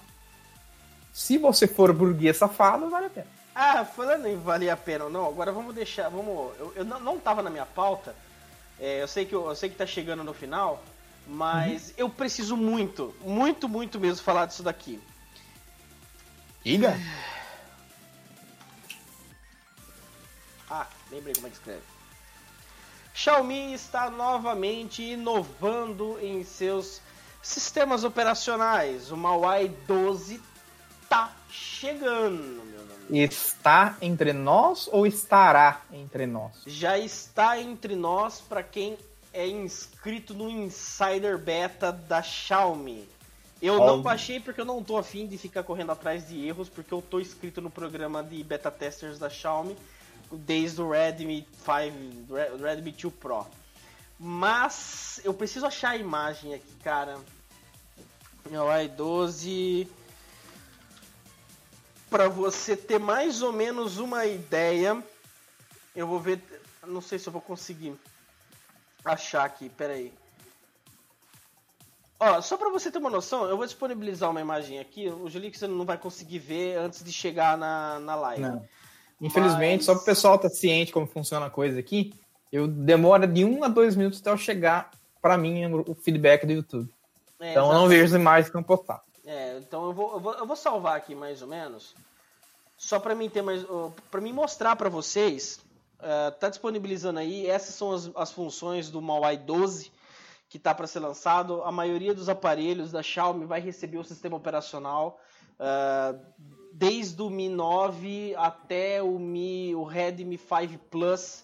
Se 1.11 1.37
você 1.37 1.67
for 1.67 1.91
burguês 1.91 2.37
safado, 2.37 2.89
vale 2.89 3.07
a 3.07 3.09
pena. 3.09 3.27
Ah, 3.55 3.85
falando 3.85 4.27
em 4.27 4.37
valer 4.37 4.69
a 4.69 4.77
pena 4.77 5.05
ou 5.05 5.09
não, 5.09 5.27
agora 5.27 5.51
vamos 5.51 5.75
deixar. 5.75 6.09
Vamos. 6.09 6.57
Eu, 6.59 6.73
eu 6.75 6.85
não, 6.85 6.99
não 6.99 7.19
tava 7.19 7.41
na 7.43 7.49
minha 7.49 7.65
pauta. 7.65 8.15
é, 8.79 9.01
eu, 9.01 9.07
sei 9.07 9.25
que, 9.25 9.33
eu, 9.33 9.47
eu 9.47 9.55
sei 9.55 9.69
que 9.69 9.75
tá 9.75 9.85
chegando 9.85 10.23
no 10.23 10.33
final. 10.33 10.83
Mas 11.25 11.93
eu 11.97 12.09
preciso 12.09 12.57
muito, 12.57 13.15
muito, 13.21 13.69
muito 13.69 13.99
mesmo 13.99 14.23
falar 14.23 14.45
disso 14.45 14.61
daqui. 14.61 15.01
Diga. 16.63 16.97
Ah, 20.69 20.87
lembrei 21.11 21.33
como 21.33 21.47
é 21.47 21.49
que 21.49 21.55
escreve. 21.55 21.81
Xiaomi 23.13 23.73
está 23.73 24.09
novamente 24.09 25.03
inovando 25.03 26.17
em 26.19 26.43
seus 26.43 26.99
sistemas 27.41 28.03
operacionais. 28.03 29.11
O 29.11 29.17
MIUI 29.17 29.69
12 29.87 30.41
tá 31.07 31.31
chegando. 31.49 32.72
Está 33.09 33.97
entre 34.01 34.33
nós 34.33 34.87
ou 34.91 35.05
estará 35.05 35.81
entre 35.91 36.25
nós? 36.25 36.51
Já 36.65 36.97
está 36.97 37.59
entre 37.59 37.95
nós 37.95 38.39
para 38.41 38.63
quem 38.63 38.97
é 39.33 39.47
inscrito 39.47 40.33
no 40.33 40.49
Insider 40.49 41.37
Beta 41.37 41.91
da 41.91 42.21
Xiaomi. 42.21 43.07
Eu 43.61 43.75
não 43.77 43.83
Óbvio. 43.83 44.03
baixei 44.03 44.39
porque 44.39 44.59
eu 44.61 44.65
não 44.65 44.83
tô 44.83 44.97
afim 44.97 45.25
de 45.27 45.37
ficar 45.37 45.63
correndo 45.63 45.91
atrás 45.91 46.27
de 46.27 46.45
erros, 46.45 46.67
porque 46.69 46.93
eu 46.93 47.01
tô 47.01 47.19
inscrito 47.19 47.61
no 47.61 47.69
programa 47.69 48.21
de 48.23 48.43
beta 48.43 48.69
testers 48.69 49.17
da 49.17 49.29
Xiaomi 49.29 49.75
desde 50.31 50.81
o 50.81 50.89
Redmi 50.89 51.47
5, 51.65 52.33
Re- 52.33 52.57
Redmi 52.61 52.91
2 52.91 53.13
Pro. 53.15 53.45
Mas 54.19 55.19
eu 55.23 55.33
preciso 55.33 55.65
achar 55.65 55.91
a 55.91 55.97
imagem 55.97 56.53
aqui, 56.53 56.73
cara. 56.83 57.17
MIUI 58.49 58.89
12 58.89 59.87
para 62.13 62.29
você 62.29 62.77
ter 62.77 62.99
mais 62.99 63.41
ou 63.41 63.51
menos 63.51 63.97
uma 63.97 64.23
ideia. 64.27 65.03
Eu 65.95 66.05
vou 66.05 66.19
ver, 66.19 66.39
não 66.85 67.01
sei 67.01 67.17
se 67.17 67.27
eu 67.27 67.33
vou 67.33 67.41
conseguir 67.41 67.95
achar 69.03 69.43
aqui, 69.43 69.67
peraí. 69.67 70.13
Ó, 72.19 72.39
só 72.39 72.55
pra 72.55 72.69
você 72.69 72.91
ter 72.91 72.99
uma 72.99 73.09
noção, 73.09 73.45
eu 73.45 73.57
vou 73.57 73.65
disponibilizar 73.65 74.29
uma 74.29 74.39
imagem 74.39 74.77
aqui, 74.77 75.09
o 75.09 75.27
Julio 75.27 75.51
você 75.51 75.65
não 75.65 75.85
vai 75.85 75.97
conseguir 75.97 76.37
ver 76.37 76.77
antes 76.77 77.03
de 77.03 77.11
chegar 77.11 77.57
na, 77.57 77.99
na 77.99 78.13
live. 78.13 78.41
Não. 78.43 78.63
Infelizmente, 79.19 79.77
Mas- 79.77 79.85
só 79.85 79.93
para 79.95 80.03
o 80.03 80.05
pessoal 80.05 80.35
estar 80.35 80.49
ciente 80.49 80.91
como 80.93 81.07
funciona 81.07 81.47
a 81.47 81.49
coisa 81.49 81.79
aqui, 81.79 82.13
eu 82.51 82.67
demora 82.67 83.25
de 83.27 83.43
um 83.43 83.63
a 83.63 83.67
dois 83.67 83.95
minutos 83.95 84.21
até 84.21 84.29
eu 84.29 84.37
chegar 84.37 84.91
para 85.19 85.35
mim 85.35 85.65
o 85.65 85.95
feedback 85.95 86.45
do 86.45 86.53
YouTube. 86.53 86.93
É, 87.39 87.51
então 87.51 87.63
eu 87.63 87.69
não 87.69 87.85
exatamente. 87.85 87.89
vejo 87.89 88.15
as 88.15 88.21
imagens 88.21 88.51
que 88.51 88.57
eu 88.57 88.63
postar. 88.63 89.01
É, 89.25 89.57
então 89.57 89.85
eu 89.85 89.93
vou, 89.93 90.13
eu 90.13 90.19
vou, 90.19 90.33
eu 90.33 90.45
vou 90.45 90.55
salvar 90.55 90.97
aqui 90.97 91.15
mais 91.15 91.41
ou 91.41 91.47
menos, 91.47 91.95
só 92.77 92.99
para 92.99 93.15
mim 93.15 93.29
ter 93.29 93.41
mais, 93.41 93.65
para 94.11 94.19
mim 94.19 94.33
mostrar 94.33 94.75
para 94.75 94.89
vocês, 94.89 95.61
eh, 96.01 96.31
tá 96.31 96.49
disponibilizando 96.49 97.19
aí, 97.19 97.47
essas 97.47 97.75
são 97.75 97.93
as, 97.93 98.11
as 98.15 98.31
funções 98.31 98.89
do 98.89 99.01
MIUI 99.01 99.37
12 99.37 99.91
que 100.49 100.59
tá 100.59 100.75
para 100.75 100.85
ser 100.85 100.99
lançado. 100.99 101.63
A 101.63 101.71
maioria 101.71 102.13
dos 102.13 102.29
aparelhos 102.29 102.91
da 102.91 103.01
Xiaomi 103.01 103.45
vai 103.45 103.59
receber 103.59 103.97
o 103.97 104.03
sistema 104.03 104.35
operacional, 104.35 105.19
eh, 105.59 106.15
desde 106.73 107.21
o 107.21 107.29
Mi 107.29 107.47
9 107.47 108.35
até 108.35 109.01
o 109.01 109.17
Mi, 109.17 109.73
o 109.73 109.83
Redmi 109.83 110.37
5 110.37 110.77
Plus, 110.91 111.43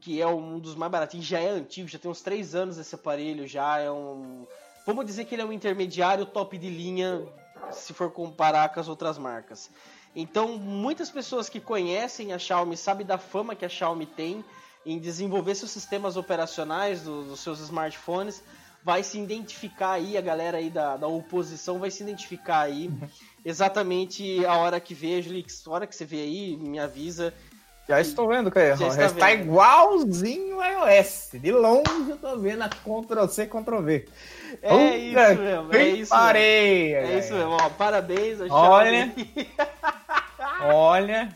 que 0.00 0.20
é 0.20 0.26
um 0.26 0.58
dos 0.58 0.74
mais 0.74 0.90
baratinhos, 0.90 1.24
já 1.24 1.38
é 1.38 1.48
antigo, 1.48 1.86
já 1.88 1.98
tem 1.98 2.10
uns 2.10 2.20
3 2.20 2.54
anos 2.54 2.78
esse 2.78 2.94
aparelho, 2.94 3.46
já 3.46 3.78
é 3.78 3.90
um 3.90 4.46
Vamos 4.90 5.06
dizer 5.06 5.24
que 5.26 5.36
ele 5.36 5.42
é 5.42 5.44
um 5.44 5.52
intermediário 5.52 6.26
top 6.26 6.58
de 6.58 6.68
linha, 6.68 7.22
se 7.70 7.94
for 7.94 8.10
comparar 8.10 8.68
com 8.74 8.80
as 8.80 8.88
outras 8.88 9.16
marcas. 9.18 9.70
Então, 10.16 10.58
muitas 10.58 11.08
pessoas 11.08 11.48
que 11.48 11.60
conhecem 11.60 12.32
a 12.32 12.38
Xiaomi 12.40 12.76
sabem 12.76 13.06
da 13.06 13.16
fama 13.16 13.54
que 13.54 13.64
a 13.64 13.68
Xiaomi 13.68 14.04
tem 14.04 14.44
em 14.84 14.98
desenvolver 14.98 15.54
seus 15.54 15.70
sistemas 15.70 16.16
operacionais 16.16 17.02
do- 17.02 17.22
dos 17.22 17.38
seus 17.38 17.60
smartphones. 17.60 18.42
Vai 18.82 19.04
se 19.04 19.16
identificar 19.16 19.92
aí, 19.92 20.16
a 20.18 20.20
galera 20.20 20.58
aí 20.58 20.68
da, 20.68 20.96
da 20.96 21.06
oposição 21.06 21.78
vai 21.78 21.92
se 21.92 22.02
identificar 22.02 22.62
aí 22.62 22.90
exatamente 23.44 24.44
a 24.44 24.56
hora 24.56 24.80
que 24.80 24.92
vê, 24.92 25.22
Julix, 25.22 25.64
a 25.68 25.70
hora 25.70 25.86
que 25.86 25.94
você 25.94 26.04
vê 26.04 26.22
aí, 26.22 26.56
me 26.56 26.80
avisa. 26.80 27.32
Já 27.90 28.00
estou 28.00 28.28
vendo, 28.28 28.50
Caio. 28.50 28.76
Já 28.76 28.88
Já, 28.90 29.06
está 29.06 29.26
vendo. 29.26 29.42
igualzinho 29.42 30.58
o 30.58 30.62
iOS. 30.64 31.30
De 31.34 31.50
longe 31.50 31.82
eu 32.10 32.16
tô 32.16 32.38
vendo 32.38 32.62
a 32.62 32.68
Ctrl-C, 32.68 33.46
Ctrl-V. 33.46 34.08
É 34.62 34.96
isso 34.96 35.14
mesmo, 35.40 35.72
é 35.74 35.82
isso 35.88 35.96
mesmo. 35.96 36.08
Parei, 36.08 36.94
É 36.94 37.18
isso 37.18 37.34
mesmo, 37.34 37.50
ó, 37.52 37.68
parabéns 37.70 38.38
Olha. 38.48 39.12
Olha, 40.72 41.28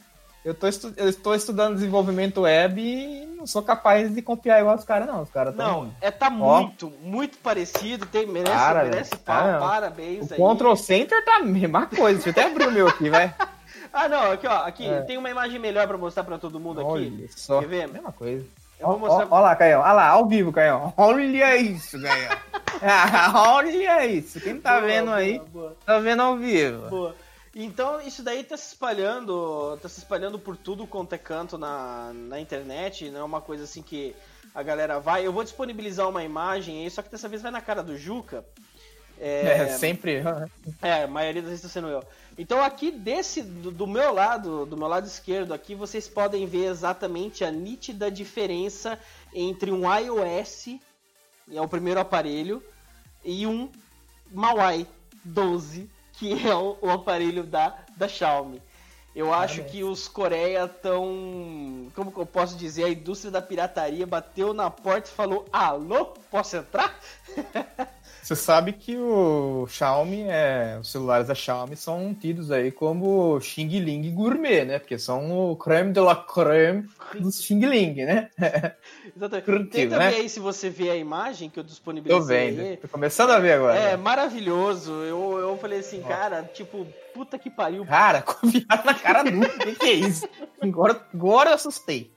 eu, 0.45 0.55
tô 0.55 0.69
estu- 0.69 0.93
eu 0.97 1.09
estou 1.09 1.35
estudando 1.35 1.75
desenvolvimento 1.75 2.43
web 2.43 2.81
e 2.81 3.27
não 3.37 3.47
sou 3.47 3.63
capaz 3.63 4.15
de 4.15 4.21
copiar 4.23 4.61
igual 4.61 4.77
os 4.77 4.85
caras, 4.85 5.07
não. 5.09 5.23
Os 5.23 5.31
caras 5.31 5.55
Não, 5.57 5.67
tão... 5.87 5.95
é 6.01 6.11
tá 6.11 6.27
Ó. 6.29 6.31
muito, 6.61 6.93
muito 7.03 7.39
parecido, 7.39 8.07
tem, 8.07 8.27
merece, 8.27 8.55
Para, 8.57 8.85
merece 8.85 9.17
pau, 9.17 9.37
Ah, 9.37 9.59
parabéns 9.59 10.31
O 10.31 10.35
aí. 10.35 10.57
Ctrl 10.57 10.75
Center 10.77 11.25
tá 11.25 11.37
a 11.37 11.43
mesma 11.43 11.87
coisa. 11.87 12.23
Deixa 12.23 12.29
eu 12.29 12.33
até 12.45 12.53
abrir 12.53 12.69
o 12.69 12.73
meu 12.73 12.87
aqui, 12.89 13.09
vai. 13.11 13.35
Ah, 13.97 14.09
não, 14.09 14.33
aqui 14.33 14.47
ó, 14.47 14.57
aqui, 14.65 14.87
É. 14.89 15.03
tem 15.03 15.17
uma 15.17 15.31
imagem 15.31 15.59
melhor 15.61 15.87
pra 15.87 15.97
mostrar 15.97 16.25
pra 16.25 16.37
todo 16.37 16.59
mundo 16.59 16.81
aqui. 16.81 16.91
Olha 16.91 17.29
só. 17.37 17.61
Quer 17.61 17.69
ver? 17.69 17.89
Mesma 17.89 18.11
coisa. 18.13 18.45
Eu 18.81 18.89
vou 18.89 18.99
mostrar- 18.99 19.29
ó, 19.31 19.37
ó 19.37 19.41
lá, 19.41 19.55
Caio. 19.55 19.79
Olha 19.79 19.93
lá, 19.93 20.09
ao 20.09 20.27
vivo, 20.27 20.53
Caio. 20.53 20.93
Olha 20.97 21.57
isso, 21.57 22.01
Caio. 22.03 22.29
Ah, 22.83 23.33
Olha 23.55 24.05
isso. 24.07 24.41
Quem 24.41 24.61
tá 24.61 24.79
Boa, 24.81 24.87
vendo 24.87 25.05
boa, 25.07 25.17
aí, 25.17 25.39
boa, 25.39 25.77
tá 25.87 25.99
vendo 26.01 26.23
ao 26.23 26.37
vivo. 26.37 26.89
boa. 26.89 27.15
Então, 27.55 28.01
isso 28.01 28.21
daí 28.25 28.43
tá 28.43 28.57
se 28.57 28.67
espalhando, 28.67 29.79
tá 29.81 29.89
se 29.89 30.01
espalhando 30.01 30.41
por 30.41 30.57
tudo 30.57 30.89
quanto 30.89 31.13
é 31.13 31.19
canto 31.19 31.57
na, 31.57 32.11
na 32.13 32.41
internet, 32.41 33.09
não 33.11 33.21
é 33.21 33.25
uma 33.25 33.41
coisa 33.41 33.63
assim 33.63 33.81
que 33.81 34.13
a 34.53 34.61
galera 34.61 34.99
vai. 34.99 35.25
Eu 35.25 35.33
vou 35.33 35.45
disponibilizar 35.45 36.09
uma 36.09 36.25
imagem 36.25 36.83
aí, 36.83 36.91
só 36.91 37.01
que 37.01 37.11
dessa 37.11 37.29
vez 37.29 37.43
vai 37.43 37.53
na 37.53 37.61
cara 37.61 37.81
do 37.81 37.97
Juca. 37.97 38.45
É, 39.21 39.47
é 39.47 39.69
sempre. 39.69 40.23
É, 40.83 41.05
a 41.05 41.07
maioria 41.07 41.41
das 41.41 41.51
vezes 41.51 41.65
está 41.65 41.81
sendo 41.81 41.89
eu. 41.89 42.05
Então 42.37 42.63
aqui 42.63 42.91
desse 42.91 43.43
do, 43.43 43.71
do, 43.71 43.87
meu 43.87 44.13
lado, 44.13 44.67
do 44.67 44.77
meu 44.77 44.89
lado 44.89 45.07
esquerdo 45.07 45.55
aqui, 45.55 45.75
vocês 45.75 46.09
podem 46.09 46.47
ver 46.47 46.67
exatamente 46.67 47.45
a 47.45 47.51
nítida 47.51 48.11
diferença 48.11 48.99
entre 49.33 49.71
um 49.71 49.83
iOS, 49.93 50.77
é 51.53 51.61
o 51.61 51.69
primeiro 51.69 52.01
aparelho, 52.01 52.63
e 53.25 53.47
um 53.47 53.71
MIUI 54.31 54.87
12, 55.25 55.89
que 56.15 56.47
é 56.47 56.55
o, 56.55 56.77
o 56.83 56.91
aparelho 56.91 57.45
da, 57.45 57.79
da 57.97 58.09
Xiaomi. 58.09 58.61
Eu 59.15 59.33
acho 59.33 59.63
que 59.65 59.85
os 59.85 60.09
Coreia 60.09 60.65
estão. 60.65 61.89
Como 61.95 62.11
que 62.11 62.19
eu 62.19 62.27
posso 62.27 62.57
dizer? 62.57 62.85
A 62.85 62.89
indústria 62.89 63.31
da 63.31 63.41
pirataria 63.41 64.05
bateu 64.05 64.53
na 64.53 64.69
porta 64.69 65.09
e 65.09 65.13
falou: 65.13 65.47
Alô, 65.53 66.07
posso 66.33 66.57
entrar? 66.57 66.99
Você 68.25 68.35
sabe 68.35 68.73
que 68.73 68.97
o 68.97 69.67
Xiaomi, 69.69 70.23
é, 70.23 70.79
os 70.81 70.91
celulares 70.91 71.29
da 71.29 71.35
Xiaomi 71.35 71.77
são 71.77 72.15
tidos 72.15 72.51
aí 72.51 72.73
como 72.73 73.39
Xing 73.39 73.69
Ling 73.69 74.11
gourmet, 74.13 74.65
né? 74.65 74.79
Porque 74.79 74.99
são 74.99 75.51
o 75.51 75.55
creme 75.55 75.93
de 75.93 76.01
la 76.01 76.17
creme 76.17 76.89
dos 77.21 77.43
Xing 77.43 77.67
Ling, 77.67 77.97
né? 77.97 78.31
Exatamente. 79.15 79.45
Curtivo, 79.45 79.71
Tenta 79.71 79.99
né? 79.99 80.11
ver 80.11 80.17
aí 80.17 80.29
se 80.31 80.41
você 80.41 80.71
vê 80.71 80.89
a 80.89 80.97
imagem 80.97 81.51
que 81.51 81.61
eu 81.61 81.63
disponibilizei. 81.63 82.19
Tô 82.19 82.25
vendo, 82.57 82.81
tô 82.81 82.89
começando 82.89 83.29
a 83.29 83.39
ver 83.39 83.53
agora. 83.53 83.79
É, 83.79 83.95
maravilhoso. 83.95 84.91
Eu, 85.03 85.39
eu 85.39 85.59
falei 85.59 85.81
assim, 85.81 86.01
cara, 86.01 86.45
tipo, 86.45 86.87
puta 87.13 87.39
que 87.39 87.51
pariu. 87.51 87.85
Cara, 87.85 88.23
confiar 88.25 88.83
na 88.87 88.95
cara 88.95 89.23
nunca. 89.23 89.55
O 89.55 89.59
que, 89.59 89.75
que 89.75 89.87
é 89.87 89.93
isso? 89.93 90.27
Agora, 90.63 90.99
agora 91.13 91.51
eu 91.51 91.55
assustei. 91.57 92.11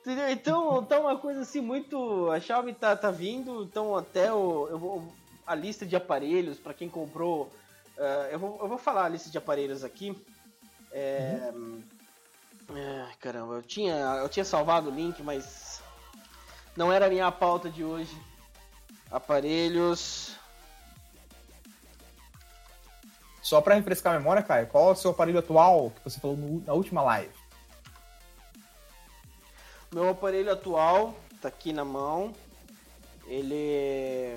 Entendeu? 0.00 0.28
Então, 0.28 0.82
então 0.84 1.02
uma 1.02 1.16
coisa 1.16 1.42
assim 1.42 1.60
muito. 1.60 2.32
A 2.32 2.40
Xiaomi 2.40 2.74
tá, 2.74 2.96
tá 2.96 3.12
vindo, 3.12 3.62
então 3.62 3.96
até 3.96 4.32
o. 4.32 4.66
Eu 4.68 4.78
vou, 4.78 5.08
a 5.46 5.54
lista 5.54 5.86
de 5.86 5.94
aparelhos 5.94 6.58
para 6.58 6.74
quem 6.74 6.88
comprou. 6.88 7.44
Uh, 7.96 8.28
eu, 8.30 8.38
vou, 8.38 8.58
eu 8.60 8.68
vou 8.68 8.78
falar 8.78 9.04
a 9.04 9.08
lista 9.08 9.30
de 9.30 9.38
aparelhos 9.38 9.84
aqui. 9.84 10.16
É, 10.90 11.52
uhum. 11.54 11.82
é, 12.74 13.08
caramba, 13.20 13.54
eu 13.54 13.62
tinha, 13.62 13.94
eu 13.94 14.28
tinha 14.28 14.44
salvado 14.44 14.90
o 14.90 14.94
link, 14.94 15.22
mas 15.22 15.82
não 16.76 16.92
era 16.92 17.06
a 17.06 17.10
minha 17.10 17.30
pauta 17.30 17.70
de 17.70 17.84
hoje. 17.84 18.16
Aparelhos. 19.10 20.36
Só 23.40 23.60
para 23.60 23.76
refrescar 23.76 24.14
a 24.14 24.18
memória, 24.18 24.42
Caio, 24.42 24.66
qual 24.66 24.88
é 24.88 24.92
o 24.92 24.96
seu 24.96 25.12
aparelho 25.12 25.38
atual 25.38 25.90
que 25.90 26.02
você 26.02 26.18
falou 26.18 26.36
no, 26.36 26.60
na 26.64 26.72
última 26.72 27.00
live? 27.02 27.32
Meu 29.92 30.10
aparelho 30.10 30.52
atual 30.52 31.14
tá 31.40 31.48
aqui 31.48 31.72
na 31.72 31.84
mão. 31.84 32.34
Ele 33.28 34.36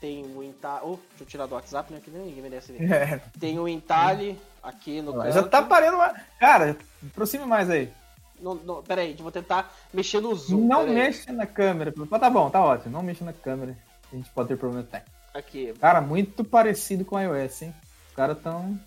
tem 0.00 0.24
o 0.24 0.42
Intale. 0.42 0.80
Oh, 0.84 0.96
deixa 1.10 1.22
eu 1.22 1.26
tirar 1.26 1.46
do 1.46 1.54
WhatsApp, 1.54 1.92
né? 1.92 2.00
Que 2.02 2.10
nem 2.10 2.26
ninguém 2.26 2.42
merece 2.42 2.72
ver. 2.72 2.90
É. 2.90 3.22
Tem 3.38 3.58
o 3.58 3.68
Intale 3.68 4.40
aqui 4.62 5.02
no 5.02 5.12
canto. 5.12 5.32
Já 5.32 5.42
tá 5.42 5.62
parando. 5.62 5.98
Cara, 6.38 6.76
aproxime 7.06 7.44
mais 7.44 7.68
aí. 7.68 7.92
Não, 8.40 8.54
não, 8.54 8.82
pera 8.82 9.02
aí, 9.02 9.14
vou 9.14 9.30
tentar 9.30 9.70
mexer 9.92 10.20
no 10.20 10.34
zoom. 10.34 10.66
Não 10.66 10.86
mexa 10.86 11.30
na 11.30 11.46
câmera. 11.46 11.92
Tá 11.92 12.30
bom, 12.30 12.48
tá 12.48 12.64
ótimo. 12.64 12.92
Não 12.92 13.02
mexa 13.02 13.24
na 13.24 13.34
câmera. 13.34 13.76
A 14.10 14.16
gente 14.16 14.30
pode 14.30 14.48
ter 14.48 14.56
problema 14.56 14.82
técnico. 14.82 15.14
Aqui. 15.34 15.74
Cara, 15.78 16.00
muito 16.00 16.42
parecido 16.42 17.04
com 17.04 17.16
o 17.16 17.20
iOS, 17.20 17.62
hein? 17.62 17.74
Os 18.08 18.16
caras 18.16 18.38
tão 18.42 18.80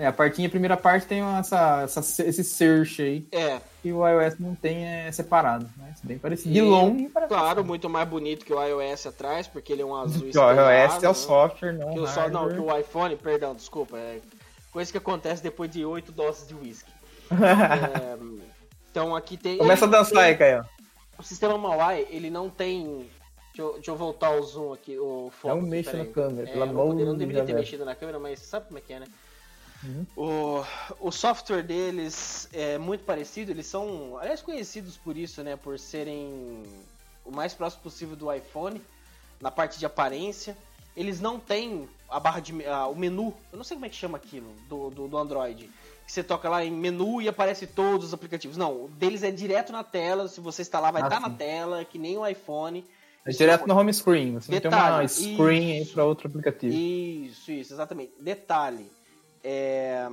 é, 0.00 0.06
a 0.06 0.12
partinha, 0.12 0.48
a 0.48 0.50
primeira 0.50 0.78
parte 0.78 1.06
tem 1.06 1.20
essa, 1.20 1.82
essa, 1.82 2.00
esse 2.22 2.42
search 2.42 3.02
aí. 3.02 3.26
É. 3.30 3.60
Que 3.82 3.92
o 3.92 4.06
iOS 4.06 4.38
não 4.38 4.54
tem 4.54 4.86
é, 4.86 5.12
separado. 5.12 5.68
Né? 5.76 5.94
Bem 6.02 6.18
parecido. 6.18 6.54
De 6.54 6.62
longe, 6.62 7.10
Claro, 7.28 7.62
muito 7.62 7.88
mais 7.90 8.08
bonito 8.08 8.44
que 8.46 8.52
o 8.52 8.62
iOS 8.62 9.06
atrás, 9.06 9.46
porque 9.46 9.74
ele 9.74 9.82
é 9.82 9.84
um 9.84 9.94
azul 9.96 10.22
O 10.22 10.26
iOS 10.26 11.02
é 11.02 11.08
o 11.08 11.14
software, 11.14 11.74
não. 11.74 11.92
Que 11.92 12.00
o, 12.00 12.06
só, 12.06 12.30
não, 12.30 12.48
que 12.48 12.58
o 12.58 12.74
iPhone, 12.74 13.14
perdão, 13.16 13.54
desculpa. 13.54 13.98
É 13.98 14.20
coisa 14.72 14.90
que 14.90 14.96
acontece 14.96 15.42
depois 15.42 15.70
de 15.70 15.84
oito 15.84 16.12
doses 16.12 16.48
de 16.48 16.54
whisky. 16.54 16.90
é, 17.30 18.18
então 18.90 19.14
aqui 19.14 19.36
tem. 19.36 19.58
Começa 19.58 19.84
a 19.84 19.88
dançar 19.88 20.24
aí, 20.24 20.34
Caio. 20.34 20.64
O 21.18 21.22
sistema 21.22 21.58
MAUI, 21.58 22.06
ele 22.10 22.30
não 22.30 22.48
tem 22.48 23.06
Deixa 23.48 23.62
eu, 23.62 23.72
deixa 23.74 23.90
eu, 23.90 23.96
voltar 23.96 24.30
o 24.30 24.42
zoom 24.42 24.72
aqui, 24.72 24.98
o 24.98 25.30
foco. 25.30 25.56
Não 25.56 25.62
mexa 25.62 25.92
na 25.92 26.06
câmera, 26.06 26.48
é, 26.48 26.52
pelo 26.52 26.62
amor 26.62 26.90
de 26.90 26.96
Deus. 26.98 27.08
não 27.08 27.16
deveria 27.16 27.44
ter 27.44 27.52
mexido 27.52 27.84
na 27.84 27.94
câmera, 27.94 28.18
mas 28.18 28.38
sabe 28.40 28.66
como 28.66 28.78
é 28.78 28.80
que 28.80 28.92
é, 28.92 29.00
né? 29.00 29.06
Uhum. 29.82 30.06
O, 30.16 31.08
o 31.08 31.10
software 31.10 31.62
deles 31.62 32.48
é 32.52 32.76
muito 32.76 33.04
parecido, 33.04 33.50
eles 33.50 33.66
são, 33.66 34.18
aliás, 34.18 34.42
conhecidos 34.42 34.96
por 34.96 35.16
isso, 35.16 35.42
né? 35.42 35.56
Por 35.56 35.78
serem 35.78 36.62
o 37.24 37.30
mais 37.30 37.54
próximo 37.54 37.82
possível 37.82 38.16
do 38.16 38.32
iPhone 38.32 38.80
na 39.40 39.50
parte 39.50 39.78
de 39.78 39.86
aparência. 39.86 40.56
Eles 40.96 41.20
não 41.20 41.38
têm 41.38 41.88
a 42.08 42.18
barra 42.20 42.40
de 42.40 42.66
a, 42.66 42.86
o 42.88 42.96
menu, 42.96 43.34
eu 43.52 43.56
não 43.56 43.64
sei 43.64 43.76
como 43.76 43.86
é 43.86 43.88
que 43.88 43.96
chama 43.96 44.18
aquilo 44.18 44.52
do, 44.68 44.90
do, 44.90 45.08
do, 45.08 45.16
Android. 45.16 45.70
Que 46.04 46.12
você 46.12 46.22
toca 46.22 46.48
lá 46.48 46.64
em 46.64 46.70
menu 46.70 47.22
e 47.22 47.28
aparece 47.28 47.66
todos 47.66 48.08
os 48.08 48.14
aplicativos. 48.14 48.56
Não, 48.56 48.84
o 48.84 48.88
deles 48.88 49.22
é 49.22 49.30
direto 49.30 49.72
na 49.72 49.84
tela. 49.84 50.26
Se 50.26 50.40
você 50.40 50.62
instalar, 50.62 50.92
vai 50.92 51.02
estar 51.02 51.16
ah, 51.16 51.20
tá 51.20 51.28
na 51.28 51.34
tela, 51.34 51.84
que 51.84 51.98
nem 51.98 52.18
o 52.18 52.26
iPhone. 52.26 52.84
É 53.24 53.30
direto 53.30 53.66
no 53.66 53.76
home 53.76 53.92
screen, 53.92 54.34
você 54.34 54.50
Detalhe, 54.50 54.74
não 54.74 54.80
tem 54.80 54.92
uma 54.98 55.08
screen 55.08 55.72
aí 55.78 55.86
para 55.86 56.04
outro 56.04 56.26
aplicativo. 56.26 56.74
Isso, 56.74 57.52
isso, 57.52 57.72
exatamente. 57.72 58.12
Detalhe, 58.18 58.90
é, 59.42 60.08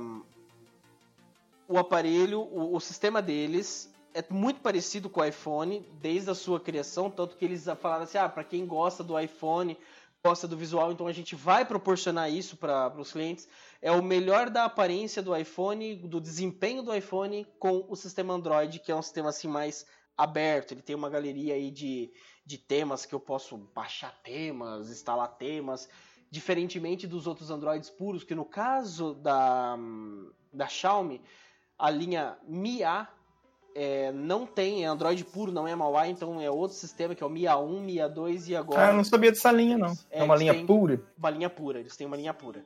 o 1.68 1.78
aparelho, 1.78 2.40
o, 2.40 2.74
o, 2.74 2.80
sistema 2.80 3.20
deles 3.20 3.92
é 4.14 4.24
muito 4.30 4.60
parecido 4.60 5.08
com 5.10 5.20
o 5.20 5.24
iPhone 5.24 5.86
desde 6.00 6.30
a 6.30 6.34
sua 6.34 6.58
criação, 6.58 7.10
tanto 7.10 7.36
que 7.36 7.44
eles 7.44 7.64
falaram 7.80 8.04
assim, 8.04 8.18
ah, 8.18 8.28
para 8.28 8.44
quem 8.44 8.66
gosta 8.66 9.04
do 9.04 9.18
iPhone, 9.18 9.76
gosta 10.24 10.48
do 10.48 10.56
visual, 10.56 10.90
então 10.90 11.06
a 11.06 11.12
gente 11.12 11.34
vai 11.36 11.64
proporcionar 11.64 12.30
isso 12.30 12.56
para 12.56 12.92
os 12.98 13.12
clientes. 13.12 13.48
É 13.80 13.92
o 13.92 14.02
melhor 14.02 14.50
da 14.50 14.64
aparência 14.64 15.22
do 15.22 15.36
iPhone, 15.36 15.94
do 15.94 16.20
desempenho 16.20 16.82
do 16.82 16.94
iPhone 16.94 17.46
com 17.58 17.84
o 17.88 17.94
sistema 17.94 18.34
Android, 18.34 18.80
que 18.80 18.90
é 18.90 18.96
um 18.96 19.02
sistema 19.02 19.28
assim 19.28 19.46
mais 19.46 19.86
aberto. 20.16 20.72
Ele 20.72 20.82
tem 20.82 20.96
uma 20.96 21.08
galeria 21.08 21.54
aí 21.54 21.70
de, 21.70 22.10
de 22.44 22.58
temas 22.58 23.06
que 23.06 23.14
eu 23.14 23.20
posso 23.20 23.56
baixar 23.56 24.12
temas, 24.22 24.90
instalar 24.90 25.28
temas 25.36 25.88
diferentemente 26.30 27.06
dos 27.06 27.26
outros 27.26 27.50
Androids 27.50 27.90
puros, 27.90 28.24
que 28.24 28.34
no 28.34 28.44
caso 28.44 29.14
da, 29.14 29.78
da 30.52 30.66
Xiaomi, 30.66 31.20
a 31.78 31.90
linha 31.90 32.36
Mi 32.46 32.82
A 32.82 33.08
é, 33.74 34.10
não 34.10 34.44
tem, 34.44 34.84
é 34.84 34.88
Android 34.88 35.24
puro, 35.24 35.52
não 35.52 35.66
é 35.68 35.76
MIUI, 35.76 36.10
então 36.10 36.40
é 36.40 36.50
outro 36.50 36.76
sistema 36.76 37.14
que 37.14 37.22
é 37.22 37.26
o 37.26 37.30
Mi 37.30 37.42
A1, 37.42 37.80
Mi 37.80 37.96
A2 37.96 38.48
e 38.48 38.56
agora... 38.56 38.88
Ah, 38.88 38.90
eu 38.90 38.96
não 38.96 39.04
sabia 39.04 39.30
dessa 39.30 39.52
linha, 39.52 39.78
não. 39.78 39.92
É, 40.10 40.20
é 40.20 40.22
uma 40.24 40.34
linha 40.34 40.64
pura? 40.66 41.00
Uma 41.16 41.30
linha 41.30 41.48
pura, 41.48 41.78
eles 41.78 41.96
têm 41.96 42.06
uma 42.06 42.16
linha 42.16 42.34
pura. 42.34 42.64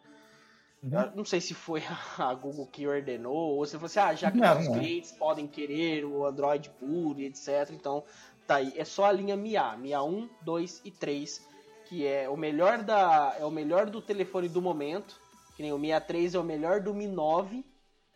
Uhum. 0.82 1.12
Não 1.16 1.24
sei 1.24 1.40
se 1.40 1.54
foi 1.54 1.82
a 2.18 2.34
Google 2.34 2.66
que 2.66 2.86
ordenou, 2.86 3.56
ou 3.56 3.66
se 3.66 3.78
fosse, 3.78 3.98
ah, 3.98 4.14
já 4.14 4.30
que 4.30 4.38
não, 4.38 4.58
os 4.58 4.66
não. 4.66 4.74
clientes 4.74 5.12
podem 5.12 5.46
querer 5.46 6.04
o 6.04 6.24
Android 6.24 6.70
puro 6.80 7.20
e 7.20 7.26
etc, 7.26 7.70
então 7.72 8.02
tá 8.46 8.56
aí. 8.56 8.72
É 8.76 8.84
só 8.84 9.04
a 9.04 9.12
linha 9.12 9.36
Mi 9.36 9.56
A, 9.56 9.76
Mi 9.76 9.90
A1, 9.90 10.28
2 10.40 10.80
e 10.84 10.90
3 10.90 11.51
que 11.93 12.07
é 12.07 12.26
o 12.26 12.38
melhor 12.38 12.82
da 12.82 13.36
é 13.38 13.45
o 13.45 13.51
melhor 13.51 13.90
do 13.90 14.01
telefone 14.01 14.49
do 14.49 14.62
momento, 14.62 15.20
que 15.55 15.62
nem 15.62 15.74
o 15.74 15.78
Mi 15.78 15.88
A3 15.88 16.34
é 16.34 16.38
o 16.38 16.43
melhor 16.43 16.80
do 16.80 16.95
Mi 16.95 17.07
9, 17.07 17.62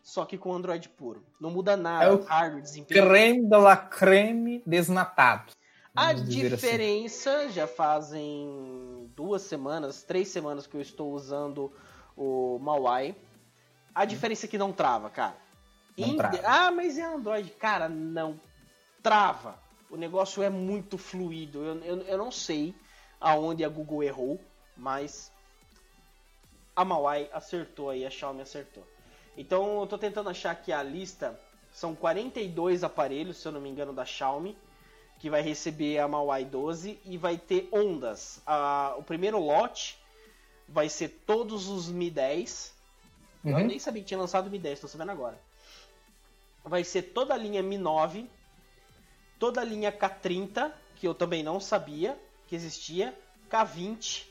só 0.02 0.24
que 0.24 0.38
com 0.38 0.54
Android 0.54 0.88
puro. 0.88 1.22
Não 1.38 1.50
muda 1.50 1.76
nada, 1.76 2.06
é 2.06 2.10
o 2.10 2.22
hardware, 2.22 2.62
desempenho. 2.62 3.06
Creme 3.06 3.46
de 3.46 3.56
la 3.58 3.76
creme 3.76 4.62
desnatado. 4.64 5.52
A 5.94 6.12
assim. 6.12 6.24
diferença 6.24 7.42
assim. 7.42 7.50
já 7.50 7.66
fazem 7.66 9.10
duas 9.14 9.42
semanas, 9.42 10.02
três 10.02 10.28
semanas 10.28 10.66
que 10.66 10.74
eu 10.74 10.80
estou 10.80 11.12
usando 11.12 11.70
o 12.16 12.58
Mawai. 12.58 13.14
A 13.94 14.04
hum. 14.04 14.06
diferença 14.06 14.46
é 14.46 14.48
que 14.48 14.56
não 14.56 14.72
trava, 14.72 15.10
cara. 15.10 15.36
Não 15.98 16.16
trava. 16.16 16.40
Ah, 16.44 16.70
mas 16.70 16.96
é 16.96 17.02
Android. 17.02 17.50
Cara, 17.50 17.90
não 17.90 18.40
trava. 19.02 19.58
O 19.90 19.98
negócio 19.98 20.42
é 20.42 20.48
muito 20.48 20.96
fluido. 20.96 21.62
Eu, 21.62 21.78
eu, 21.84 21.98
eu 22.04 22.16
não 22.16 22.32
sei 22.32 22.74
aonde 23.26 23.64
a 23.64 23.68
Google 23.68 24.04
errou, 24.04 24.40
mas 24.76 25.32
a 26.76 26.84
Mawai 26.84 27.28
acertou 27.32 27.90
aí, 27.90 28.06
a 28.06 28.10
Xiaomi 28.10 28.42
acertou. 28.42 28.86
Então 29.36 29.80
eu 29.80 29.86
tô 29.88 29.98
tentando 29.98 30.30
achar 30.30 30.52
aqui 30.52 30.72
a 30.72 30.80
lista, 30.80 31.38
são 31.72 31.92
42 31.92 32.84
aparelhos, 32.84 33.38
se 33.38 33.48
eu 33.48 33.50
não 33.50 33.60
me 33.60 33.68
engano, 33.68 33.92
da 33.92 34.04
Xiaomi, 34.04 34.56
que 35.18 35.28
vai 35.28 35.42
receber 35.42 35.98
a 35.98 36.06
Mawai 36.06 36.44
12 36.44 37.00
e 37.04 37.18
vai 37.18 37.36
ter 37.36 37.68
ondas. 37.72 38.40
A, 38.46 38.94
o 38.96 39.02
primeiro 39.02 39.40
lote 39.40 39.98
vai 40.68 40.88
ser 40.88 41.08
todos 41.26 41.68
os 41.68 41.88
Mi 41.88 42.10
10. 42.10 42.74
Uhum. 43.44 43.58
Eu 43.58 43.66
nem 43.66 43.80
sabia 43.80 44.02
que 44.02 44.08
tinha 44.08 44.20
lançado 44.20 44.46
o 44.46 44.50
Mi 44.50 44.58
10, 44.58 44.80
tô 44.80 44.86
sabendo 44.88 45.10
agora. 45.10 45.40
Vai 46.64 46.84
ser 46.84 47.02
toda 47.02 47.34
a 47.34 47.36
linha 47.36 47.60
Mi 47.60 47.76
9, 47.76 48.30
toda 49.36 49.62
a 49.62 49.64
linha 49.64 49.90
K30, 49.90 50.70
que 50.94 51.08
eu 51.08 51.14
também 51.14 51.42
não 51.42 51.58
sabia, 51.58 52.16
que 52.46 52.54
existia, 52.54 53.16
K20. 53.50 54.24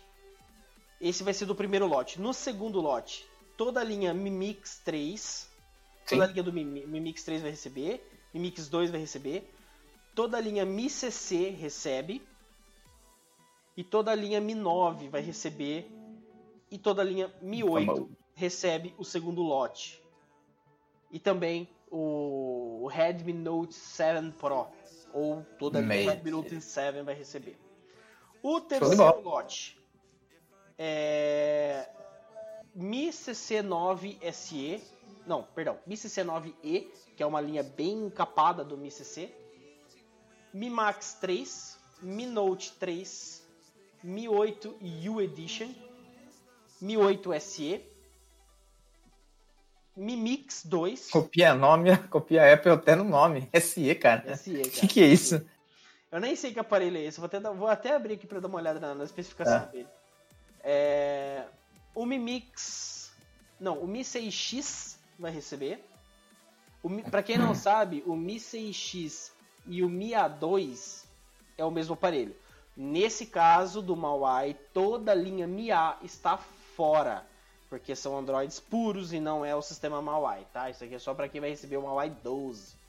Esse 0.99 1.23
vai 1.23 1.33
ser 1.33 1.45
do 1.45 1.55
primeiro 1.55 1.87
lote. 1.87 2.21
No 2.21 2.33
segundo 2.33 2.79
lote, 2.79 3.25
toda 3.57 3.81
a 3.81 3.83
linha 3.83 4.13
Mi 4.13 4.29
Mix 4.29 4.79
3, 4.83 5.49
toda 6.07 6.23
a 6.23 6.27
linha 6.27 6.43
do 6.43 6.53
Mi, 6.53 6.63
Mi 6.63 6.99
Mix 6.99 7.23
3 7.23 7.41
vai 7.41 7.51
receber, 7.51 8.05
Mi 8.33 8.39
Mix 8.39 8.67
2 8.67 8.91
vai 8.91 8.99
receber, 8.99 9.49
toda 10.13 10.37
a 10.37 10.41
linha 10.41 10.65
Mi 10.65 10.89
CC 10.89 11.49
recebe 11.49 12.21
e 13.75 13.83
toda 13.83 14.11
a 14.11 14.15
linha 14.15 14.39
Mi 14.39 14.55
9 14.55 15.09
vai 15.09 15.21
receber 15.21 15.89
e 16.71 16.77
toda 16.77 17.01
a 17.01 17.05
linha 17.05 17.33
Mi 17.41 17.63
8 17.63 18.09
recebe 18.33 18.93
o 18.97 19.03
segundo 19.03 19.41
lote. 19.41 20.01
E 21.11 21.19
também 21.19 21.69
o, 21.91 22.83
o 22.83 22.87
Redmi 22.87 23.33
Note 23.33 23.73
7 23.73 24.31
Pro, 24.31 24.67
ou 25.13 25.43
toda 25.59 25.79
a 25.79 25.81
linha 25.81 26.11
Redmi 26.11 26.31
Note 26.31 26.61
7 26.61 27.01
vai 27.03 27.15
receber. 27.15 27.64
O 28.47 28.61
terceiro 28.61 29.21
lote 29.21 29.75
é 30.77 31.89
Mi 32.75 33.07
CC9 33.07 34.19
SE, 34.31 34.83
não, 35.25 35.41
perdão, 35.41 35.79
Mi 35.87 35.95
CC9E, 35.95 36.85
que 37.17 37.23
é 37.23 37.25
uma 37.25 37.41
linha 37.41 37.63
bem 37.63 38.05
encapada 38.05 38.63
do 38.63 38.77
Mi 38.77 38.91
CC, 38.91 39.33
Mi 40.53 40.69
Max 40.69 41.17
3, 41.19 41.79
Mi 42.03 42.27
Note 42.27 42.71
3, 42.79 43.47
Mi 44.03 44.29
8 44.29 44.77
U 45.09 45.19
Edition, 45.21 45.73
Mi 46.79 46.97
8 46.97 47.39
SE, 47.39 47.81
Mi 49.97 50.15
Mix 50.15 50.63
2. 50.67 51.09
Copia 51.09 51.55
nome, 51.55 51.97
copia 52.11 52.53
Apple 52.53 52.73
até 52.73 52.95
no 52.95 53.05
nome. 53.05 53.49
SE, 53.59 53.95
cara. 53.95 54.35
SE, 54.37 54.53
cara. 54.53 54.69
Que 54.69 54.87
que 54.87 55.01
é 55.01 55.07
isso? 55.07 55.43
Eu 56.15 56.21
nem 56.21 56.33
sei 56.33 56.53
que 56.53 56.59
aparelho 56.61 56.95
é 56.95 57.01
esse. 57.01 57.19
Vou 57.19 57.25
até, 57.25 57.41
vou 57.41 57.67
até 57.67 57.93
abrir 57.93 58.13
aqui 58.13 58.25
para 58.25 58.39
dar 58.39 58.47
uma 58.47 58.57
olhada 58.57 58.79
na, 58.79 58.95
na 58.95 59.03
especificação 59.03 59.57
é. 59.57 59.65
dele. 59.65 59.89
É, 60.63 61.43
o 61.93 62.05
Mi 62.05 62.17
Mix. 62.17 63.13
Não, 63.59 63.79
o 63.79 63.85
Mi 63.85 63.99
6X 63.99 64.95
vai 65.19 65.29
receber. 65.29 65.83
Para 67.11 67.21
quem 67.21 67.37
não 67.37 67.51
sabe, 67.53 68.01
o 68.07 68.15
Mi 68.15 68.37
6X 68.37 69.31
e 69.67 69.83
o 69.83 69.89
Mi 69.89 70.11
A2 70.11 71.03
é 71.57 71.65
o 71.65 71.71
mesmo 71.71 71.95
aparelho. 71.95 72.33
Nesse 72.77 73.25
caso 73.25 73.81
do 73.81 73.93
Mawai, 73.93 74.55
toda 74.73 75.11
a 75.11 75.15
linha 75.15 75.45
Mi 75.45 75.69
A 75.69 75.97
está 76.01 76.37
fora, 76.37 77.25
porque 77.69 77.93
são 77.93 78.17
Androids 78.17 78.57
puros 78.57 79.11
e 79.11 79.19
não 79.19 79.43
é 79.43 79.53
o 79.53 79.61
sistema 79.61 80.01
Mawai, 80.01 80.47
tá? 80.53 80.69
Isso 80.69 80.81
aqui 80.81 80.95
é 80.95 80.99
só 80.99 81.13
para 81.13 81.27
quem 81.27 81.41
vai 81.41 81.49
receber 81.49 81.75
o 81.75 81.81
Mawai 81.81 82.09
12. 82.09 82.84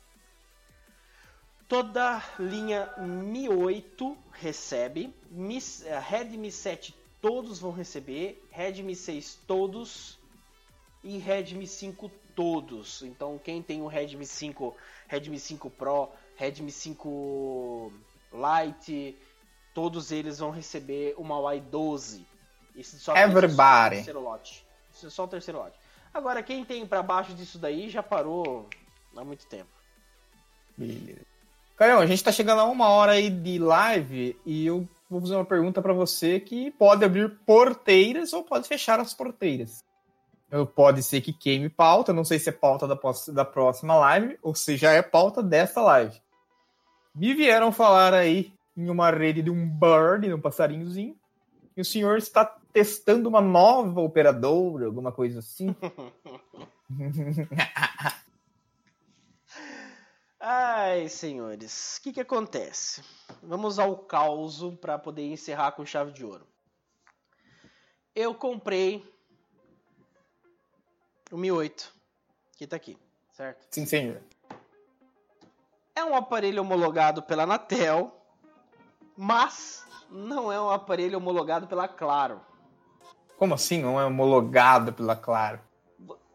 Toda 1.68 2.22
linha 2.38 2.92
Mi 2.98 3.48
8 3.48 4.16
recebe, 4.32 5.12
Mi, 5.30 5.58
eh, 5.84 5.98
Redmi 5.98 6.52
7 6.52 6.94
todos 7.20 7.58
vão 7.58 7.72
receber, 7.72 8.40
Redmi 8.50 8.94
6 8.94 9.40
todos 9.48 10.16
e 11.02 11.18
Redmi 11.18 11.66
5 11.66 12.08
todos. 12.36 13.02
Então 13.02 13.36
quem 13.42 13.60
tem 13.62 13.82
o 13.82 13.88
Redmi 13.88 14.24
5, 14.24 14.76
Redmi 15.08 15.40
5 15.40 15.70
Pro, 15.70 16.08
Redmi 16.36 16.70
5 16.70 17.92
Lite, 18.32 19.18
todos 19.74 20.12
eles 20.12 20.38
vão 20.38 20.52
receber 20.52 21.14
o 21.16 21.22
Huawei 21.22 21.60
12. 21.60 22.24
Isso 22.76 22.96
só 23.00 23.16
Everybody. 23.16 23.86
É 23.86 23.96
terceiro 23.96 24.20
lote. 24.20 24.64
Isso 24.94 25.06
é 25.08 25.10
só 25.10 25.24
o 25.24 25.28
terceiro 25.28 25.58
lote. 25.58 25.76
Agora 26.14 26.44
quem 26.44 26.64
tem 26.64 26.86
para 26.86 27.02
baixo 27.02 27.34
disso 27.34 27.58
daí 27.58 27.90
já 27.90 28.04
parou 28.04 28.68
há 29.16 29.24
muito 29.24 29.46
tempo. 29.46 29.70
Beleza. 30.76 31.25
Caramba, 31.76 32.02
a 32.02 32.06
gente 32.06 32.24
tá 32.24 32.32
chegando 32.32 32.60
a 32.60 32.64
uma 32.64 32.88
hora 32.88 33.12
aí 33.12 33.28
de 33.28 33.58
live 33.58 34.34
e 34.46 34.64
eu 34.64 34.88
vou 35.10 35.20
fazer 35.20 35.34
uma 35.34 35.44
pergunta 35.44 35.82
para 35.82 35.92
você 35.92 36.40
que 36.40 36.70
pode 36.70 37.04
abrir 37.04 37.28
porteiras 37.44 38.32
ou 38.32 38.42
pode 38.42 38.66
fechar 38.66 38.98
as 38.98 39.12
porteiras. 39.12 39.84
Pode 40.74 41.02
ser 41.02 41.20
que 41.20 41.34
queime 41.34 41.68
pauta, 41.68 42.14
não 42.14 42.24
sei 42.24 42.38
se 42.38 42.48
é 42.48 42.52
pauta 42.52 42.88
da, 42.88 42.98
da 43.34 43.44
próxima 43.44 43.94
live 43.94 44.38
ou 44.42 44.54
se 44.54 44.74
já 44.74 44.92
é 44.92 45.02
pauta 45.02 45.42
dessa 45.42 45.82
live. 45.82 46.18
Me 47.14 47.34
vieram 47.34 47.70
falar 47.70 48.14
aí 48.14 48.54
em 48.74 48.88
uma 48.88 49.10
rede 49.10 49.42
de 49.42 49.50
um 49.50 49.68
bird, 49.68 50.28
de 50.28 50.32
um 50.32 50.40
passarinhozinho, 50.40 51.14
e 51.76 51.80
o 51.82 51.84
senhor 51.84 52.16
está 52.16 52.44
testando 52.72 53.28
uma 53.28 53.42
nova 53.42 54.00
operadora, 54.00 54.86
alguma 54.86 55.12
coisa 55.12 55.40
assim. 55.40 55.76
Ai, 60.48 61.08
senhores, 61.08 61.96
o 61.96 62.02
que, 62.02 62.12
que 62.12 62.20
acontece? 62.20 63.02
Vamos 63.42 63.80
ao 63.80 63.98
caos 63.98 64.62
para 64.80 64.96
poder 64.96 65.24
encerrar 65.24 65.72
com 65.72 65.84
chave 65.84 66.12
de 66.12 66.24
ouro. 66.24 66.46
Eu 68.14 68.32
comprei 68.32 69.04
o 71.32 71.36
Mi 71.36 71.50
8, 71.50 71.92
que 72.56 72.62
está 72.62 72.76
aqui, 72.76 72.96
certo? 73.32 73.66
Sim, 73.72 73.86
senhor. 73.86 74.22
É 75.96 76.04
um 76.04 76.14
aparelho 76.14 76.62
homologado 76.62 77.24
pela 77.24 77.42
Anatel, 77.42 78.16
mas 79.16 79.84
não 80.08 80.52
é 80.52 80.60
um 80.60 80.70
aparelho 80.70 81.18
homologado 81.18 81.66
pela 81.66 81.88
Claro. 81.88 82.40
Como 83.36 83.52
assim 83.52 83.82
não 83.82 83.98
é 83.98 84.04
homologado 84.04 84.92
pela 84.92 85.16
Claro? 85.16 85.65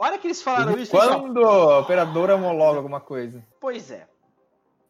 Olha 0.04 0.18
que 0.18 0.26
eles 0.26 0.42
falaram 0.42 0.76
isso. 0.80 0.90
Quando 0.90 1.46
a 1.48 1.78
operadora 1.78 2.36
homologa 2.36 2.78
alguma 2.78 3.00
coisa? 3.00 3.46
Pois 3.60 3.92
é. 3.92 4.08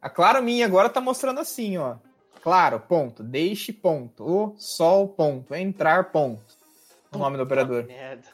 A 0.02 0.10
Claro 0.10 0.42
minha 0.42 0.66
agora 0.66 0.88
tá 0.90 1.02
mostrando 1.02 1.42
assim, 1.42 1.78
ó. 1.78 1.98
Claro, 2.42 2.80
ponto. 2.80 3.22
Deixe, 3.22 3.74
ponto. 3.74 4.24
O 4.24 4.56
sol, 4.58 5.10
ponto. 5.10 5.54
Entrar, 5.54 6.14
ponto. 6.14 6.42
O 7.14 7.18
nome 7.18 7.36
do 7.36 7.44
operador. 7.44 7.84
Merda. 7.84 8.30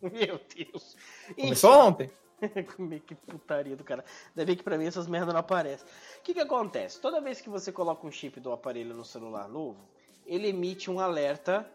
Meu 0.00 0.40
Deus. 0.54 0.96
Começou 1.34 1.72
ontem. 1.72 2.08
que 3.04 3.14
putaria 3.16 3.74
do 3.74 3.82
cara. 3.82 4.04
Ainda 4.28 4.46
bem 4.46 4.54
que 4.54 4.62
pra 4.62 4.78
mim 4.78 4.86
essas 4.86 5.08
merdas 5.08 5.34
não 5.34 5.40
aparecem. 5.40 5.84
O 6.20 6.22
que 6.22 6.32
que 6.32 6.40
acontece? 6.40 7.00
Toda 7.00 7.20
vez 7.20 7.40
que 7.40 7.50
você 7.50 7.72
coloca 7.72 8.06
um 8.06 8.12
chip 8.12 8.38
do 8.38 8.52
aparelho 8.52 8.94
no 8.94 9.04
celular 9.04 9.48
novo, 9.48 9.80
ele 10.24 10.46
emite 10.46 10.92
um 10.92 11.00
alerta 11.00 11.68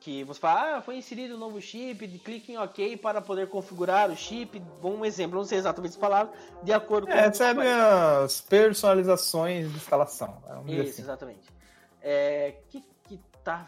que 0.00 0.24
você 0.24 0.40
fala, 0.40 0.78
ah, 0.78 0.82
foi 0.82 0.96
inserido 0.96 1.36
um 1.36 1.38
novo 1.38 1.60
chip, 1.60 2.06
clique 2.18 2.52
em 2.52 2.58
OK 2.58 2.96
para 2.96 3.20
poder 3.20 3.48
configurar 3.48 4.10
o 4.10 4.16
chip. 4.16 4.58
Bom 4.80 5.04
exemplo, 5.04 5.38
não 5.38 5.44
sei 5.44 5.58
exatamente 5.58 5.92
as 5.92 5.96
palavras, 5.96 6.34
de 6.62 6.72
acordo 6.72 7.06
com... 7.06 7.12
É, 7.12 7.28
recebe 7.28 7.62
as 7.66 8.40
personalizações 8.40 9.70
de 9.70 9.76
instalação. 9.76 10.42
Isso, 10.66 10.90
assim. 10.90 11.02
exatamente. 11.02 11.48
É, 12.00 12.56
que 12.68 12.82
que 13.08 13.20
tá... 13.44 13.66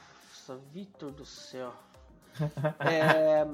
Nossa, 0.48 0.60
Vitor 0.72 1.10
do 1.10 1.24
céu. 1.24 1.72
é... 2.80 3.46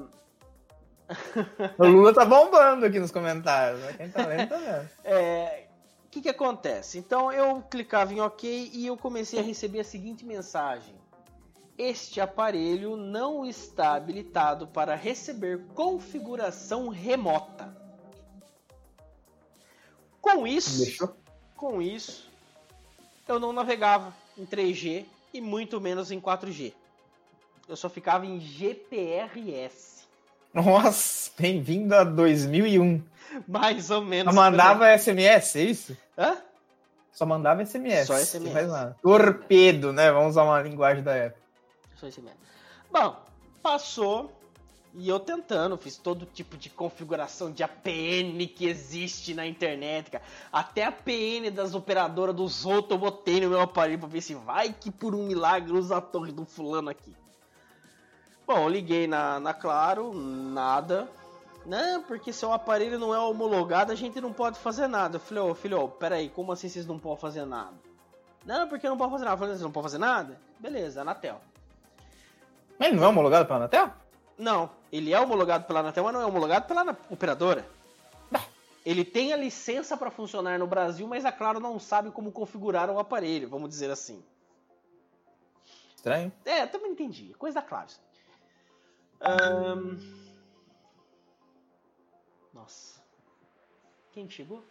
o 1.77 1.85
Lula 1.85 2.13
tá 2.13 2.25
bombando 2.25 2.85
aqui 2.85 2.99
nos 2.99 3.11
comentários. 3.11 3.79
Né? 3.81 3.93
Quem 3.93 4.09
tá 4.09 4.23
vendo, 4.23 4.49
tá 4.49 4.57
vendo. 4.57 4.89
É, 5.03 5.67
o 6.05 6.09
que, 6.09 6.21
que 6.21 6.29
acontece? 6.29 6.97
Então 6.97 7.31
eu 7.31 7.61
clicava 7.61 8.13
em 8.13 8.19
OK 8.19 8.71
e 8.73 8.85
eu 8.85 8.97
comecei 8.97 9.39
a 9.39 9.43
receber 9.43 9.79
a 9.79 9.83
seguinte 9.85 10.25
mensagem: 10.25 10.93
Este 11.81 12.21
aparelho 12.21 12.95
não 12.95 13.43
está 13.43 13.95
habilitado 13.95 14.67
para 14.67 14.93
receber 14.93 15.65
configuração 15.73 16.89
remota. 16.89 17.75
Com 20.21 20.45
isso, 20.45 20.83
Deixou? 20.85 21.15
com 21.57 21.81
isso, 21.81 22.29
eu 23.27 23.39
não 23.39 23.51
navegava 23.51 24.13
em 24.37 24.45
3G 24.45 25.05
e 25.33 25.41
muito 25.41 25.81
menos 25.81 26.11
em 26.11 26.21
4G. 26.21 26.71
Eu 27.67 27.75
só 27.75 27.89
ficava 27.89 28.27
em 28.27 28.39
GPRS. 28.39 30.03
Nossa, 30.53 31.31
bem-vindo 31.35 31.95
a 31.95 32.03
2001. 32.03 33.01
Mais 33.47 33.89
ou 33.89 34.03
menos. 34.03 34.31
Só 34.31 34.39
mandava 34.39 34.95
SMS, 34.95 35.55
é 35.55 35.63
isso? 35.63 35.97
Hã? 36.15 36.37
Só 37.11 37.25
mandava 37.25 37.65
SMS. 37.65 38.05
Só 38.05 38.13
SMS. 38.19 38.67
Nada. 38.67 38.95
Torpedo, 39.01 39.91
né? 39.91 40.11
Vamos 40.11 40.29
usar 40.33 40.43
uma 40.43 40.61
linguagem 40.61 41.03
da 41.03 41.15
época. 41.15 41.40
Bom, 42.91 43.17
passou 43.61 44.31
e 44.93 45.07
eu 45.07 45.19
tentando, 45.19 45.77
fiz 45.77 45.97
todo 45.97 46.25
tipo 46.25 46.57
de 46.57 46.69
configuração 46.69 47.51
de 47.51 47.63
APN 47.63 48.45
que 48.47 48.65
existe 48.65 49.33
na 49.33 49.47
internet, 49.47 50.11
cara. 50.11 50.23
Até 50.51 50.83
a 50.83 50.91
PN 50.91 51.49
das 51.49 51.73
operadoras 51.73 52.35
dos 52.35 52.65
outros 52.65 52.91
eu 52.91 52.97
botei 52.97 53.39
no 53.39 53.49
meu 53.49 53.61
aparelho 53.61 53.99
pra 53.99 54.07
ver 54.07 54.21
se 54.21 54.35
vai 54.35 54.73
que 54.73 54.91
por 54.91 55.15
um 55.15 55.23
milagre 55.27 55.71
usa 55.71 55.97
a 55.97 56.01
torre 56.01 56.33
do 56.33 56.45
fulano 56.45 56.89
aqui. 56.89 57.15
Bom, 58.45 58.67
liguei 58.67 59.07
na, 59.07 59.39
na 59.39 59.53
Claro, 59.53 60.13
nada. 60.13 61.09
Não, 61.65 62.03
porque 62.03 62.33
seu 62.33 62.51
aparelho 62.51 62.99
não 62.99 63.13
é 63.13 63.19
homologado, 63.19 63.93
a 63.93 63.95
gente 63.95 64.19
não 64.19 64.33
pode 64.33 64.59
fazer 64.59 64.87
nada. 64.87 65.15
Eu 65.15 65.19
falei, 65.21 65.43
ô 65.43 65.51
oh, 65.51 65.55
filho, 65.55 65.87
peraí, 65.87 66.27
como 66.27 66.51
assim 66.51 66.67
vocês 66.67 66.85
não 66.85 66.99
podem 66.99 67.19
fazer 67.19 67.45
nada? 67.45 67.75
Não, 68.45 68.67
porque 68.67 68.89
não 68.89 68.97
pode 68.97 69.11
fazer 69.11 69.23
nada. 69.23 69.35
Eu 69.35 69.39
falei, 69.39 69.53
vocês 69.53 69.63
não 69.63 69.71
podem 69.71 69.89
fazer 69.89 69.99
nada? 69.99 70.41
Beleza, 70.59 71.01
Anatel. 71.01 71.39
Mas 72.81 72.89
ele 72.89 72.97
não 72.97 73.05
é 73.05 73.09
homologado 73.09 73.45
pela 73.45 73.57
Anatel? 73.59 73.93
Não, 74.39 74.71
ele 74.91 75.13
é 75.13 75.19
homologado 75.19 75.65
pela 75.65 75.81
Anatel, 75.81 76.03
mas 76.03 76.13
não 76.13 76.21
é 76.21 76.25
homologado 76.25 76.65
pela 76.65 76.97
operadora. 77.11 77.63
Ele 78.83 79.05
tem 79.05 79.31
a 79.31 79.37
licença 79.37 79.95
para 79.95 80.09
funcionar 80.09 80.57
no 80.57 80.65
Brasil, 80.65 81.07
mas 81.07 81.23
a 81.23 81.31
Claro 81.31 81.59
não 81.59 81.77
sabe 81.77 82.09
como 82.09 82.31
configurar 82.31 82.89
o 82.89 82.97
aparelho, 82.97 83.47
vamos 83.47 83.69
dizer 83.69 83.91
assim. 83.91 84.25
Estranho. 85.95 86.33
É, 86.43 86.65
também 86.65 86.93
entendi. 86.93 87.35
Coisa 87.35 87.61
da 87.61 87.67
Claro. 87.67 87.87
Um... 89.21 89.99
Nossa. 92.51 92.99
Quem 94.11 94.27
chegou? 94.27 94.63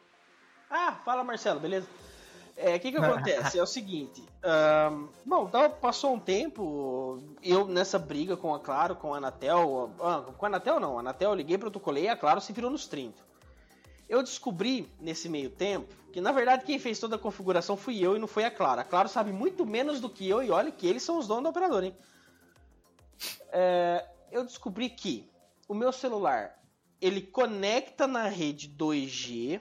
Ah, 0.68 0.96
fala 1.04 1.22
Marcelo, 1.22 1.60
beleza? 1.60 1.86
É, 2.62 2.76
o 2.76 2.80
que 2.80 2.92
que 2.92 2.98
acontece? 2.98 3.58
É 3.58 3.62
o 3.62 3.66
seguinte, 3.66 4.22
ahn, 4.44 5.08
bom, 5.24 5.46
então, 5.48 5.70
passou 5.70 6.12
um 6.12 6.18
tempo, 6.18 7.18
eu 7.42 7.66
nessa 7.66 7.98
briga 7.98 8.36
com 8.36 8.54
a 8.54 8.60
Claro, 8.60 8.94
com 8.96 9.14
a 9.14 9.16
Anatel, 9.16 9.90
ah, 9.98 10.24
com 10.36 10.44
a 10.44 10.48
Anatel 10.48 10.78
não, 10.78 10.98
a 10.98 11.00
Anatel 11.00 11.30
eu 11.30 11.36
liguei, 11.36 11.56
protocolei, 11.56 12.08
a 12.08 12.16
Claro 12.16 12.38
se 12.38 12.52
virou 12.52 12.70
nos 12.70 12.86
30. 12.86 13.14
Eu 14.06 14.22
descobri, 14.22 14.90
nesse 15.00 15.26
meio 15.26 15.48
tempo, 15.48 15.94
que 16.12 16.20
na 16.20 16.32
verdade 16.32 16.66
quem 16.66 16.78
fez 16.78 16.98
toda 16.98 17.16
a 17.16 17.18
configuração 17.18 17.78
fui 17.78 17.98
eu 17.98 18.14
e 18.14 18.18
não 18.18 18.28
foi 18.28 18.44
a 18.44 18.50
Claro. 18.50 18.82
A 18.82 18.84
Claro 18.84 19.08
sabe 19.08 19.32
muito 19.32 19.64
menos 19.64 19.98
do 19.98 20.10
que 20.10 20.28
eu 20.28 20.42
e 20.42 20.50
olha 20.50 20.70
que 20.70 20.86
eles 20.86 21.02
são 21.02 21.16
os 21.16 21.26
donos 21.26 21.44
da 21.44 21.50
operadora, 21.50 21.86
hein? 21.86 21.96
É, 23.52 24.06
eu 24.30 24.44
descobri 24.44 24.90
que 24.90 25.26
o 25.66 25.72
meu 25.72 25.92
celular, 25.92 26.58
ele 27.00 27.22
conecta 27.22 28.06
na 28.06 28.28
rede 28.28 28.68
2G, 28.68 29.60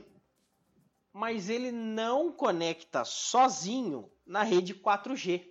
mas 1.20 1.50
ele 1.50 1.70
não 1.70 2.32
conecta 2.32 3.04
sozinho 3.04 4.10
na 4.26 4.42
rede 4.42 4.74
4G. 4.74 5.50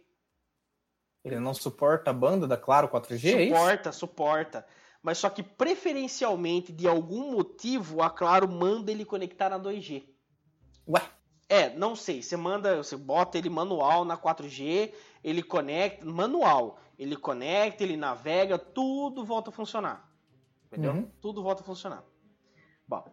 Ele 1.23 1.39
não 1.39 1.53
suporta 1.53 2.11
a 2.11 2.15
banda 2.15 2.49
da 2.49 2.57
Claro 2.57 2.89
4G, 2.89 3.35
é? 3.35 3.47
Suporta, 3.49 3.93
suporta. 3.93 4.67
Mas 5.03 5.19
só 5.19 5.29
que 5.29 5.43
preferencialmente, 5.43 6.73
de 6.73 6.89
algum 6.89 7.33
motivo, 7.33 8.01
a 8.01 8.09
Claro 8.09 8.49
manda 8.49 8.91
ele 8.91 9.05
conectar 9.05 9.51
na 9.51 9.61
2G. 9.61 10.05
Ué, 10.89 11.03
É, 11.51 11.69
não 11.77 11.95
sei. 11.95 12.23
Você 12.23 12.35
manda, 12.35 12.79
você 12.79 12.97
bota 12.97 13.37
ele 13.37 13.51
manual 13.51 14.07
na 14.07 14.17
4G, 14.17 14.95
ele 15.23 15.43
conecta, 15.43 16.03
manual. 16.07 16.79
Ele 16.99 17.15
conecta, 17.15 17.83
ele 17.85 17.97
navega, 17.99 18.59
tudo 18.59 19.23
volta 19.23 19.51
a 19.51 19.53
funcionar. 19.53 20.11
Entendeu? 20.67 20.93
Uhum. 20.93 21.11
Tudo 21.21 21.43
volta 21.43 21.61
a 21.61 21.67
funcionar. 21.67 22.03
Bom, 22.87 23.05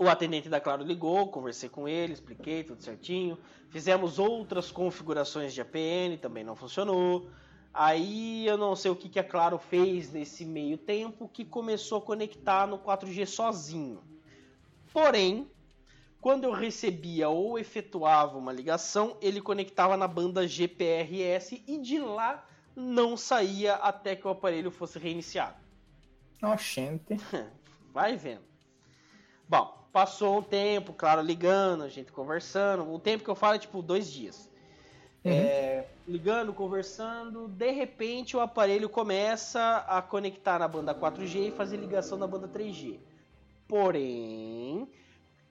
o 0.00 0.08
atendente 0.08 0.48
da 0.48 0.58
Claro 0.58 0.82
ligou, 0.82 1.28
conversei 1.28 1.68
com 1.68 1.86
ele, 1.86 2.14
expliquei 2.14 2.64
tudo 2.64 2.82
certinho. 2.82 3.36
Fizemos 3.68 4.18
outras 4.18 4.70
configurações 4.70 5.52
de 5.52 5.60
APN, 5.60 6.16
também 6.16 6.42
não 6.42 6.56
funcionou. 6.56 7.28
Aí 7.72 8.46
eu 8.46 8.56
não 8.56 8.74
sei 8.74 8.90
o 8.90 8.96
que, 8.96 9.10
que 9.10 9.18
a 9.18 9.24
Claro 9.24 9.58
fez 9.58 10.10
nesse 10.10 10.46
meio 10.46 10.78
tempo 10.78 11.28
que 11.28 11.44
começou 11.44 11.98
a 11.98 12.00
conectar 12.00 12.66
no 12.66 12.78
4G 12.78 13.26
sozinho. 13.26 14.02
Porém, 14.90 15.50
quando 16.18 16.44
eu 16.44 16.52
recebia 16.52 17.28
ou 17.28 17.58
efetuava 17.58 18.38
uma 18.38 18.54
ligação, 18.54 19.18
ele 19.20 19.38
conectava 19.38 19.98
na 19.98 20.08
banda 20.08 20.48
GPRS 20.48 21.62
e 21.66 21.76
de 21.76 21.98
lá 21.98 22.48
não 22.74 23.18
saía 23.18 23.74
até 23.74 24.16
que 24.16 24.26
o 24.26 24.30
aparelho 24.30 24.70
fosse 24.70 24.98
reiniciado. 24.98 25.58
oxente. 26.42 27.18
Vai 27.92 28.16
vendo. 28.16 28.48
Bom, 29.46 29.79
passou 29.92 30.38
um 30.38 30.42
tempo, 30.42 30.92
claro, 30.92 31.20
ligando, 31.20 31.82
a 31.82 31.88
gente 31.88 32.12
conversando. 32.12 32.92
O 32.92 32.98
tempo 32.98 33.24
que 33.24 33.30
eu 33.30 33.34
falo 33.34 33.54
é 33.54 33.58
tipo 33.58 33.82
dois 33.82 34.10
dias. 34.10 34.48
Uhum. 35.24 35.32
É, 35.32 35.86
ligando, 36.08 36.52
conversando, 36.52 37.46
de 37.46 37.70
repente 37.70 38.36
o 38.36 38.40
aparelho 38.40 38.88
começa 38.88 39.84
a 39.86 40.00
conectar 40.00 40.58
na 40.58 40.66
banda 40.66 40.94
4G 40.94 41.48
e 41.48 41.50
fazer 41.50 41.76
ligação 41.76 42.16
na 42.16 42.26
banda 42.26 42.48
3G. 42.48 42.98
Porém, 43.68 44.88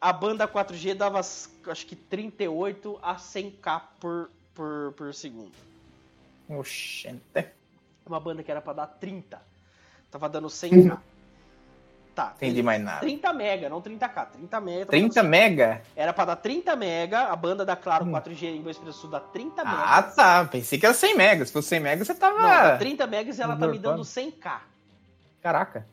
a 0.01 0.11
banda 0.11 0.47
4G 0.47 0.95
dava 0.95 1.19
acho 1.19 1.85
que 1.85 1.95
38 1.95 2.99
a 3.01 3.15
100k 3.15 3.81
por, 3.99 4.31
por, 4.55 4.93
por 4.97 5.13
segundo. 5.13 5.53
Oxente. 6.49 7.45
Uma 8.05 8.19
banda 8.19 8.41
que 8.41 8.49
era 8.49 8.61
pra 8.61 8.73
dar 8.73 8.87
30. 8.87 9.39
Tava 10.09 10.27
dando 10.27 10.47
100k. 10.47 10.99
Tá. 12.19 12.33
Entendi 12.35 12.61
mais 12.61 12.81
nada. 12.83 12.99
30 12.99 13.31
mega, 13.31 13.69
não 13.69 13.81
30k. 13.81 14.27
30 14.31 14.59
mega. 14.59 14.85
tava 14.85 14.91
30 14.91 15.21
dando- 15.21 15.29
mega? 15.29 15.81
Era 15.95 16.11
pra 16.11 16.25
dar 16.25 16.35
30 16.35 16.75
mega, 16.75 17.27
a 17.27 17.35
banda 17.35 17.65
da 17.65 17.77
Claro 17.77 18.03
Hum. 18.03 18.11
4G 18.11 18.47
em 18.57 18.61
Boa 18.61 18.71
Expresso 18.71 19.07
dá 19.07 19.21
30 19.21 19.63
mega. 19.63 19.77
Ah, 19.81 20.03
tá. 20.03 20.43
Pensei 20.45 20.77
que 20.77 20.85
era 20.85 20.93
100 20.93 21.15
megas. 21.15 21.47
Se 21.47 21.53
fosse 21.53 21.69
100 21.69 21.79
megas, 21.79 22.07
você 22.07 22.13
tava... 22.15 22.41
Não, 22.41 22.49
dá 22.49 22.77
30 22.77 23.07
megas 23.07 23.39
ela 23.39 23.55
tá 23.55 23.67
me 23.67 23.79
dando 23.79 24.01
Usurpando. 24.01 24.33
100k. 24.37 24.59
Caraca. 25.41 25.87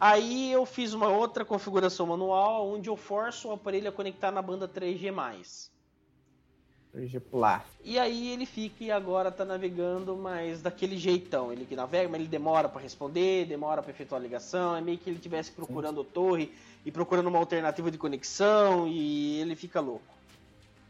Aí 0.00 0.52
eu 0.52 0.64
fiz 0.64 0.92
uma 0.94 1.08
outra 1.08 1.44
configuração 1.44 2.06
manual 2.06 2.68
onde 2.72 2.88
eu 2.88 2.96
forço 2.96 3.48
o 3.48 3.52
aparelho 3.52 3.88
a 3.88 3.92
conectar 3.92 4.30
na 4.30 4.40
banda 4.42 4.68
3G+. 4.68 5.12
3G 6.96 7.20
pular. 7.20 7.64
E 7.84 7.98
aí 7.98 8.32
ele 8.32 8.46
fica 8.46 8.84
e 8.84 8.90
agora 8.90 9.30
tá 9.30 9.44
navegando, 9.44 10.16
mas 10.16 10.62
daquele 10.62 10.96
jeitão. 10.96 11.52
Ele 11.52 11.66
que 11.66 11.76
navega, 11.76 12.08
mas 12.08 12.20
ele 12.20 12.28
demora 12.28 12.68
pra 12.68 12.80
responder, 12.80 13.46
demora 13.46 13.82
pra 13.82 13.90
efetuar 13.90 14.20
a 14.20 14.24
ligação. 14.24 14.74
É 14.74 14.80
meio 14.80 14.96
que 14.96 15.10
ele 15.10 15.16
estivesse 15.16 15.52
procurando 15.52 16.02
torre 16.02 16.50
e 16.84 16.90
procurando 16.90 17.26
uma 17.26 17.38
alternativa 17.38 17.90
de 17.90 17.98
conexão 17.98 18.88
e 18.88 19.40
ele 19.40 19.54
fica 19.54 19.80
louco. 19.80 20.16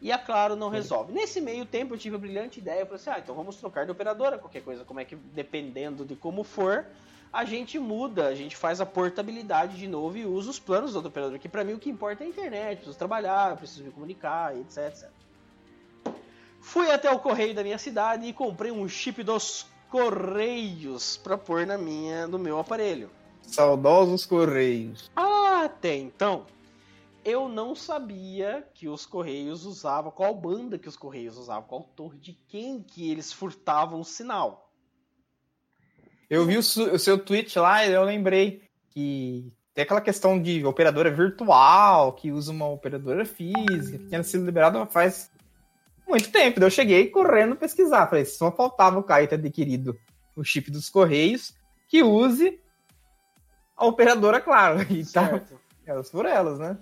E 0.01 0.13
a 0.13 0.19
Claro 0.19 0.55
não 0.55 0.69
resolve. 0.69 1.13
Nesse 1.13 1.41
meio 1.41 1.65
tempo 1.65 1.95
eu 1.95 1.99
tive 1.99 2.17
a 2.17 2.19
brilhante 2.19 2.61
ideia, 2.61 2.81
eu 2.81 2.87
falei 2.87 3.01
assim, 3.01 3.11
ah, 3.11 3.19
então 3.19 3.35
vamos 3.35 3.57
trocar 3.57 3.87
de 3.87 3.91
operadora, 3.91 4.39
qualquer 4.39 4.63
coisa, 4.63 4.85
como 4.85 5.01
é 5.01 5.05
que, 5.05 5.17
dependendo 5.17 6.05
de 6.05 6.15
como 6.15 6.45
for, 6.45 6.85
a 7.33 7.47
gente 7.47 7.79
muda, 7.79 8.27
a 8.27 8.35
gente 8.35 8.55
faz 8.57 8.79
a 8.79 8.87
portabilidade 8.87 9.79
de 9.79 9.89
novo 9.89 10.19
e 10.19 10.27
usa 10.27 10.51
os 10.51 10.59
planos 10.59 10.93
do 10.93 10.97
outro 10.97 11.09
operador, 11.09 11.39
que 11.39 11.49
pra 11.49 11.65
mim 11.65 11.73
o 11.73 11.79
que 11.79 11.89
importa 11.89 12.23
é 12.23 12.27
a 12.27 12.31
internet, 12.31 12.77
preciso 12.77 12.99
trabalhar, 12.99 13.57
preciso 13.57 13.85
me 13.85 13.91
comunicar, 13.91 14.55
etc, 14.55 14.77
etc. 14.89 15.09
Fui 16.67 16.91
até 16.91 17.09
o 17.09 17.21
correio 17.21 17.55
da 17.55 17.63
minha 17.63 17.79
cidade 17.79 18.27
e 18.27 18.33
comprei 18.33 18.73
um 18.73 18.89
chip 18.89 19.23
dos 19.23 19.67
Correios 19.89 21.17
pra 21.17 21.39
pôr 21.39 21.65
na 21.65 21.79
minha, 21.79 22.27
no 22.27 22.41
meu 22.41 22.59
aparelho. 22.59 23.09
Saudosos 23.41 24.27
Correios. 24.27 25.09
Até 25.15 25.95
então, 25.95 26.45
eu 27.25 27.49
não 27.49 27.77
sabia 27.77 28.67
que 28.75 28.89
os 28.89 29.07
Correios 29.07 29.65
usavam, 29.65 30.11
qual 30.11 30.35
banda 30.35 30.77
que 30.77 30.89
os 30.89 30.97
Correios 30.97 31.39
usavam, 31.39 31.69
qual 31.69 31.85
torre 31.85 32.19
de 32.19 32.33
quem 32.33 32.83
que 32.83 33.13
eles 33.13 33.33
furtavam 33.33 34.01
o 34.01 34.05
sinal. 34.05 34.73
Eu 36.29 36.45
vi 36.45 36.57
o, 36.57 36.61
o 36.61 36.99
seu 36.99 37.17
tweet 37.17 37.57
lá 37.61 37.87
e 37.87 37.93
eu 37.93 38.03
lembrei 38.03 38.61
que 38.91 39.53
tem 39.73 39.85
aquela 39.85 40.01
questão 40.01 40.43
de 40.43 40.67
operadora 40.67 41.13
virtual, 41.13 42.13
que 42.13 42.33
usa 42.33 42.51
uma 42.51 42.69
operadora 42.69 43.25
física, 43.25 43.99
que 43.99 44.09
tinha 44.09 44.23
sido 44.25 44.45
liberada 44.45 44.85
faz 44.87 45.31
muito 46.07 46.31
tempo. 46.31 46.61
Daí 46.61 46.67
eu 46.67 46.71
cheguei 46.71 47.09
correndo 47.09 47.57
pesquisar. 47.57 48.07
Falei, 48.07 48.25
só 48.25 48.51
faltava 48.53 48.99
o 48.99 49.03
Caio 49.03 49.29
ter 49.29 49.35
adquirido 49.35 49.99
o 50.35 50.45
chip 50.45 50.71
dos 50.71 50.89
Correios 50.89 51.55
que 51.89 52.03
use 52.03 52.61
a 53.77 53.87
operadora, 53.87 54.41
claro. 54.41 54.81
E 54.91 55.05
tá, 55.05 55.29
Certo? 55.29 55.61
elas 55.85 56.11
por 56.11 56.27
elas, 56.27 56.59
né? 56.59 56.79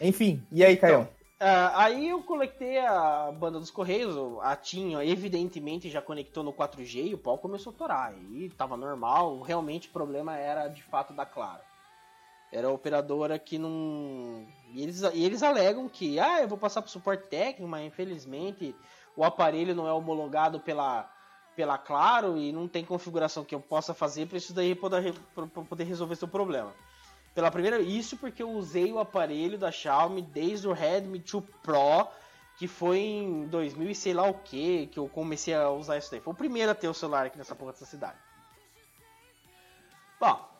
Enfim, 0.00 0.44
e 0.50 0.64
aí, 0.64 0.76
Caio? 0.76 1.08
Ah, 1.38 1.84
aí 1.84 2.08
eu 2.08 2.22
conectei 2.22 2.78
a 2.78 3.30
banda 3.32 3.58
dos 3.58 3.70
Correios, 3.70 4.16
a 4.42 4.56
TIM, 4.56 4.94
evidentemente, 5.02 5.90
já 5.90 6.00
conectou 6.00 6.42
no 6.42 6.52
4G 6.52 7.08
e 7.08 7.14
o 7.14 7.18
pau 7.18 7.38
começou 7.38 7.72
a 7.72 7.76
torar. 7.76 8.08
Aí 8.14 8.48
tava 8.50 8.76
normal, 8.76 9.40
realmente 9.40 9.88
o 9.88 9.92
problema 9.92 10.36
era 10.36 10.68
de 10.68 10.82
fato 10.82 11.12
da 11.12 11.26
Claro. 11.26 11.60
Era 12.54 12.68
a 12.68 12.70
operadora 12.70 13.36
que 13.36 13.58
não. 13.58 14.46
E 14.72 14.80
eles, 14.80 15.02
e 15.02 15.24
eles 15.24 15.42
alegam 15.42 15.88
que, 15.88 16.20
ah, 16.20 16.40
eu 16.40 16.46
vou 16.46 16.56
passar 16.56 16.80
pro 16.82 16.90
suporte 16.90 17.26
técnico, 17.26 17.68
mas 17.68 17.84
infelizmente 17.84 18.76
o 19.16 19.24
aparelho 19.24 19.74
não 19.74 19.88
é 19.88 19.92
homologado 19.92 20.60
pela, 20.60 21.10
pela 21.56 21.76
Claro 21.76 22.38
e 22.38 22.52
não 22.52 22.68
tem 22.68 22.84
configuração 22.84 23.44
que 23.44 23.56
eu 23.56 23.60
possa 23.60 23.92
fazer 23.92 24.26
para 24.26 24.38
isso 24.38 24.52
daí 24.52 24.72
poder, 24.76 25.12
poder 25.68 25.82
resolver 25.82 26.14
seu 26.14 26.28
problema. 26.28 26.72
Pela 27.34 27.50
primeira 27.50 27.80
isso 27.80 28.16
porque 28.16 28.44
eu 28.44 28.50
usei 28.52 28.92
o 28.92 29.00
aparelho 29.00 29.58
da 29.58 29.72
Xiaomi 29.72 30.22
desde 30.22 30.68
o 30.68 30.72
Redmi 30.72 31.18
2 31.18 31.44
Pro, 31.60 32.06
que 32.56 32.68
foi 32.68 33.00
em 33.00 33.48
2000 33.48 33.90
e 33.90 33.94
sei 33.96 34.14
lá 34.14 34.28
o 34.28 34.34
que, 34.34 34.86
que 34.86 34.98
eu 35.00 35.08
comecei 35.08 35.54
a 35.54 35.70
usar 35.70 35.98
isso 35.98 36.08
daí. 36.08 36.20
Foi 36.20 36.32
o 36.32 36.36
primeiro 36.36 36.70
a 36.70 36.74
ter 36.74 36.86
o 36.86 36.94
celular 36.94 37.26
aqui 37.26 37.36
nessa 37.36 37.56
porra 37.56 37.72
dessa 37.72 37.86
cidade. 37.86 38.16
Bom, 40.20 40.53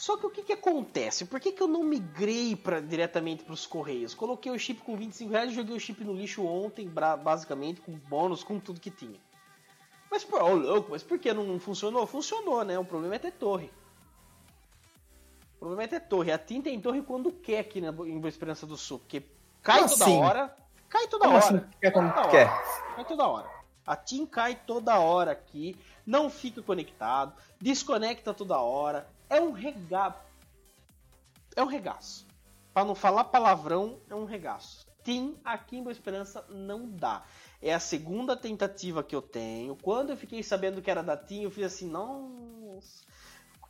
só 0.00 0.16
que 0.16 0.24
o 0.24 0.30
que 0.30 0.42
que 0.42 0.52
acontece? 0.54 1.26
Por 1.26 1.38
que, 1.38 1.52
que 1.52 1.62
eu 1.62 1.68
não 1.68 1.84
migrei 1.84 2.56
pra, 2.56 2.80
diretamente 2.80 3.44
para 3.44 3.52
os 3.52 3.66
Correios? 3.66 4.14
Coloquei 4.14 4.50
o 4.50 4.58
chip 4.58 4.80
com 4.80 4.96
25 4.96 5.30
reais 5.30 5.50
e 5.50 5.54
joguei 5.54 5.76
o 5.76 5.78
chip 5.78 6.02
no 6.02 6.14
lixo 6.14 6.42
ontem, 6.42 6.88
basicamente, 6.88 7.82
com 7.82 7.92
bônus, 7.92 8.42
com 8.42 8.58
tudo 8.58 8.80
que 8.80 8.90
tinha. 8.90 9.20
Mas, 10.10 10.24
pô, 10.24 10.42
ô, 10.42 10.54
louco, 10.54 10.92
mas 10.92 11.02
por 11.02 11.18
que 11.18 11.30
não 11.34 11.60
funcionou? 11.60 12.06
Funcionou, 12.06 12.64
né? 12.64 12.78
O 12.78 12.84
problema 12.84 13.16
é 13.16 13.18
ter 13.18 13.32
torre. 13.32 13.70
O 15.56 15.58
problema 15.58 15.82
é 15.82 15.86
ter 15.86 16.00
torre. 16.00 16.32
A 16.32 16.38
TIM 16.38 16.62
tem 16.62 16.80
torre 16.80 17.02
quando 17.02 17.30
quer 17.30 17.58
aqui 17.58 17.78
na, 17.82 17.88
em 17.90 18.18
Boa 18.18 18.28
Esperança 18.30 18.66
do 18.66 18.78
Sul. 18.78 19.00
Porque 19.00 19.22
cai 19.62 19.80
Como 19.80 19.90
toda 19.90 20.04
assim? 20.04 20.18
hora. 20.18 20.56
Cai 20.88 21.06
toda 21.08 21.24
Como 21.26 21.36
hora. 21.36 21.44
assim? 21.44 21.60
Quer 21.78 21.90
como 21.92 22.10
Toda 22.10 22.28
quer? 22.28 22.46
hora. 22.46 22.94
Cai 22.96 23.04
toda 23.04 23.28
hora. 23.28 23.50
A 23.86 23.96
TIM 23.96 24.24
cai 24.24 24.54
toda 24.66 24.98
hora 24.98 25.32
aqui. 25.32 25.76
Não 26.06 26.30
fica 26.30 26.62
conectado. 26.62 27.34
Desconecta 27.60 28.32
toda 28.32 28.58
hora. 28.58 29.06
É 29.30 29.40
um 29.40 29.52
regaço. 29.52 30.18
É 31.54 31.62
um 31.62 31.66
regaço. 31.66 32.26
Pra 32.74 32.84
não 32.84 32.96
falar 32.96 33.24
palavrão, 33.24 34.00
é 34.10 34.14
um 34.14 34.24
regaço. 34.24 34.84
TIM 35.04 35.36
aqui 35.44 35.78
em 35.78 35.82
Boa 35.82 35.92
Esperança 35.92 36.44
não 36.48 36.88
dá. 36.88 37.22
É 37.62 37.72
a 37.72 37.80
segunda 37.80 38.36
tentativa 38.36 39.02
que 39.04 39.14
eu 39.14 39.22
tenho. 39.22 39.76
Quando 39.76 40.10
eu 40.10 40.16
fiquei 40.16 40.42
sabendo 40.42 40.82
que 40.82 40.90
era 40.90 41.02
da 41.02 41.16
TIM, 41.16 41.42
eu 41.42 41.50
fiz 41.50 41.64
assim, 41.64 41.88
nossa. 41.88 43.04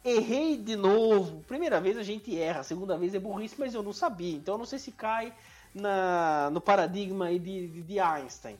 errei 0.03 0.57
de 0.57 0.77
novo. 0.77 1.43
Primeira 1.45 1.79
vez 1.79 1.99
a 1.99 2.03
gente 2.03 2.37
erra, 2.39 2.63
segunda 2.63 2.97
vez 2.97 3.15
é 3.15 3.19
burrice, 3.19 3.57
mas 3.59 3.75
eu 3.75 3.83
não 3.83 3.93
sabia. 3.93 4.37
Então 4.37 4.55
eu 4.55 4.59
não 4.59 4.67
sei 4.67 4.79
se 4.79 4.93
cai 4.93 5.35
na, 5.75 6.49
no 6.51 6.61
paradigma 6.61 7.31
de, 7.31 7.69
de, 7.69 7.83
de 7.83 8.01
Einstein. 8.01 8.59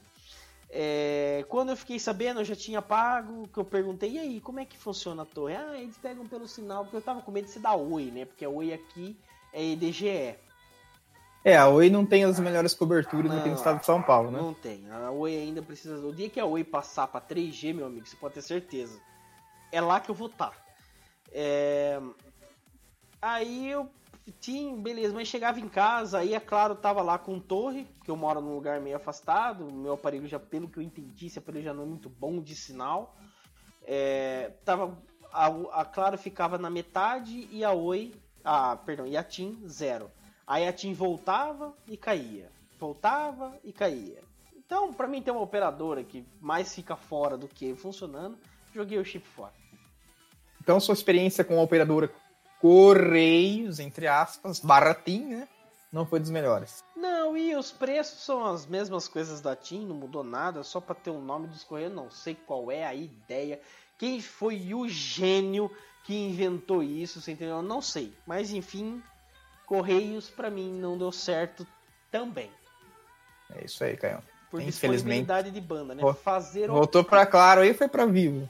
É, 0.73 1.43
quando 1.49 1.69
eu 1.69 1.75
fiquei 1.75 1.99
sabendo, 1.99 2.39
eu 2.39 2.45
já 2.45 2.55
tinha 2.55 2.81
pago, 2.81 3.45
que 3.49 3.59
eu 3.59 3.65
perguntei, 3.65 4.11
e 4.11 4.19
aí, 4.19 4.39
como 4.39 4.61
é 4.61 4.65
que 4.65 4.77
funciona 4.77 5.23
a 5.23 5.25
torre? 5.25 5.53
Ah, 5.53 5.77
eles 5.77 5.97
pegam 5.97 6.25
pelo 6.25 6.47
sinal, 6.47 6.83
porque 6.83 6.95
eu 6.95 7.01
tava 7.01 7.21
com 7.21 7.29
medo 7.29 7.45
de 7.45 7.51
ser 7.51 7.59
da 7.59 7.75
Oi, 7.75 8.05
né? 8.05 8.23
Porque 8.23 8.45
a 8.45 8.49
Oi 8.49 8.71
aqui 8.71 9.17
é 9.51 9.61
EDGE. 9.61 10.37
É, 11.43 11.57
a 11.57 11.67
Oi 11.67 11.89
não 11.89 12.05
tem 12.05 12.23
as 12.23 12.39
melhores 12.39 12.73
coberturas 12.73 13.31
aqui 13.33 13.49
no 13.49 13.55
estado 13.55 13.79
de 13.79 13.85
São 13.85 14.01
Paulo, 14.01 14.31
né? 14.31 14.39
Não 14.39 14.53
tem. 14.53 14.89
A 14.89 15.11
Oi 15.11 15.35
ainda 15.35 15.61
precisa. 15.61 15.97
O 16.07 16.13
dia 16.13 16.29
que 16.29 16.39
a 16.39 16.45
Oi 16.45 16.63
passar 16.63 17.07
para 17.07 17.19
3G, 17.19 17.73
meu 17.73 17.87
amigo, 17.87 18.07
você 18.07 18.15
pode 18.15 18.35
ter 18.35 18.41
certeza. 18.41 18.97
É 19.73 19.81
lá 19.81 19.99
que 19.99 20.09
eu 20.09 20.15
vou 20.15 20.27
estar. 20.27 20.51
Tá. 20.51 20.55
É... 21.33 21.99
Aí 23.21 23.69
eu 23.69 23.89
tinha, 24.29 24.75
beleza, 24.75 25.13
mas 25.13 25.27
chegava 25.27 25.59
em 25.59 25.67
casa, 25.67 26.19
aí 26.19 26.33
é 26.33 26.39
claro, 26.39 26.75
tava 26.75 27.01
lá 27.01 27.17
com 27.17 27.39
torre, 27.39 27.87
que 28.03 28.11
eu 28.11 28.15
moro 28.15 28.39
num 28.39 28.53
lugar 28.53 28.79
meio 28.79 28.95
afastado, 28.95 29.71
meu 29.71 29.93
aparelho 29.93 30.27
já, 30.27 30.39
pelo 30.39 30.67
que 30.67 30.77
eu 30.77 30.83
entendi, 30.83 31.25
esse 31.25 31.39
aparelho 31.39 31.65
já 31.65 31.73
não 31.73 31.83
é 31.83 31.87
muito 31.87 32.09
bom 32.09 32.39
de 32.39 32.55
sinal. 32.55 33.15
É, 33.83 34.51
tava, 34.63 34.95
a, 35.33 35.47
a 35.81 35.85
Claro 35.85 36.17
ficava 36.17 36.57
na 36.57 36.69
metade 36.69 37.47
e 37.51 37.63
a 37.63 37.71
Oi, 37.71 38.13
a, 38.43 38.75
perdão, 38.75 39.07
e 39.07 39.17
a 39.17 39.23
TIM 39.23 39.67
zero. 39.67 40.11
Aí 40.45 40.67
a 40.67 40.73
TIM 40.73 40.93
voltava 40.93 41.73
e 41.87 41.97
caía, 41.97 42.51
voltava 42.79 43.57
e 43.63 43.73
caía. 43.73 44.21
Então, 44.55 44.93
para 44.93 45.07
mim 45.07 45.21
ter 45.21 45.31
uma 45.31 45.41
operadora 45.41 46.03
que 46.03 46.25
mais 46.39 46.73
fica 46.73 46.95
fora 46.95 47.37
do 47.37 47.47
que 47.47 47.75
funcionando, 47.75 48.37
joguei 48.73 48.99
o 48.99 49.03
chip 49.05 49.27
fora. 49.27 49.53
Então, 50.61 50.79
sua 50.79 50.93
experiência 50.93 51.43
com 51.43 51.59
a 51.59 51.63
operadora 51.63 52.07
Correios, 52.61 53.79
entre 53.79 54.07
aspas, 54.07 54.59
baratinho, 54.59 55.39
né? 55.39 55.47
Não 55.91 56.05
foi 56.05 56.19
dos 56.19 56.29
melhores. 56.29 56.83
Não, 56.95 57.35
e 57.35 57.55
os 57.55 57.71
preços 57.71 58.23
são 58.23 58.45
as 58.45 58.65
mesmas 58.65 59.07
coisas 59.07 59.41
da 59.41 59.55
TIM, 59.55 59.85
não 59.85 59.95
mudou 59.95 60.23
nada, 60.23 60.63
só 60.63 60.79
para 60.79 60.95
ter 60.95 61.09
o 61.09 61.19
nome 61.19 61.47
dos 61.47 61.63
Correios, 61.63 61.91
não 61.91 62.09
sei 62.09 62.35
qual 62.35 62.71
é 62.71 62.85
a 62.85 62.93
ideia. 62.93 63.59
Quem 63.97 64.21
foi 64.21 64.73
o 64.73 64.87
gênio 64.87 65.69
que 66.03 66.15
inventou 66.15 66.81
isso, 66.81 67.19
você 67.19 67.31
entendeu? 67.31 67.61
Não 67.61 67.81
sei. 67.81 68.13
Mas 68.25 68.51
enfim, 68.53 69.01
Correios 69.65 70.29
para 70.29 70.49
mim 70.49 70.71
não 70.71 70.97
deu 70.97 71.11
certo 71.11 71.65
também. 72.09 72.51
É 73.55 73.65
isso 73.65 73.83
aí, 73.83 73.97
Caio. 73.97 74.23
Por 74.49 74.61
disponibilidade 74.61 75.49
de 75.49 75.61
banda, 75.61 75.95
né? 75.95 76.03
Fazer 76.13 76.67
Voltou 76.67 77.03
para 77.03 77.25
Claro 77.25 77.61
aí 77.61 77.73
foi 77.73 77.87
para 77.87 78.05
Vivo. 78.05 78.49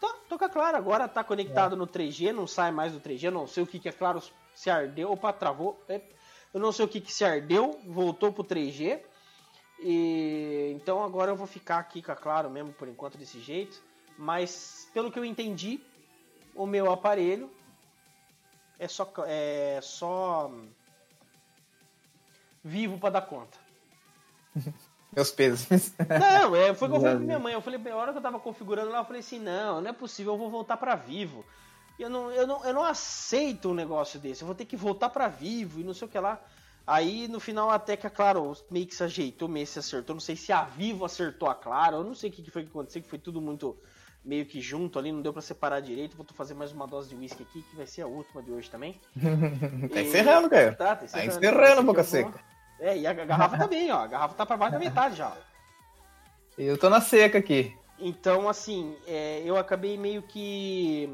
Toca 0.00 0.48
Claro 0.48 0.76
agora 0.76 1.08
tá 1.08 1.22
conectado 1.22 1.74
é. 1.74 1.78
no 1.78 1.86
3G, 1.86 2.32
não 2.32 2.46
sai 2.46 2.70
mais 2.70 2.92
do 2.92 3.00
3G, 3.00 3.30
não 3.30 3.46
sei 3.46 3.62
o 3.62 3.66
que 3.66 3.78
que 3.78 3.88
é 3.88 3.92
Claro 3.92 4.22
se 4.54 4.70
ardeu, 4.70 5.10
opa, 5.12 5.32
travou. 5.32 5.82
É, 5.88 6.00
eu 6.52 6.60
não 6.60 6.72
sei 6.72 6.84
o 6.84 6.88
que 6.88 7.00
que 7.00 7.12
se 7.12 7.24
ardeu, 7.24 7.80
voltou 7.86 8.32
pro 8.32 8.44
3G. 8.44 9.00
E 9.80 10.72
então 10.74 11.02
agora 11.02 11.32
eu 11.32 11.36
vou 11.36 11.46
ficar 11.46 11.78
aqui 11.78 12.00
com 12.00 12.12
a 12.12 12.16
Claro 12.16 12.48
mesmo 12.50 12.72
por 12.72 12.88
enquanto 12.88 13.18
desse 13.18 13.40
jeito, 13.40 13.82
mas 14.16 14.88
pelo 14.94 15.10
que 15.10 15.18
eu 15.18 15.24
entendi, 15.24 15.80
o 16.54 16.66
meu 16.66 16.90
aparelho 16.92 17.50
é 18.78 18.88
só 18.88 19.12
é 19.26 19.80
só 19.82 20.50
vivo 22.62 22.98
para 22.98 23.10
dar 23.10 23.22
conta. 23.22 23.58
Meus 25.14 25.30
pesos. 25.30 25.66
Não, 26.08 26.56
é, 26.56 26.74
foi 26.74 26.88
o 26.88 26.90
que 26.90 26.96
eu 26.96 27.00
falei 27.00 27.16
pra 27.16 27.24
minha 27.24 27.38
mãe. 27.38 27.52
Eu 27.52 27.60
falei, 27.60 27.80
a 27.90 27.96
hora 27.96 28.12
que 28.12 28.18
eu 28.18 28.22
tava 28.22 28.38
configurando 28.38 28.90
lá, 28.90 28.98
eu 28.98 29.04
falei 29.04 29.20
assim, 29.20 29.38
não, 29.38 29.80
não 29.80 29.90
é 29.90 29.92
possível, 29.92 30.34
eu 30.34 30.38
vou 30.38 30.50
voltar 30.50 30.76
para 30.76 30.94
vivo. 30.94 31.44
Eu 31.98 32.10
não, 32.10 32.30
eu, 32.32 32.46
não, 32.46 32.64
eu 32.64 32.74
não 32.74 32.84
aceito 32.84 33.70
um 33.70 33.74
negócio 33.74 34.18
desse, 34.18 34.42
eu 34.42 34.46
vou 34.46 34.54
ter 34.54 34.64
que 34.64 34.76
voltar 34.76 35.10
para 35.10 35.28
vivo 35.28 35.80
e 35.80 35.84
não 35.84 35.94
sei 35.94 36.08
o 36.08 36.10
que 36.10 36.18
lá. 36.18 36.40
Aí 36.86 37.28
no 37.28 37.40
final 37.40 37.70
até 37.70 37.96
que 37.96 38.06
a 38.06 38.10
Claro 38.10 38.54
meio 38.70 38.86
que 38.86 38.94
se 38.94 39.02
ajeitou, 39.02 39.48
meio 39.48 39.66
que 39.66 39.72
se 39.72 39.78
acertou. 39.78 40.14
Não 40.14 40.20
sei 40.20 40.36
se 40.36 40.52
a 40.52 40.64
Vivo 40.64 41.04
acertou 41.04 41.48
a 41.48 41.54
Claro, 41.54 41.98
eu 41.98 42.04
não 42.04 42.14
sei 42.14 42.28
o 42.28 42.32
que 42.32 42.50
foi 42.50 42.62
que 42.62 42.68
aconteceu, 42.68 43.00
que 43.00 43.08
foi 43.08 43.18
tudo 43.18 43.40
muito 43.40 43.78
meio 44.24 44.46
que 44.46 44.60
junto 44.60 44.98
ali, 44.98 45.12
não 45.12 45.20
deu 45.20 45.32
para 45.32 45.42
separar 45.42 45.80
direito. 45.80 46.16
Vou 46.16 46.26
fazer 46.34 46.54
mais 46.54 46.72
uma 46.72 46.86
dose 46.86 47.08
de 47.08 47.14
whisky 47.14 47.42
aqui, 47.42 47.62
que 47.62 47.76
vai 47.76 47.86
ser 47.86 48.02
a 48.02 48.06
última 48.06 48.42
de 48.42 48.50
hoje 48.50 48.70
também. 48.70 49.00
tá 49.92 50.00
encerrando, 50.00 50.48
cara. 50.48 50.74
Tá, 50.74 50.96
tá 50.96 51.04
encerrando. 51.04 51.30
Tá 51.32 51.36
encerrando, 51.38 51.82
boca 51.82 52.04
seca. 52.04 52.53
É, 52.78 52.96
e 52.96 53.06
a 53.06 53.12
garrafa 53.12 53.58
também, 53.58 53.90
ó. 53.90 54.00
A 54.00 54.06
garrafa 54.06 54.34
tá 54.34 54.46
pra 54.46 54.56
mais 54.56 54.72
da 54.72 54.78
metade 54.78 55.16
já. 55.16 55.36
Eu 56.56 56.78
tô 56.78 56.88
na 56.88 57.00
seca 57.00 57.38
aqui. 57.38 57.76
Então, 57.98 58.48
assim, 58.48 58.96
é, 59.06 59.42
eu 59.44 59.56
acabei 59.56 59.96
meio 59.96 60.22
que. 60.22 61.08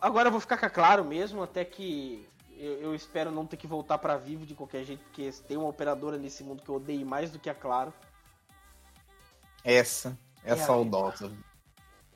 Agora 0.00 0.28
eu 0.28 0.32
vou 0.32 0.40
ficar 0.40 0.56
com 0.56 0.66
a 0.66 0.70
Claro 0.70 1.04
mesmo, 1.04 1.42
até 1.42 1.64
que 1.64 2.26
eu, 2.58 2.72
eu 2.80 2.94
espero 2.94 3.30
não 3.30 3.46
ter 3.46 3.56
que 3.56 3.66
voltar 3.66 3.98
para 3.98 4.16
vivo 4.16 4.46
de 4.46 4.54
qualquer 4.54 4.84
jeito, 4.84 5.02
porque 5.04 5.30
tem 5.46 5.56
uma 5.56 5.68
operadora 5.68 6.16
nesse 6.16 6.44
mundo 6.44 6.62
que 6.62 6.68
eu 6.68 6.76
odeio 6.76 7.06
mais 7.06 7.30
do 7.30 7.38
que 7.38 7.48
a 7.48 7.54
Claro. 7.54 7.92
Essa 9.64 10.16
é, 10.44 10.52
é 10.52 10.56
saudosa. 10.56 11.32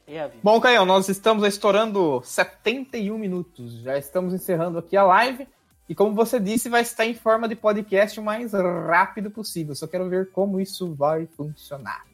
É 0.07 0.21
a 0.21 0.27
vida. 0.27 0.41
Bom, 0.43 0.61
Caio, 0.61 0.85
nós 0.85 1.09
estamos 1.09 1.47
estourando 1.47 2.21
71 2.25 3.19
minutos. 3.19 3.75
Já 3.81 3.99
estamos 3.99 4.33
encerrando 4.33 4.79
aqui 4.79 4.97
a 4.97 5.03
live. 5.03 5.49
E 5.89 5.95
como 5.95 6.15
você 6.15 6.39
disse, 6.39 6.69
vai 6.69 6.83
estar 6.83 7.07
em 7.07 7.15
forma 7.15 7.49
de 7.49 7.57
podcast 7.57 8.21
o 8.21 8.23
mais 8.23 8.53
rápido 8.53 9.31
possível. 9.31 9.75
Só 9.75 9.87
quero 9.87 10.09
ver 10.09 10.31
como 10.31 10.61
isso 10.61 10.95
vai 10.95 11.27
funcionar. 11.27 12.05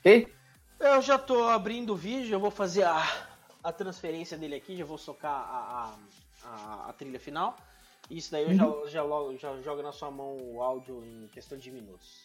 Ok? 0.00 0.32
Eu 0.80 1.00
já 1.00 1.14
estou 1.14 1.48
abrindo 1.48 1.92
o 1.92 1.96
vídeo, 1.96 2.34
eu 2.34 2.40
vou 2.40 2.50
fazer 2.50 2.82
a, 2.82 3.06
a 3.62 3.72
transferência 3.72 4.36
dele 4.36 4.56
aqui, 4.56 4.76
já 4.76 4.84
vou 4.84 4.98
socar 4.98 5.30
a, 5.30 5.94
a, 6.44 6.88
a 6.88 6.92
trilha 6.94 7.20
final. 7.20 7.56
Isso 8.10 8.32
daí 8.32 8.42
eu 8.42 8.48
uhum. 8.50 8.88
já, 8.88 9.06
já, 9.38 9.54
já 9.54 9.62
jogo 9.62 9.82
na 9.82 9.92
sua 9.92 10.10
mão 10.10 10.36
o 10.36 10.60
áudio 10.60 11.04
em 11.04 11.28
questão 11.28 11.56
de 11.56 11.70
minutos. 11.70 12.24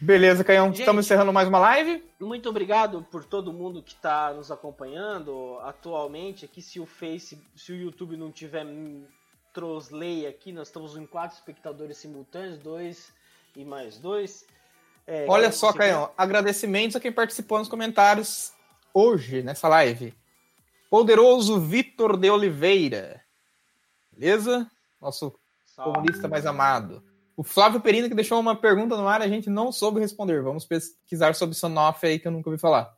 Beleza, 0.00 0.44
Caião. 0.44 0.66
Gente, 0.66 0.80
Estamos 0.80 1.06
encerrando 1.06 1.32
mais 1.32 1.48
uma 1.48 1.58
live. 1.58 2.04
Muito 2.20 2.48
obrigado 2.48 3.06
por 3.10 3.24
todo 3.24 3.52
mundo 3.52 3.82
que 3.82 3.94
está 3.94 4.34
nos 4.34 4.50
acompanhando 4.50 5.58
atualmente. 5.62 6.44
Aqui, 6.44 6.60
se 6.60 6.78
o 6.78 6.84
Face, 6.84 7.40
se 7.56 7.72
o 7.72 7.76
YouTube 7.76 8.16
não 8.16 8.30
tiver 8.30 8.66
Trosley 9.54 10.26
aqui, 10.26 10.52
nós 10.52 10.66
estamos 10.66 10.96
em 10.96 11.06
quatro 11.06 11.36
espectadores 11.36 11.96
simultâneos, 11.96 12.58
dois 12.58 13.12
e 13.56 13.64
mais 13.64 13.96
dois. 13.96 14.44
É, 15.06 15.26
Olha 15.28 15.52
só, 15.52 15.72
Caião, 15.72 16.10
agradecimentos 16.18 16.96
a 16.96 17.00
quem 17.00 17.12
participou 17.12 17.58
nos 17.58 17.68
comentários 17.68 18.52
hoje 18.92 19.42
nessa 19.42 19.68
live. 19.68 20.12
Poderoso 20.90 21.60
Vitor 21.60 22.16
de 22.16 22.28
Oliveira. 22.28 23.22
Beleza? 24.12 24.68
Nosso 25.00 25.38
Salve. 25.64 25.92
comunista 25.92 26.26
mais 26.26 26.44
amado. 26.46 27.02
O 27.36 27.42
Flávio 27.42 27.80
Perino 27.80 28.08
que 28.08 28.14
deixou 28.14 28.38
uma 28.40 28.56
pergunta 28.56 28.96
no 28.96 29.06
ar, 29.06 29.22
a 29.22 29.28
gente 29.28 29.48
não 29.48 29.70
soube 29.70 30.00
responder. 30.00 30.42
Vamos 30.42 30.64
pesquisar 30.64 31.34
sobre 31.34 31.54
Sonoff 31.54 32.04
aí 32.04 32.18
que 32.18 32.26
eu 32.26 32.32
nunca 32.32 32.50
ouvi 32.50 32.60
falar. 32.60 32.92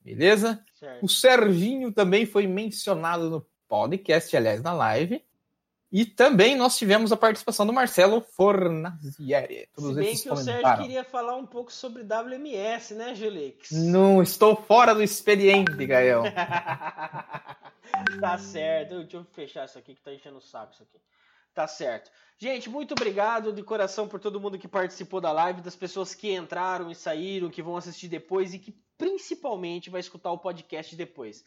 Beleza? 0.00 0.64
Certo. 0.74 1.04
O 1.04 1.08
Serginho 1.08 1.92
também 1.92 2.26
foi 2.26 2.46
mencionado 2.46 3.28
no 3.28 3.46
podcast, 3.68 4.36
aliás, 4.36 4.62
na 4.62 4.72
live. 4.72 5.24
E 5.90 6.04
também 6.04 6.54
nós 6.54 6.76
tivemos 6.76 7.12
a 7.12 7.16
participação 7.16 7.66
do 7.66 7.72
Marcelo 7.72 8.20
Fornazieri. 8.20 9.68
Todos 9.74 9.94
Se 9.94 10.00
bem 10.00 10.16
que 10.16 10.30
o 10.30 10.36
Sérgio 10.36 10.76
queria 10.76 11.02
falar 11.02 11.36
um 11.36 11.46
pouco 11.46 11.72
sobre 11.72 12.02
WMS, 12.02 12.94
né, 12.94 13.14
Julix? 13.14 13.70
Não, 13.70 14.22
estou 14.22 14.54
fora 14.54 14.94
do 14.94 15.02
expediente, 15.02 15.86
Gael. 15.86 16.24
tá 18.20 18.36
certo. 18.38 18.98
Deixa 18.98 19.16
eu 19.16 19.24
fechar 19.32 19.64
isso 19.64 19.78
aqui 19.78 19.94
que 19.94 20.02
tá 20.02 20.12
enchendo 20.12 20.36
o 20.36 20.42
saco 20.42 20.74
isso 20.74 20.82
aqui. 20.82 20.98
Tá 21.54 21.66
certo. 21.66 22.10
Gente, 22.36 22.68
muito 22.68 22.92
obrigado 22.92 23.52
de 23.52 23.62
coração 23.62 24.06
por 24.06 24.20
todo 24.20 24.38
mundo 24.38 24.58
que 24.58 24.68
participou 24.68 25.20
da 25.20 25.32
live, 25.32 25.62
das 25.62 25.74
pessoas 25.74 26.14
que 26.14 26.32
entraram 26.32 26.90
e 26.90 26.94
saíram, 26.94 27.50
que 27.50 27.62
vão 27.62 27.76
assistir 27.76 28.08
depois 28.08 28.52
e 28.52 28.58
que 28.58 28.78
principalmente 28.96 29.88
vai 29.90 30.00
escutar 30.00 30.30
o 30.32 30.38
podcast 30.38 30.94
depois. 30.94 31.42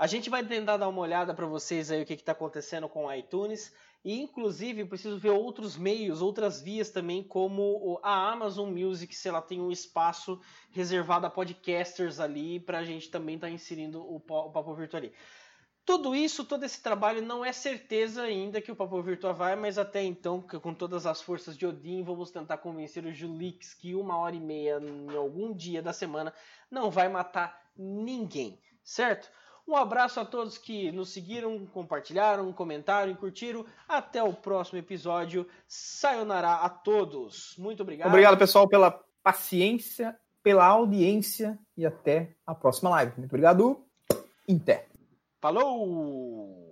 A 0.00 0.06
gente 0.06 0.30
vai 0.30 0.42
tentar 0.42 0.78
dar 0.78 0.88
uma 0.88 1.02
olhada 1.02 1.34
para 1.34 1.44
vocês 1.44 1.90
aí 1.90 2.00
o 2.00 2.06
que 2.06 2.14
está 2.14 2.32
acontecendo 2.32 2.88
com 2.88 3.04
o 3.04 3.12
iTunes. 3.12 3.70
E 4.02 4.18
inclusive 4.18 4.86
preciso 4.86 5.18
ver 5.18 5.28
outros 5.28 5.76
meios, 5.76 6.22
outras 6.22 6.62
vias 6.62 6.88
também, 6.88 7.22
como 7.22 8.00
a 8.02 8.32
Amazon 8.32 8.70
Music, 8.70 9.14
se 9.14 9.28
ela 9.28 9.42
tem 9.42 9.60
um 9.60 9.70
espaço 9.70 10.40
reservado 10.70 11.26
a 11.26 11.30
podcasters 11.30 12.18
ali, 12.18 12.58
para 12.58 12.78
a 12.78 12.82
gente 12.82 13.10
também 13.10 13.34
estar 13.34 13.48
tá 13.48 13.52
inserindo 13.52 14.00
o, 14.00 14.18
Papo 14.18 14.74
Virtual 14.74 15.02
ali. 15.02 15.12
Tudo 15.84 16.16
isso, 16.16 16.46
todo 16.46 16.64
esse 16.64 16.82
trabalho 16.82 17.20
não 17.20 17.44
é 17.44 17.52
certeza 17.52 18.22
ainda 18.22 18.62
que 18.62 18.72
o 18.72 18.76
Papo 18.76 19.02
Virtual 19.02 19.34
vai, 19.34 19.54
mas 19.54 19.76
até 19.76 20.02
então, 20.02 20.40
com 20.40 20.72
todas 20.72 21.04
as 21.04 21.20
forças 21.20 21.58
de 21.58 21.66
Odin, 21.66 22.02
vamos 22.02 22.30
tentar 22.30 22.56
convencer 22.56 23.04
o 23.04 23.12
Julix 23.12 23.74
que 23.74 23.94
uma 23.94 24.16
hora 24.16 24.34
e 24.34 24.40
meia 24.40 24.80
em 24.80 25.14
algum 25.14 25.52
dia 25.52 25.82
da 25.82 25.92
semana 25.92 26.32
não 26.70 26.90
vai 26.90 27.10
matar 27.10 27.70
ninguém, 27.76 28.58
certo? 28.82 29.30
Um 29.70 29.76
abraço 29.76 30.18
a 30.18 30.24
todos 30.24 30.58
que 30.58 30.90
nos 30.90 31.10
seguiram, 31.10 31.64
compartilharam, 31.64 32.52
comentaram 32.52 33.12
e 33.12 33.14
curtiram. 33.14 33.64
Até 33.88 34.20
o 34.20 34.34
próximo 34.34 34.80
episódio. 34.80 35.46
Sayonara 35.68 36.54
a 36.54 36.68
todos. 36.68 37.54
Muito 37.56 37.84
obrigado. 37.84 38.08
Obrigado, 38.08 38.36
pessoal, 38.36 38.66
pela 38.66 39.00
paciência, 39.22 40.18
pela 40.42 40.66
audiência 40.66 41.56
e 41.76 41.86
até 41.86 42.34
a 42.44 42.52
próxima 42.52 42.90
live. 42.90 43.12
Muito 43.16 43.30
obrigado. 43.30 43.86
Inter. 44.48 44.88
Falou! 45.40 46.69